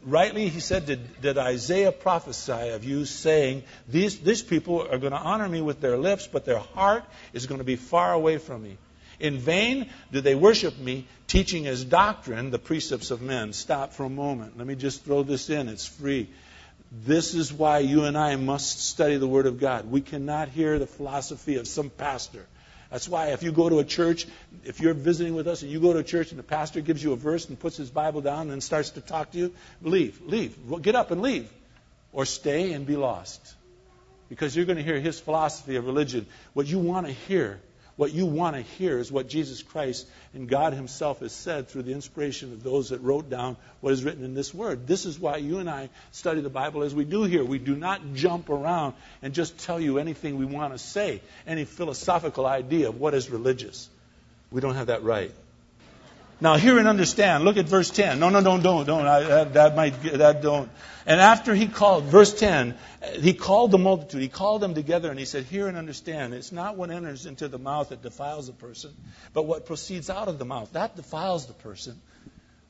rightly 0.05 0.49
he 0.49 0.61
said, 0.61 0.87
did, 0.87 1.21
did 1.21 1.39
Isaiah 1.39 1.93
prophesy 1.93 2.71
of 2.71 2.85
you, 2.85 3.05
saying, 3.05 3.65
these, 3.89 4.19
these 4.21 4.43
people 4.43 4.83
are 4.83 4.99
going 4.99 5.13
to 5.13 5.19
honor 5.19 5.49
me 5.49 5.61
with 5.61 5.81
their 5.81 5.97
lips, 5.97 6.27
but 6.27 6.45
their 6.45 6.59
heart 6.59 7.05
is 7.33 7.47
going 7.47 7.59
to 7.59 7.65
be 7.65 7.77
far 7.77 8.13
away 8.13 8.39
from 8.39 8.63
me. 8.63 8.79
In 9.19 9.39
vain 9.39 9.91
do 10.13 10.21
they 10.21 10.35
worship 10.35 10.79
me, 10.79 11.07
teaching 11.27 11.67
as 11.67 11.85
doctrine 11.85 12.51
the 12.51 12.59
precepts 12.59 13.11
of 13.11 13.21
men. 13.21 13.53
Stop 13.53 13.93
for 13.93 14.05
a 14.05 14.11
moment. 14.11 14.57
Let 14.57 14.67
me 14.67 14.75
just 14.75 15.05
throw 15.05 15.23
this 15.23 15.51
in. 15.51 15.69
It's 15.69 15.87
free. 15.87 16.29
This 16.91 17.35
is 17.35 17.53
why 17.53 17.81
you 17.81 18.05
and 18.05 18.17
I 18.17 18.37
must 18.37 18.81
study 18.81 19.19
the 19.19 19.29
Word 19.29 19.47
of 19.47 19.61
God. 19.61 19.91
We 19.91 20.01
cannot 20.01 20.49
hear 20.49 20.79
the 20.79 20.87
philosophy 20.87 21.57
of 21.57 21.69
some 21.69 21.91
pastor 21.91 22.47
that's 22.91 23.09
why 23.09 23.29
if 23.29 23.43
you 23.43 23.53
go 23.53 23.69
to 23.69 23.79
a 23.79 23.85
church, 23.85 24.27
if 24.65 24.81
you're 24.81 24.95
visiting 24.95 25.35
with 25.35 25.47
us 25.47 25.63
and 25.63 25.71
you 25.71 25.81
go 25.81 25.93
to 25.93 26.01
a 26.01 26.05
church 26.05 26.31
and 26.31 26.39
the 26.39 26.45
pastor 26.45 26.81
gives 26.81 27.03
you 27.03 27.13
a 27.13 27.17
verse 27.17 27.49
and 27.49 27.59
puts 27.59 27.77
his 27.77 27.89
Bible 27.89 28.21
down 28.21 28.51
and 28.51 28.63
starts 28.63 28.91
to 28.91 29.01
talk 29.01 29.31
to 29.33 29.39
you, 29.39 29.55
leave, 29.81 30.21
leave. 30.27 30.57
Get 30.83 30.97
up 30.97 31.13
and 31.13 31.23
leave. 31.23 31.49
Or 32.13 32.27
stay 32.27 32.73
and 32.73 32.85
be 32.85 32.97
lost. 32.97 33.55
Because 34.29 34.57
you're 34.57 34.65
going 34.65 34.79
to 34.79 34.83
hear 34.83 34.99
his 34.99 35.21
philosophy 35.21 35.77
of 35.77 35.87
religion. 35.87 36.27
What 36.53 36.67
you 36.67 36.81
want 36.81 37.07
to 37.07 37.13
hear 37.13 37.61
what 38.01 38.15
you 38.15 38.25
want 38.25 38.57
to 38.57 38.63
hear 38.63 38.99
is 38.99 39.13
what 39.13 39.29
Jesus 39.29 39.63
Christ 39.63 40.07
and 40.33 40.49
God 40.49 40.73
Himself 40.73 41.21
has 41.21 41.33
said 41.33 41.69
through 41.69 41.83
the 41.83 41.93
inspiration 41.93 42.51
of 42.55 42.63
those 42.63 42.89
that 42.89 43.03
wrote 43.03 43.29
down 43.29 43.59
what 43.83 43.93
is 43.93 44.03
written 44.03 44.25
in 44.25 44.33
this 44.33 44.55
Word. 44.55 44.87
This 44.87 45.05
is 45.05 45.19
why 45.19 45.37
you 45.37 45.59
and 45.59 45.69
I 45.69 45.91
study 46.11 46.41
the 46.41 46.49
Bible 46.49 46.83
as 46.83 46.95
we 46.95 47.05
do 47.05 47.25
here. 47.25 47.45
We 47.45 47.59
do 47.59 47.77
not 47.77 48.15
jump 48.15 48.49
around 48.49 48.95
and 49.21 49.35
just 49.35 49.59
tell 49.59 49.79
you 49.79 49.99
anything 49.99 50.39
we 50.39 50.47
want 50.47 50.73
to 50.73 50.79
say, 50.79 51.21
any 51.47 51.67
philosophical 51.67 52.47
idea 52.47 52.89
of 52.89 52.99
what 52.99 53.13
is 53.13 53.29
religious. 53.29 53.91
We 54.51 54.63
don't 54.63 54.77
have 54.77 54.87
that 54.87 55.03
right. 55.03 55.35
Now, 56.43 56.57
hear 56.57 56.79
and 56.79 56.89
understand. 56.89 57.45
Look 57.45 57.59
at 57.59 57.67
verse 57.67 57.91
10. 57.91 58.19
No, 58.19 58.31
no, 58.31 58.43
don't, 58.43 58.63
don't, 58.63 58.87
don't. 58.87 59.07
I, 59.07 59.23
that, 59.25 59.53
that 59.55 59.77
might, 59.77 60.01
that 60.03 60.41
don't. 60.41 60.71
And 61.05 61.21
after 61.21 61.55
he 61.55 61.67
called, 61.67 62.05
verse 62.05 62.33
10, 62.33 62.77
he 63.19 63.35
called 63.35 63.73
the 63.73 63.79
multitude. 63.79 64.23
He 64.23 64.29
called 64.29 64.63
them 64.63 64.75
together 64.75 65.11
and 65.11 65.19
he 65.19 65.27
said, 65.27 65.45
Hear 65.45 65.69
and 65.69 65.77
understand. 65.77 66.33
It's 66.33 66.53
not 66.53 66.77
what 66.77 66.91
enters 66.91 67.27
into 67.27 67.49
the 67.49 67.59
mouth 67.59 67.91
that 67.91 68.03
defiles 68.03 68.49
a 68.49 68.53
person, 68.53 68.95
but 69.35 69.43
what 69.43 69.67
proceeds 69.67 70.09
out 70.09 70.29
of 70.29 70.39
the 70.39 70.47
mouth. 70.47 70.73
That 70.73 70.97
defiles 70.97 71.47
the 71.47 71.53
person. 71.53 72.01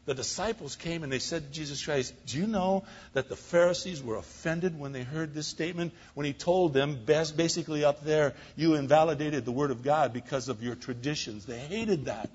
The 0.06 0.14
disciples 0.14 0.74
came 0.74 1.04
and 1.04 1.12
they 1.12 1.20
said 1.20 1.44
to 1.44 1.50
Jesus 1.52 1.84
Christ, 1.84 2.14
Do 2.26 2.38
you 2.38 2.48
know 2.48 2.84
that 3.12 3.28
the 3.28 3.36
Pharisees 3.36 4.02
were 4.02 4.16
offended 4.16 4.76
when 4.76 4.90
they 4.90 5.04
heard 5.04 5.34
this 5.34 5.46
statement? 5.46 5.92
When 6.14 6.26
he 6.26 6.32
told 6.32 6.74
them, 6.74 6.98
basically 7.04 7.84
up 7.84 8.02
there, 8.02 8.34
you 8.56 8.74
invalidated 8.74 9.44
the 9.44 9.52
Word 9.52 9.70
of 9.70 9.84
God 9.84 10.12
because 10.12 10.48
of 10.48 10.62
your 10.62 10.74
traditions. 10.74 11.46
They 11.46 11.58
hated 11.58 12.06
that. 12.06 12.30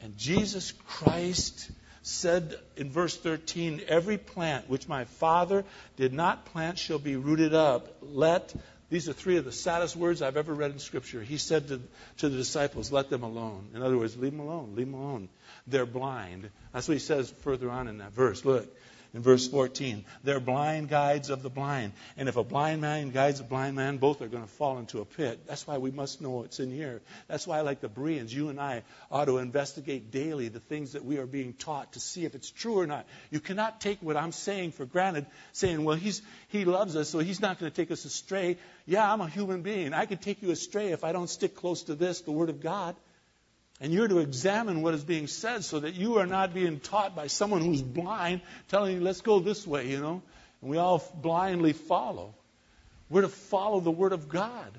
And 0.00 0.16
Jesus 0.16 0.72
Christ 0.86 1.70
said 2.02 2.54
in 2.76 2.90
verse 2.90 3.16
13, 3.16 3.82
Every 3.88 4.18
plant 4.18 4.68
which 4.68 4.88
my 4.88 5.04
Father 5.04 5.64
did 5.96 6.12
not 6.12 6.46
plant 6.46 6.78
shall 6.78 6.98
be 6.98 7.16
rooted 7.16 7.54
up. 7.54 7.96
Let, 8.02 8.54
these 8.90 9.08
are 9.08 9.12
three 9.12 9.36
of 9.36 9.44
the 9.44 9.52
saddest 9.52 9.96
words 9.96 10.22
I've 10.22 10.36
ever 10.36 10.54
read 10.54 10.70
in 10.70 10.78
Scripture. 10.78 11.22
He 11.22 11.38
said 11.38 11.68
to, 11.68 11.80
to 12.18 12.28
the 12.28 12.36
disciples, 12.36 12.92
Let 12.92 13.10
them 13.10 13.22
alone. 13.22 13.70
In 13.74 13.82
other 13.82 13.98
words, 13.98 14.16
leave 14.16 14.32
them 14.32 14.40
alone. 14.40 14.74
Leave 14.76 14.86
them 14.86 15.00
alone. 15.00 15.28
They're 15.66 15.86
blind. 15.86 16.50
That's 16.72 16.86
what 16.86 16.94
he 16.94 17.00
says 17.00 17.30
further 17.42 17.70
on 17.70 17.88
in 17.88 17.98
that 17.98 18.12
verse. 18.12 18.44
Look 18.44 18.68
in 19.14 19.22
verse 19.22 19.46
14. 19.48 20.04
They're 20.24 20.40
blind 20.40 20.88
guides 20.88 21.30
of 21.30 21.42
the 21.42 21.50
blind. 21.50 21.92
And 22.16 22.28
if 22.28 22.36
a 22.36 22.44
blind 22.44 22.80
man 22.80 23.10
guides 23.10 23.40
a 23.40 23.44
blind 23.44 23.76
man, 23.76 23.98
both 23.98 24.22
are 24.22 24.28
going 24.28 24.42
to 24.42 24.48
fall 24.48 24.78
into 24.78 25.00
a 25.00 25.04
pit. 25.04 25.40
That's 25.46 25.66
why 25.66 25.78
we 25.78 25.90
must 25.90 26.20
know 26.20 26.30
what's 26.30 26.60
in 26.60 26.70
here. 26.70 27.02
That's 27.28 27.46
why, 27.46 27.60
like 27.60 27.80
the 27.80 27.88
Bereans, 27.88 28.34
you 28.34 28.48
and 28.48 28.60
I 28.60 28.82
ought 29.10 29.26
to 29.26 29.38
investigate 29.38 30.10
daily 30.10 30.48
the 30.48 30.60
things 30.60 30.92
that 30.92 31.04
we 31.04 31.18
are 31.18 31.26
being 31.26 31.52
taught 31.52 31.92
to 31.92 32.00
see 32.00 32.24
if 32.24 32.34
it's 32.34 32.50
true 32.50 32.78
or 32.78 32.86
not. 32.86 33.06
You 33.30 33.40
cannot 33.40 33.80
take 33.80 34.00
what 34.00 34.16
I'm 34.16 34.32
saying 34.32 34.72
for 34.72 34.84
granted, 34.84 35.26
saying, 35.52 35.84
well, 35.84 35.96
he's, 35.96 36.22
he 36.48 36.64
loves 36.64 36.96
us, 36.96 37.08
so 37.08 37.18
he's 37.18 37.40
not 37.40 37.58
going 37.58 37.70
to 37.70 37.76
take 37.76 37.90
us 37.90 38.04
astray. 38.04 38.58
Yeah, 38.86 39.10
I'm 39.10 39.20
a 39.20 39.28
human 39.28 39.62
being. 39.62 39.94
I 39.94 40.06
could 40.06 40.20
take 40.20 40.42
you 40.42 40.50
astray 40.50 40.92
if 40.92 41.04
I 41.04 41.12
don't 41.12 41.28
stick 41.28 41.54
close 41.56 41.84
to 41.84 41.94
this, 41.94 42.20
the 42.22 42.32
Word 42.32 42.50
of 42.50 42.60
God. 42.60 42.96
And 43.80 43.92
you're 43.92 44.08
to 44.08 44.18
examine 44.18 44.80
what 44.80 44.94
is 44.94 45.04
being 45.04 45.26
said 45.26 45.62
so 45.64 45.80
that 45.80 45.94
you 45.94 46.18
are 46.18 46.26
not 46.26 46.54
being 46.54 46.80
taught 46.80 47.14
by 47.14 47.26
someone 47.26 47.60
who's 47.60 47.82
blind, 47.82 48.40
telling 48.68 48.96
you, 48.96 49.00
let's 49.02 49.20
go 49.20 49.38
this 49.38 49.66
way, 49.66 49.88
you 49.88 50.00
know. 50.00 50.22
And 50.62 50.70
we 50.70 50.78
all 50.78 51.04
blindly 51.14 51.74
follow. 51.74 52.34
We're 53.10 53.22
to 53.22 53.28
follow 53.28 53.80
the 53.80 53.90
Word 53.90 54.12
of 54.12 54.28
God. 54.28 54.70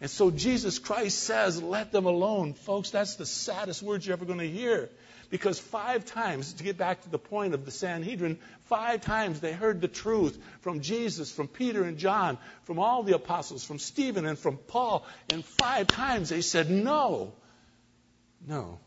And 0.00 0.10
so 0.10 0.30
Jesus 0.32 0.80
Christ 0.80 1.20
says, 1.20 1.62
let 1.62 1.92
them 1.92 2.06
alone. 2.06 2.54
Folks, 2.54 2.90
that's 2.90 3.14
the 3.14 3.24
saddest 3.24 3.82
words 3.82 4.04
you're 4.04 4.14
ever 4.14 4.24
going 4.24 4.40
to 4.40 4.50
hear. 4.50 4.90
Because 5.30 5.58
five 5.58 6.04
times, 6.04 6.54
to 6.54 6.64
get 6.64 6.76
back 6.76 7.02
to 7.02 7.08
the 7.08 7.18
point 7.18 7.54
of 7.54 7.64
the 7.64 7.70
Sanhedrin, 7.70 8.38
five 8.64 9.00
times 9.00 9.40
they 9.40 9.52
heard 9.52 9.80
the 9.80 9.88
truth 9.88 10.38
from 10.60 10.80
Jesus, 10.80 11.32
from 11.32 11.48
Peter 11.48 11.84
and 11.84 11.98
John, 11.98 12.36
from 12.64 12.78
all 12.78 13.04
the 13.04 13.14
apostles, 13.14 13.64
from 13.64 13.78
Stephen 13.78 14.26
and 14.26 14.38
from 14.38 14.58
Paul. 14.58 15.06
And 15.30 15.44
five 15.44 15.86
times 15.86 16.28
they 16.28 16.40
said, 16.40 16.68
no. 16.70 17.32
No. 18.46 18.78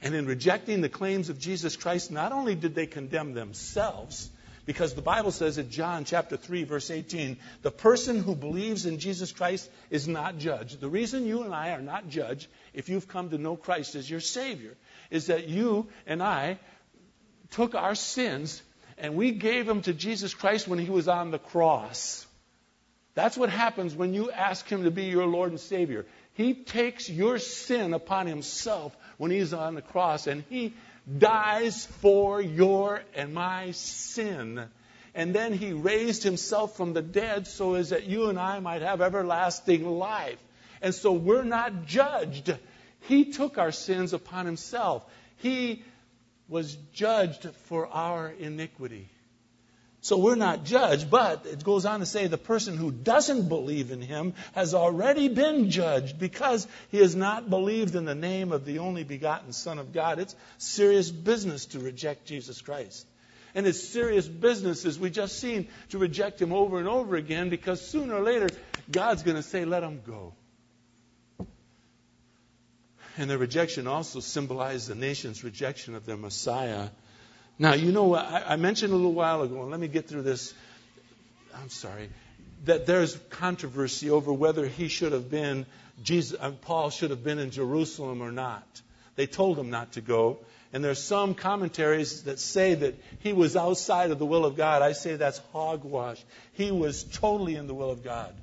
And 0.00 0.14
in 0.14 0.26
rejecting 0.26 0.80
the 0.80 0.88
claims 0.88 1.28
of 1.28 1.38
Jesus 1.38 1.76
Christ, 1.76 2.10
not 2.10 2.32
only 2.32 2.54
did 2.54 2.74
they 2.74 2.86
condemn 2.86 3.34
themselves, 3.34 4.30
because 4.64 4.94
the 4.94 5.02
Bible 5.02 5.30
says 5.30 5.58
in 5.58 5.70
John 5.70 6.04
chapter 6.04 6.36
3 6.36 6.64
verse 6.64 6.90
18, 6.90 7.38
the 7.62 7.70
person 7.70 8.22
who 8.22 8.34
believes 8.34 8.86
in 8.86 8.98
Jesus 8.98 9.32
Christ 9.32 9.68
is 9.90 10.06
not 10.06 10.38
judged. 10.38 10.78
The 10.78 10.90
reason 10.90 11.26
you 11.26 11.42
and 11.42 11.54
I 11.54 11.70
are 11.70 11.80
not 11.80 12.08
judged 12.08 12.48
if 12.74 12.88
you've 12.88 13.08
come 13.08 13.30
to 13.30 13.38
know 13.38 13.56
Christ 13.56 13.94
as 13.94 14.08
your 14.08 14.20
Savior 14.20 14.76
is 15.10 15.28
that 15.28 15.48
you 15.48 15.88
and 16.06 16.22
I 16.22 16.58
took 17.50 17.74
our 17.74 17.94
sins 17.94 18.62
and 18.98 19.14
we 19.14 19.30
gave 19.32 19.66
them 19.66 19.80
to 19.82 19.94
Jesus 19.94 20.34
Christ 20.34 20.68
when 20.68 20.78
He 20.78 20.90
was 20.90 21.08
on 21.08 21.30
the 21.30 21.38
cross. 21.38 22.26
That's 23.14 23.36
what 23.36 23.50
happens 23.50 23.94
when 23.94 24.12
you 24.14 24.30
ask 24.30 24.68
Him 24.68 24.84
to 24.84 24.90
be 24.90 25.04
your 25.04 25.26
Lord 25.26 25.50
and 25.50 25.58
Savior. 25.58 26.04
He 26.38 26.54
takes 26.54 27.10
your 27.10 27.40
sin 27.40 27.92
upon 27.92 28.28
himself 28.28 28.96
when 29.16 29.32
he's 29.32 29.52
on 29.52 29.74
the 29.74 29.82
cross 29.82 30.28
and 30.28 30.44
he 30.48 30.72
dies 31.18 31.84
for 32.00 32.40
your 32.40 33.02
and 33.16 33.34
my 33.34 33.72
sin. 33.72 34.64
And 35.16 35.34
then 35.34 35.52
he 35.52 35.72
raised 35.72 36.22
himself 36.22 36.76
from 36.76 36.92
the 36.92 37.02
dead 37.02 37.48
so 37.48 37.74
as 37.74 37.90
that 37.90 38.04
you 38.04 38.28
and 38.28 38.38
I 38.38 38.60
might 38.60 38.82
have 38.82 39.00
everlasting 39.00 39.84
life. 39.84 40.38
And 40.80 40.94
so 40.94 41.12
we're 41.12 41.42
not 41.42 41.86
judged. 41.86 42.56
He 43.00 43.32
took 43.32 43.58
our 43.58 43.72
sins 43.72 44.12
upon 44.12 44.46
himself. 44.46 45.04
He 45.38 45.82
was 46.48 46.76
judged 46.92 47.48
for 47.64 47.88
our 47.88 48.28
iniquity 48.30 49.10
So 50.08 50.16
we're 50.16 50.36
not 50.36 50.64
judged, 50.64 51.10
but 51.10 51.44
it 51.44 51.62
goes 51.62 51.84
on 51.84 52.00
to 52.00 52.06
say 52.06 52.28
the 52.28 52.38
person 52.38 52.78
who 52.78 52.90
doesn't 52.90 53.46
believe 53.50 53.90
in 53.90 54.00
him 54.00 54.32
has 54.54 54.72
already 54.72 55.28
been 55.28 55.68
judged 55.68 56.18
because 56.18 56.66
he 56.90 56.96
has 56.96 57.14
not 57.14 57.50
believed 57.50 57.94
in 57.94 58.06
the 58.06 58.14
name 58.14 58.50
of 58.50 58.64
the 58.64 58.78
only 58.78 59.04
begotten 59.04 59.52
Son 59.52 59.78
of 59.78 59.92
God. 59.92 60.18
It's 60.18 60.34
serious 60.56 61.10
business 61.10 61.66
to 61.66 61.80
reject 61.80 62.24
Jesus 62.24 62.62
Christ. 62.62 63.06
And 63.54 63.66
it's 63.66 63.86
serious 63.86 64.26
business, 64.26 64.86
as 64.86 64.98
we 64.98 65.10
just 65.10 65.40
seen, 65.40 65.68
to 65.90 65.98
reject 65.98 66.40
him 66.40 66.54
over 66.54 66.78
and 66.78 66.88
over 66.88 67.14
again 67.14 67.50
because 67.50 67.86
sooner 67.86 68.14
or 68.14 68.22
later, 68.22 68.48
God's 68.90 69.22
going 69.22 69.36
to 69.36 69.42
say, 69.42 69.66
let 69.66 69.82
him 69.82 70.00
go. 70.06 70.32
And 73.18 73.28
their 73.28 73.36
rejection 73.36 73.86
also 73.86 74.20
symbolized 74.20 74.88
the 74.88 74.94
nation's 74.94 75.44
rejection 75.44 75.94
of 75.94 76.06
their 76.06 76.16
Messiah. 76.16 76.88
Now, 77.58 77.74
you 77.74 77.90
know, 77.90 78.14
I, 78.14 78.52
I 78.52 78.56
mentioned 78.56 78.92
a 78.92 78.96
little 78.96 79.12
while 79.12 79.42
ago, 79.42 79.62
and 79.62 79.70
let 79.70 79.80
me 79.80 79.88
get 79.88 80.08
through 80.08 80.22
this. 80.22 80.54
I'm 81.56 81.70
sorry. 81.70 82.08
That 82.64 82.86
there's 82.86 83.16
controversy 83.30 84.10
over 84.10 84.32
whether 84.32 84.66
he 84.66 84.88
should 84.88 85.12
have 85.12 85.30
been, 85.30 85.66
Jesus, 86.02 86.38
uh, 86.40 86.52
Paul 86.52 86.90
should 86.90 87.10
have 87.10 87.24
been 87.24 87.38
in 87.38 87.50
Jerusalem 87.50 88.22
or 88.22 88.30
not. 88.30 88.66
They 89.16 89.26
told 89.26 89.58
him 89.58 89.70
not 89.70 89.92
to 89.92 90.00
go. 90.00 90.38
And 90.72 90.84
there's 90.84 91.02
some 91.02 91.34
commentaries 91.34 92.24
that 92.24 92.38
say 92.38 92.74
that 92.74 92.94
he 93.20 93.32
was 93.32 93.56
outside 93.56 94.10
of 94.10 94.18
the 94.18 94.26
will 94.26 94.44
of 94.44 94.56
God. 94.56 94.82
I 94.82 94.92
say 94.92 95.16
that's 95.16 95.38
hogwash. 95.52 96.22
He 96.52 96.70
was 96.70 97.04
totally 97.04 97.56
in 97.56 97.66
the 97.66 97.74
will 97.74 97.90
of 97.90 98.04
God. 98.04 98.34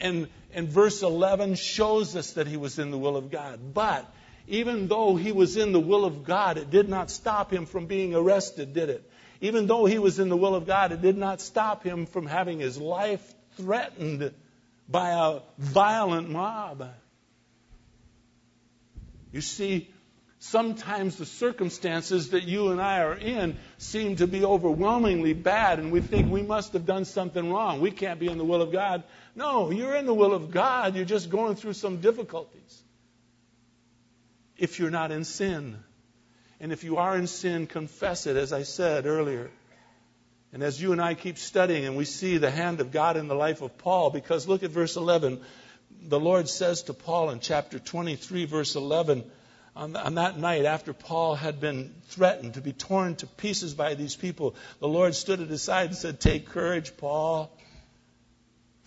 And, 0.00 0.28
and 0.54 0.68
verse 0.68 1.02
11 1.02 1.56
shows 1.56 2.14
us 2.14 2.32
that 2.32 2.46
he 2.46 2.56
was 2.56 2.78
in 2.78 2.90
the 2.90 2.98
will 2.98 3.16
of 3.16 3.30
God. 3.30 3.74
But 3.74 4.10
even 4.48 4.88
though 4.88 5.14
he 5.14 5.30
was 5.30 5.56
in 5.56 5.72
the 5.72 5.80
will 5.80 6.04
of 6.04 6.24
God, 6.24 6.56
it 6.56 6.70
did 6.70 6.88
not 6.88 7.10
stop 7.10 7.52
him 7.52 7.66
from 7.66 7.86
being 7.86 8.14
arrested, 8.14 8.72
did 8.72 8.88
it? 8.88 9.08
Even 9.40 9.66
though 9.66 9.84
he 9.84 9.98
was 9.98 10.18
in 10.18 10.30
the 10.30 10.36
will 10.36 10.54
of 10.54 10.66
God, 10.66 10.90
it 10.90 11.02
did 11.02 11.16
not 11.16 11.40
stop 11.40 11.84
him 11.84 12.06
from 12.06 12.26
having 12.26 12.58
his 12.58 12.78
life 12.78 13.34
threatened 13.56 14.32
by 14.88 15.10
a 15.10 15.40
violent 15.58 16.30
mob. 16.30 16.88
You 19.32 19.42
see, 19.42 19.90
sometimes 20.38 21.16
the 21.16 21.26
circumstances 21.26 22.30
that 22.30 22.44
you 22.44 22.70
and 22.70 22.80
I 22.80 23.02
are 23.02 23.14
in 23.14 23.58
seem 23.76 24.16
to 24.16 24.26
be 24.26 24.44
overwhelmingly 24.44 25.34
bad, 25.34 25.78
and 25.78 25.92
we 25.92 26.00
think 26.00 26.32
we 26.32 26.42
must 26.42 26.72
have 26.72 26.86
done 26.86 27.04
something 27.04 27.52
wrong. 27.52 27.82
We 27.82 27.90
can't 27.90 28.18
be 28.18 28.28
in 28.28 28.38
the 28.38 28.44
will 28.44 28.62
of 28.62 28.72
God. 28.72 29.04
No, 29.36 29.70
you're 29.70 29.94
in 29.94 30.06
the 30.06 30.14
will 30.14 30.32
of 30.32 30.50
God. 30.50 30.96
You're 30.96 31.04
just 31.04 31.28
going 31.28 31.54
through 31.54 31.74
some 31.74 32.00
difficulties 32.00 32.82
if 34.58 34.78
you're 34.78 34.90
not 34.90 35.12
in 35.12 35.24
sin. 35.24 35.78
And 36.60 36.72
if 36.72 36.84
you 36.84 36.96
are 36.96 37.16
in 37.16 37.28
sin, 37.28 37.66
confess 37.66 38.26
it, 38.26 38.36
as 38.36 38.52
I 38.52 38.64
said 38.64 39.06
earlier. 39.06 39.50
And 40.52 40.62
as 40.62 40.80
you 40.80 40.92
and 40.92 41.00
I 41.00 41.14
keep 41.14 41.38
studying 41.38 41.84
and 41.84 41.96
we 41.96 42.04
see 42.04 42.38
the 42.38 42.50
hand 42.50 42.80
of 42.80 42.90
God 42.90 43.16
in 43.16 43.28
the 43.28 43.34
life 43.34 43.62
of 43.62 43.78
Paul, 43.78 44.10
because 44.10 44.48
look 44.48 44.62
at 44.62 44.70
verse 44.70 44.96
11. 44.96 45.40
The 46.02 46.20
Lord 46.20 46.48
says 46.48 46.82
to 46.84 46.94
Paul 46.94 47.30
in 47.30 47.40
chapter 47.40 47.78
23, 47.78 48.46
verse 48.46 48.74
11, 48.74 49.24
on, 49.76 49.94
on 49.94 50.14
that 50.14 50.38
night 50.38 50.64
after 50.64 50.92
Paul 50.92 51.36
had 51.36 51.60
been 51.60 51.94
threatened 52.08 52.54
to 52.54 52.60
be 52.60 52.72
torn 52.72 53.14
to 53.16 53.26
pieces 53.26 53.74
by 53.74 53.94
these 53.94 54.16
people, 54.16 54.56
the 54.80 54.88
Lord 54.88 55.14
stood 55.14 55.40
at 55.40 55.48
his 55.48 55.62
side 55.62 55.86
and 55.86 55.96
said, 55.96 56.18
Take 56.18 56.48
courage, 56.48 56.96
Paul. 56.96 57.50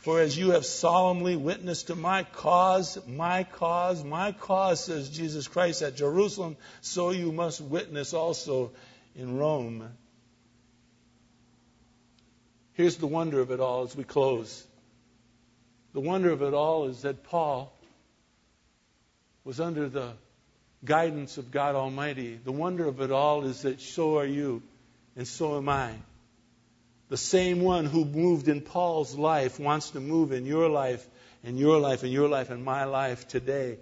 For 0.02 0.20
as 0.20 0.36
you 0.36 0.52
have 0.52 0.66
solemnly 0.66 1.36
witnessed 1.36 1.88
to 1.88 1.95
my 1.95 2.24
cause, 2.24 2.97
my 3.08 3.43
cause, 3.43 4.04
my 4.04 4.32
cause, 4.32 4.84
says 4.84 5.10
Jesus 5.10 5.47
Christ 5.47 5.84
at 5.84 5.95
Jerusalem, 5.95 6.58
so 6.82 7.12
you 7.12 7.32
must 7.32 7.62
witness 7.62 8.16
also 8.16 8.72
in 9.16 9.38
Rome. 9.38 9.88
Here's 12.74 12.97
the 12.97 13.06
wonder 13.06 13.41
of 13.41 13.52
it 13.52 13.60
all 13.60 13.84
as 13.84 13.95
we 13.95 14.04
close. 14.04 14.66
The 15.93 15.99
wonder 15.99 16.32
of 16.32 16.41
it 16.41 16.56
all 16.56 16.88
is 16.88 17.04
that 17.04 17.24
Paul 17.24 17.72
was 19.43 19.60
under 19.60 19.88
the 19.88 20.14
guidance 20.84 21.38
of 21.38 21.52
God 21.52 21.76
Almighty. 21.76 22.39
The 22.43 22.52
wonder 22.52 22.88
of 22.88 23.02
it 23.02 23.12
all 23.12 23.45
is 23.45 23.62
that 23.62 23.80
so 23.82 24.18
are 24.18 24.26
you, 24.26 24.64
and 25.16 25.28
so 25.28 25.58
am 25.58 25.70
I. 25.70 25.93
The 27.12 27.18
same 27.18 27.59
one 27.59 27.84
who 27.84 28.05
moved 28.05 28.47
in 28.47 28.62
Paul's 28.62 29.18
life 29.18 29.59
wants 29.59 29.89
to 29.89 29.99
move 29.99 30.32
in 30.32 30.45
your 30.45 30.70
life, 30.70 31.05
and 31.43 31.59
your 31.59 31.78
life, 31.78 32.03
and 32.03 32.14
your 32.14 32.30
life, 32.30 32.49
and 32.49 32.64
my 32.64 32.86
life 32.86 33.28
today. 33.28 33.80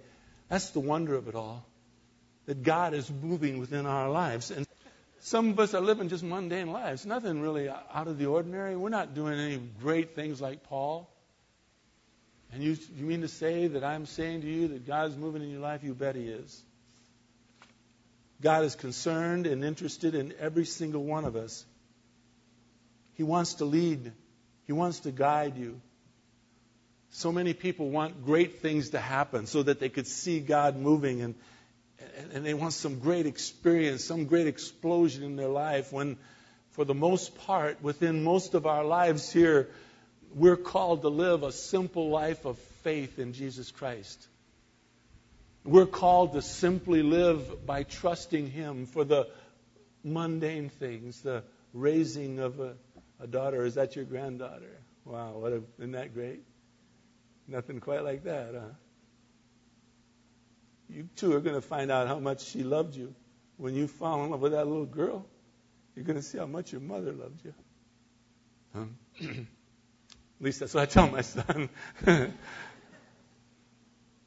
That's 0.48 0.70
the 0.70 0.80
wonder 0.80 1.14
of 1.14 1.28
it 1.28 1.36
all. 1.36 1.64
That 2.46 2.64
God 2.64 2.92
is 2.92 3.08
moving 3.08 3.60
within 3.60 3.86
our 3.86 4.10
lives. 4.10 4.50
And 4.50 4.66
some 5.20 5.50
of 5.50 5.60
us 5.60 5.74
are 5.74 5.80
living 5.80 6.08
just 6.08 6.24
mundane 6.24 6.72
lives, 6.72 7.06
nothing 7.06 7.40
really 7.40 7.68
out 7.68 8.08
of 8.08 8.18
the 8.18 8.26
ordinary. 8.26 8.74
We're 8.74 8.88
not 8.88 9.14
doing 9.14 9.38
any 9.38 9.58
great 9.80 10.16
things 10.16 10.40
like 10.40 10.64
Paul. 10.64 11.08
And 12.52 12.64
you, 12.64 12.76
you 12.96 13.06
mean 13.06 13.20
to 13.20 13.28
say 13.28 13.68
that 13.68 13.84
I'm 13.84 14.06
saying 14.06 14.40
to 14.40 14.48
you 14.48 14.66
that 14.66 14.88
God 14.88 15.08
is 15.08 15.16
moving 15.16 15.42
in 15.42 15.50
your 15.50 15.60
life? 15.60 15.84
You 15.84 15.94
bet 15.94 16.16
He 16.16 16.24
is. 16.24 16.64
God 18.42 18.64
is 18.64 18.74
concerned 18.74 19.46
and 19.46 19.62
interested 19.64 20.16
in 20.16 20.34
every 20.40 20.64
single 20.64 21.04
one 21.04 21.24
of 21.24 21.36
us. 21.36 21.64
He 23.20 23.24
wants 23.24 23.56
to 23.56 23.66
lead, 23.66 24.12
He 24.66 24.72
wants 24.72 25.00
to 25.00 25.12
guide 25.12 25.58
you. 25.58 25.82
So 27.10 27.30
many 27.30 27.52
people 27.52 27.90
want 27.90 28.24
great 28.24 28.62
things 28.62 28.90
to 28.90 28.98
happen 28.98 29.44
so 29.44 29.62
that 29.62 29.78
they 29.78 29.90
could 29.90 30.06
see 30.06 30.40
God 30.40 30.78
moving 30.78 31.20
and, 31.20 31.34
and 32.32 32.46
they 32.46 32.54
want 32.54 32.72
some 32.72 32.98
great 32.98 33.26
experience, 33.26 34.06
some 34.06 34.24
great 34.24 34.46
explosion 34.46 35.22
in 35.22 35.36
their 35.36 35.50
life 35.50 35.92
when, 35.92 36.16
for 36.70 36.86
the 36.86 36.94
most 36.94 37.36
part, 37.40 37.82
within 37.82 38.24
most 38.24 38.54
of 38.54 38.64
our 38.64 38.86
lives 38.86 39.30
here, 39.30 39.68
we're 40.34 40.56
called 40.56 41.02
to 41.02 41.10
live 41.10 41.42
a 41.42 41.52
simple 41.52 42.08
life 42.08 42.46
of 42.46 42.58
faith 42.84 43.18
in 43.18 43.34
Jesus 43.34 43.70
Christ. 43.70 44.26
We're 45.62 45.84
called 45.84 46.32
to 46.32 46.40
simply 46.40 47.02
live 47.02 47.66
by 47.66 47.82
trusting 47.82 48.50
Him 48.50 48.86
for 48.86 49.04
the 49.04 49.28
mundane 50.02 50.70
things, 50.70 51.20
the 51.20 51.42
raising 51.74 52.38
of 52.38 52.60
a 52.60 52.76
a 53.20 53.26
daughter. 53.26 53.64
Is 53.64 53.74
that 53.74 53.96
your 53.96 54.04
granddaughter? 54.04 54.80
Wow, 55.04 55.38
what 55.38 55.52
a, 55.52 55.62
isn't 55.78 55.92
that 55.92 56.14
great? 56.14 56.40
Nothing 57.48 57.80
quite 57.80 58.04
like 58.04 58.24
that, 58.24 58.54
huh? 58.54 58.74
You 60.88 61.08
two 61.16 61.34
are 61.34 61.40
going 61.40 61.54
to 61.54 61.60
find 61.60 61.90
out 61.90 62.08
how 62.08 62.18
much 62.18 62.44
she 62.46 62.62
loved 62.62 62.96
you. 62.96 63.14
When 63.56 63.74
you 63.74 63.86
fall 63.86 64.24
in 64.24 64.30
love 64.30 64.40
with 64.40 64.52
that 64.52 64.66
little 64.66 64.86
girl, 64.86 65.26
you're 65.94 66.04
going 66.04 66.16
to 66.16 66.22
see 66.22 66.38
how 66.38 66.46
much 66.46 66.72
your 66.72 66.80
mother 66.80 67.12
loved 67.12 67.44
you. 67.44 67.54
Um, 68.74 68.96
at 69.20 69.46
least 70.40 70.60
that's 70.60 70.74
what 70.74 70.82
I 70.82 70.86
tell 70.86 71.08
my 71.08 71.20
son. 71.20 71.68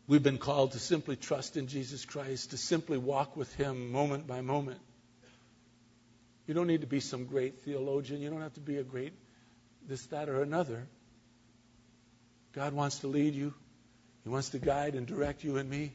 We've 0.07 0.23
been 0.23 0.37
called 0.37 0.73
to 0.73 0.79
simply 0.79 1.15
trust 1.15 1.57
in 1.57 1.67
Jesus 1.67 2.05
Christ, 2.05 2.51
to 2.51 2.57
simply 2.57 2.97
walk 2.97 3.35
with 3.37 3.53
Him 3.55 3.91
moment 3.91 4.27
by 4.27 4.41
moment. 4.41 4.79
You 6.47 6.53
don't 6.53 6.67
need 6.67 6.81
to 6.81 6.87
be 6.87 6.99
some 6.99 7.25
great 7.25 7.61
theologian. 7.61 8.21
You 8.21 8.29
don't 8.29 8.41
have 8.41 8.53
to 8.53 8.59
be 8.59 8.77
a 8.77 8.83
great 8.83 9.13
this, 9.87 10.05
that, 10.07 10.29
or 10.29 10.41
another. 10.41 10.87
God 12.53 12.73
wants 12.73 12.99
to 12.99 13.07
lead 13.07 13.33
you. 13.33 13.53
He 14.23 14.29
wants 14.29 14.49
to 14.49 14.59
guide 14.59 14.95
and 14.95 15.05
direct 15.05 15.43
you 15.43 15.57
and 15.57 15.69
me 15.69 15.91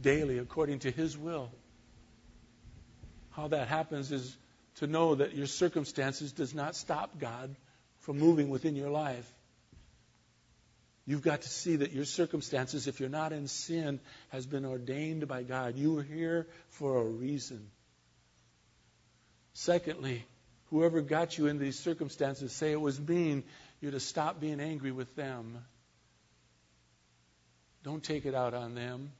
daily 0.00 0.38
according 0.38 0.80
to 0.80 0.90
His 0.90 1.16
will. 1.18 1.50
How 3.30 3.48
that 3.48 3.68
happens 3.68 4.12
is 4.12 4.36
to 4.76 4.86
know 4.86 5.16
that 5.16 5.34
your 5.34 5.46
circumstances 5.46 6.32
does 6.32 6.54
not 6.54 6.76
stop 6.76 7.18
God 7.18 7.54
from 8.00 8.18
moving 8.18 8.48
within 8.48 8.76
your 8.76 8.90
life. 8.90 9.30
You've 11.04 11.22
got 11.22 11.42
to 11.42 11.48
see 11.48 11.76
that 11.76 11.92
your 11.92 12.04
circumstances, 12.04 12.86
if 12.86 13.00
you're 13.00 13.08
not 13.08 13.32
in 13.32 13.48
sin, 13.48 14.00
has 14.28 14.46
been 14.46 14.64
ordained 14.64 15.26
by 15.26 15.42
God. 15.42 15.76
You 15.76 15.98
are 15.98 16.02
here 16.02 16.46
for 16.68 16.98
a 16.98 17.04
reason. 17.04 17.70
Secondly, 19.54 20.24
whoever 20.70 21.02
got 21.02 21.36
you 21.36 21.46
in 21.46 21.58
these 21.58 21.78
circumstances, 21.78 22.52
say 22.52 22.72
it 22.72 22.80
was 22.80 22.98
mean, 23.00 23.44
you're 23.80 23.92
to 23.92 24.00
stop 24.00 24.40
being 24.40 24.60
angry 24.60 24.92
with 24.92 25.14
them. 25.16 25.64
Don't 27.82 28.02
take 28.02 28.26
it 28.26 28.34
out 28.34 28.54
on 28.54 28.74
them. 28.74 29.12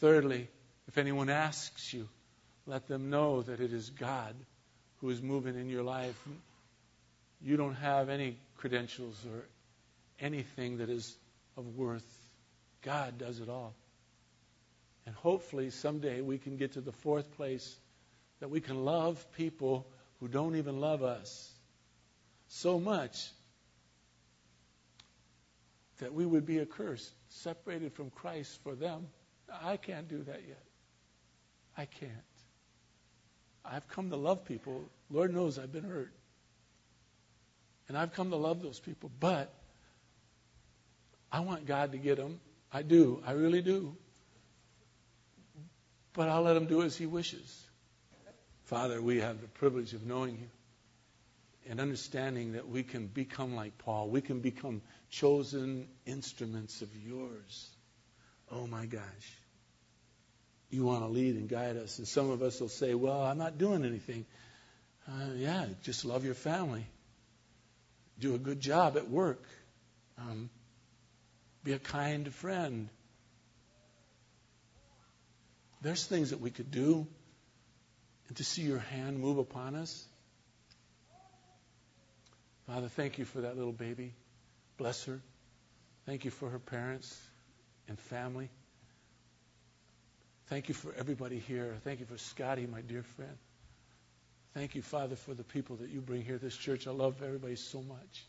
Thirdly, 0.00 0.48
if 0.88 0.98
anyone 0.98 1.30
asks 1.30 1.92
you, 1.92 2.08
let 2.66 2.88
them 2.88 3.10
know 3.10 3.42
that 3.42 3.60
it 3.60 3.72
is 3.72 3.90
God 3.90 4.34
who 5.00 5.10
is 5.10 5.22
moving 5.22 5.54
in 5.54 5.68
your 5.68 5.82
life. 5.82 6.20
You 7.40 7.56
don't 7.56 7.76
have 7.76 8.08
any 8.08 8.36
credentials 8.56 9.16
or 9.32 9.44
anything 10.18 10.78
that 10.78 10.90
is 10.90 11.16
of 11.56 11.76
worth. 11.76 12.04
God 12.82 13.18
does 13.18 13.40
it 13.40 13.48
all. 13.48 13.74
And 15.06 15.14
hopefully 15.14 15.70
someday 15.70 16.20
we 16.20 16.38
can 16.38 16.56
get 16.56 16.72
to 16.72 16.80
the 16.80 16.92
fourth 16.92 17.36
place 17.36 17.76
that 18.40 18.50
we 18.50 18.60
can 18.60 18.84
love 18.84 19.24
people 19.36 19.86
who 20.18 20.28
don't 20.28 20.56
even 20.56 20.80
love 20.80 21.02
us 21.02 21.50
so 22.48 22.80
much 22.80 23.30
that 25.98 26.12
we 26.12 26.24
would 26.24 26.46
be 26.46 26.60
accursed, 26.60 27.10
separated 27.28 27.92
from 27.92 28.10
Christ 28.10 28.58
for 28.62 28.74
them. 28.74 29.06
I 29.62 29.76
can't 29.76 30.08
do 30.08 30.22
that 30.22 30.42
yet. 30.46 30.62
I 31.76 31.84
can't. 31.84 32.12
I've 33.64 33.86
come 33.88 34.10
to 34.10 34.16
love 34.16 34.46
people 34.46 34.84
Lord 35.10 35.34
knows 35.34 35.58
I've 35.58 35.72
been 35.72 35.84
hurt. 35.84 36.12
And 37.88 37.98
I've 37.98 38.12
come 38.12 38.30
to 38.30 38.36
love 38.36 38.62
those 38.62 38.78
people, 38.78 39.10
but 39.18 39.52
I 41.32 41.40
want 41.40 41.66
God 41.66 41.92
to 41.92 41.98
get 41.98 42.16
them. 42.16 42.40
I 42.72 42.82
do. 42.82 43.20
I 43.26 43.32
really 43.32 43.62
do. 43.62 43.96
But 46.12 46.28
I'll 46.28 46.42
let 46.42 46.56
him 46.56 46.66
do 46.66 46.82
as 46.82 46.96
he 46.96 47.06
wishes. 47.06 47.64
Father, 48.70 49.02
we 49.02 49.18
have 49.18 49.40
the 49.40 49.48
privilege 49.48 49.94
of 49.94 50.06
knowing 50.06 50.38
you 50.38 50.48
and 51.68 51.80
understanding 51.80 52.52
that 52.52 52.68
we 52.68 52.84
can 52.84 53.08
become 53.08 53.56
like 53.56 53.76
Paul. 53.78 54.08
We 54.08 54.20
can 54.20 54.38
become 54.38 54.80
chosen 55.10 55.88
instruments 56.06 56.80
of 56.80 56.88
yours. 57.04 57.68
Oh 58.48 58.68
my 58.68 58.86
gosh. 58.86 59.02
You 60.70 60.84
want 60.84 61.02
to 61.02 61.08
lead 61.08 61.34
and 61.34 61.48
guide 61.48 61.78
us. 61.78 61.98
And 61.98 62.06
some 62.06 62.30
of 62.30 62.42
us 62.42 62.60
will 62.60 62.68
say, 62.68 62.94
well, 62.94 63.20
I'm 63.20 63.38
not 63.38 63.58
doing 63.58 63.84
anything. 63.84 64.24
Uh, 65.08 65.32
yeah, 65.34 65.66
just 65.82 66.04
love 66.04 66.24
your 66.24 66.34
family. 66.34 66.86
Do 68.20 68.36
a 68.36 68.38
good 68.38 68.60
job 68.60 68.96
at 68.96 69.10
work. 69.10 69.42
Um, 70.16 70.48
be 71.64 71.72
a 71.72 71.80
kind 71.80 72.32
friend. 72.32 72.88
There's 75.82 76.06
things 76.06 76.30
that 76.30 76.40
we 76.40 76.52
could 76.52 76.70
do. 76.70 77.08
And 78.30 78.36
to 78.36 78.44
see 78.44 78.62
your 78.62 78.78
hand 78.78 79.18
move 79.18 79.38
upon 79.38 79.74
us. 79.74 80.04
Father, 82.68 82.86
thank 82.86 83.18
you 83.18 83.24
for 83.24 83.40
that 83.40 83.56
little 83.56 83.72
baby. 83.72 84.14
Bless 84.78 85.04
her. 85.06 85.20
Thank 86.06 86.24
you 86.24 86.30
for 86.30 86.48
her 86.48 86.60
parents 86.60 87.20
and 87.88 87.98
family. 87.98 88.48
Thank 90.46 90.68
you 90.68 90.76
for 90.76 90.94
everybody 90.96 91.40
here. 91.40 91.74
Thank 91.82 91.98
you 91.98 92.06
for 92.06 92.18
Scotty, 92.18 92.68
my 92.68 92.82
dear 92.82 93.02
friend. 93.02 93.36
Thank 94.54 94.76
you, 94.76 94.82
Father, 94.82 95.16
for 95.16 95.34
the 95.34 95.42
people 95.42 95.74
that 95.80 95.90
you 95.90 96.00
bring 96.00 96.22
here 96.22 96.38
this 96.38 96.56
church. 96.56 96.86
I 96.86 96.92
love 96.92 97.24
everybody 97.24 97.56
so 97.56 97.82
much. 97.82 98.24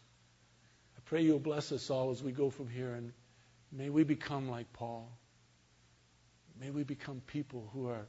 I 0.97 1.02
pray 1.06 1.22
you'll 1.22 1.38
bless 1.38 1.72
us 1.72 1.91
all 1.91 2.10
as 2.10 2.24
we 2.24 2.32
go 2.32 2.49
from 2.49 2.70
here, 2.70 2.91
and 2.95 3.14
may 3.72 3.91
we 3.91 4.04
become 4.04 4.49
like 4.49 4.74
Paul. 4.74 5.16
May 6.60 6.72
we 6.72 6.84
become 6.84 7.22
people 7.28 7.70
who 7.72 7.88
are 7.88 8.08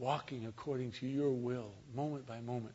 walking 0.00 0.46
according 0.46 0.92
to 0.92 1.06
your 1.06 1.30
will, 1.30 1.70
moment 1.94 2.26
by 2.26 2.40
moment. 2.40 2.74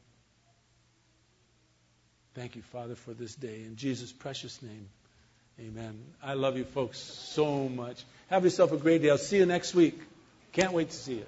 Thank 2.35 2.55
you, 2.55 2.61
Father, 2.61 2.95
for 2.95 3.13
this 3.13 3.33
day. 3.33 3.63
In 3.65 3.75
Jesus' 3.75 4.13
precious 4.13 4.61
name, 4.61 4.87
amen. 5.59 5.99
I 6.21 6.35
love 6.35 6.57
you 6.57 6.65
folks 6.65 6.99
so 6.99 7.67
much. 7.67 8.03
Have 8.29 8.43
yourself 8.43 8.71
a 8.71 8.77
great 8.77 9.01
day. 9.01 9.09
I'll 9.09 9.17
see 9.17 9.37
you 9.37 9.45
next 9.45 9.73
week. 9.73 9.99
Can't 10.51 10.71
wait 10.71 10.91
to 10.91 10.95
see 10.95 11.15
you. 11.15 11.25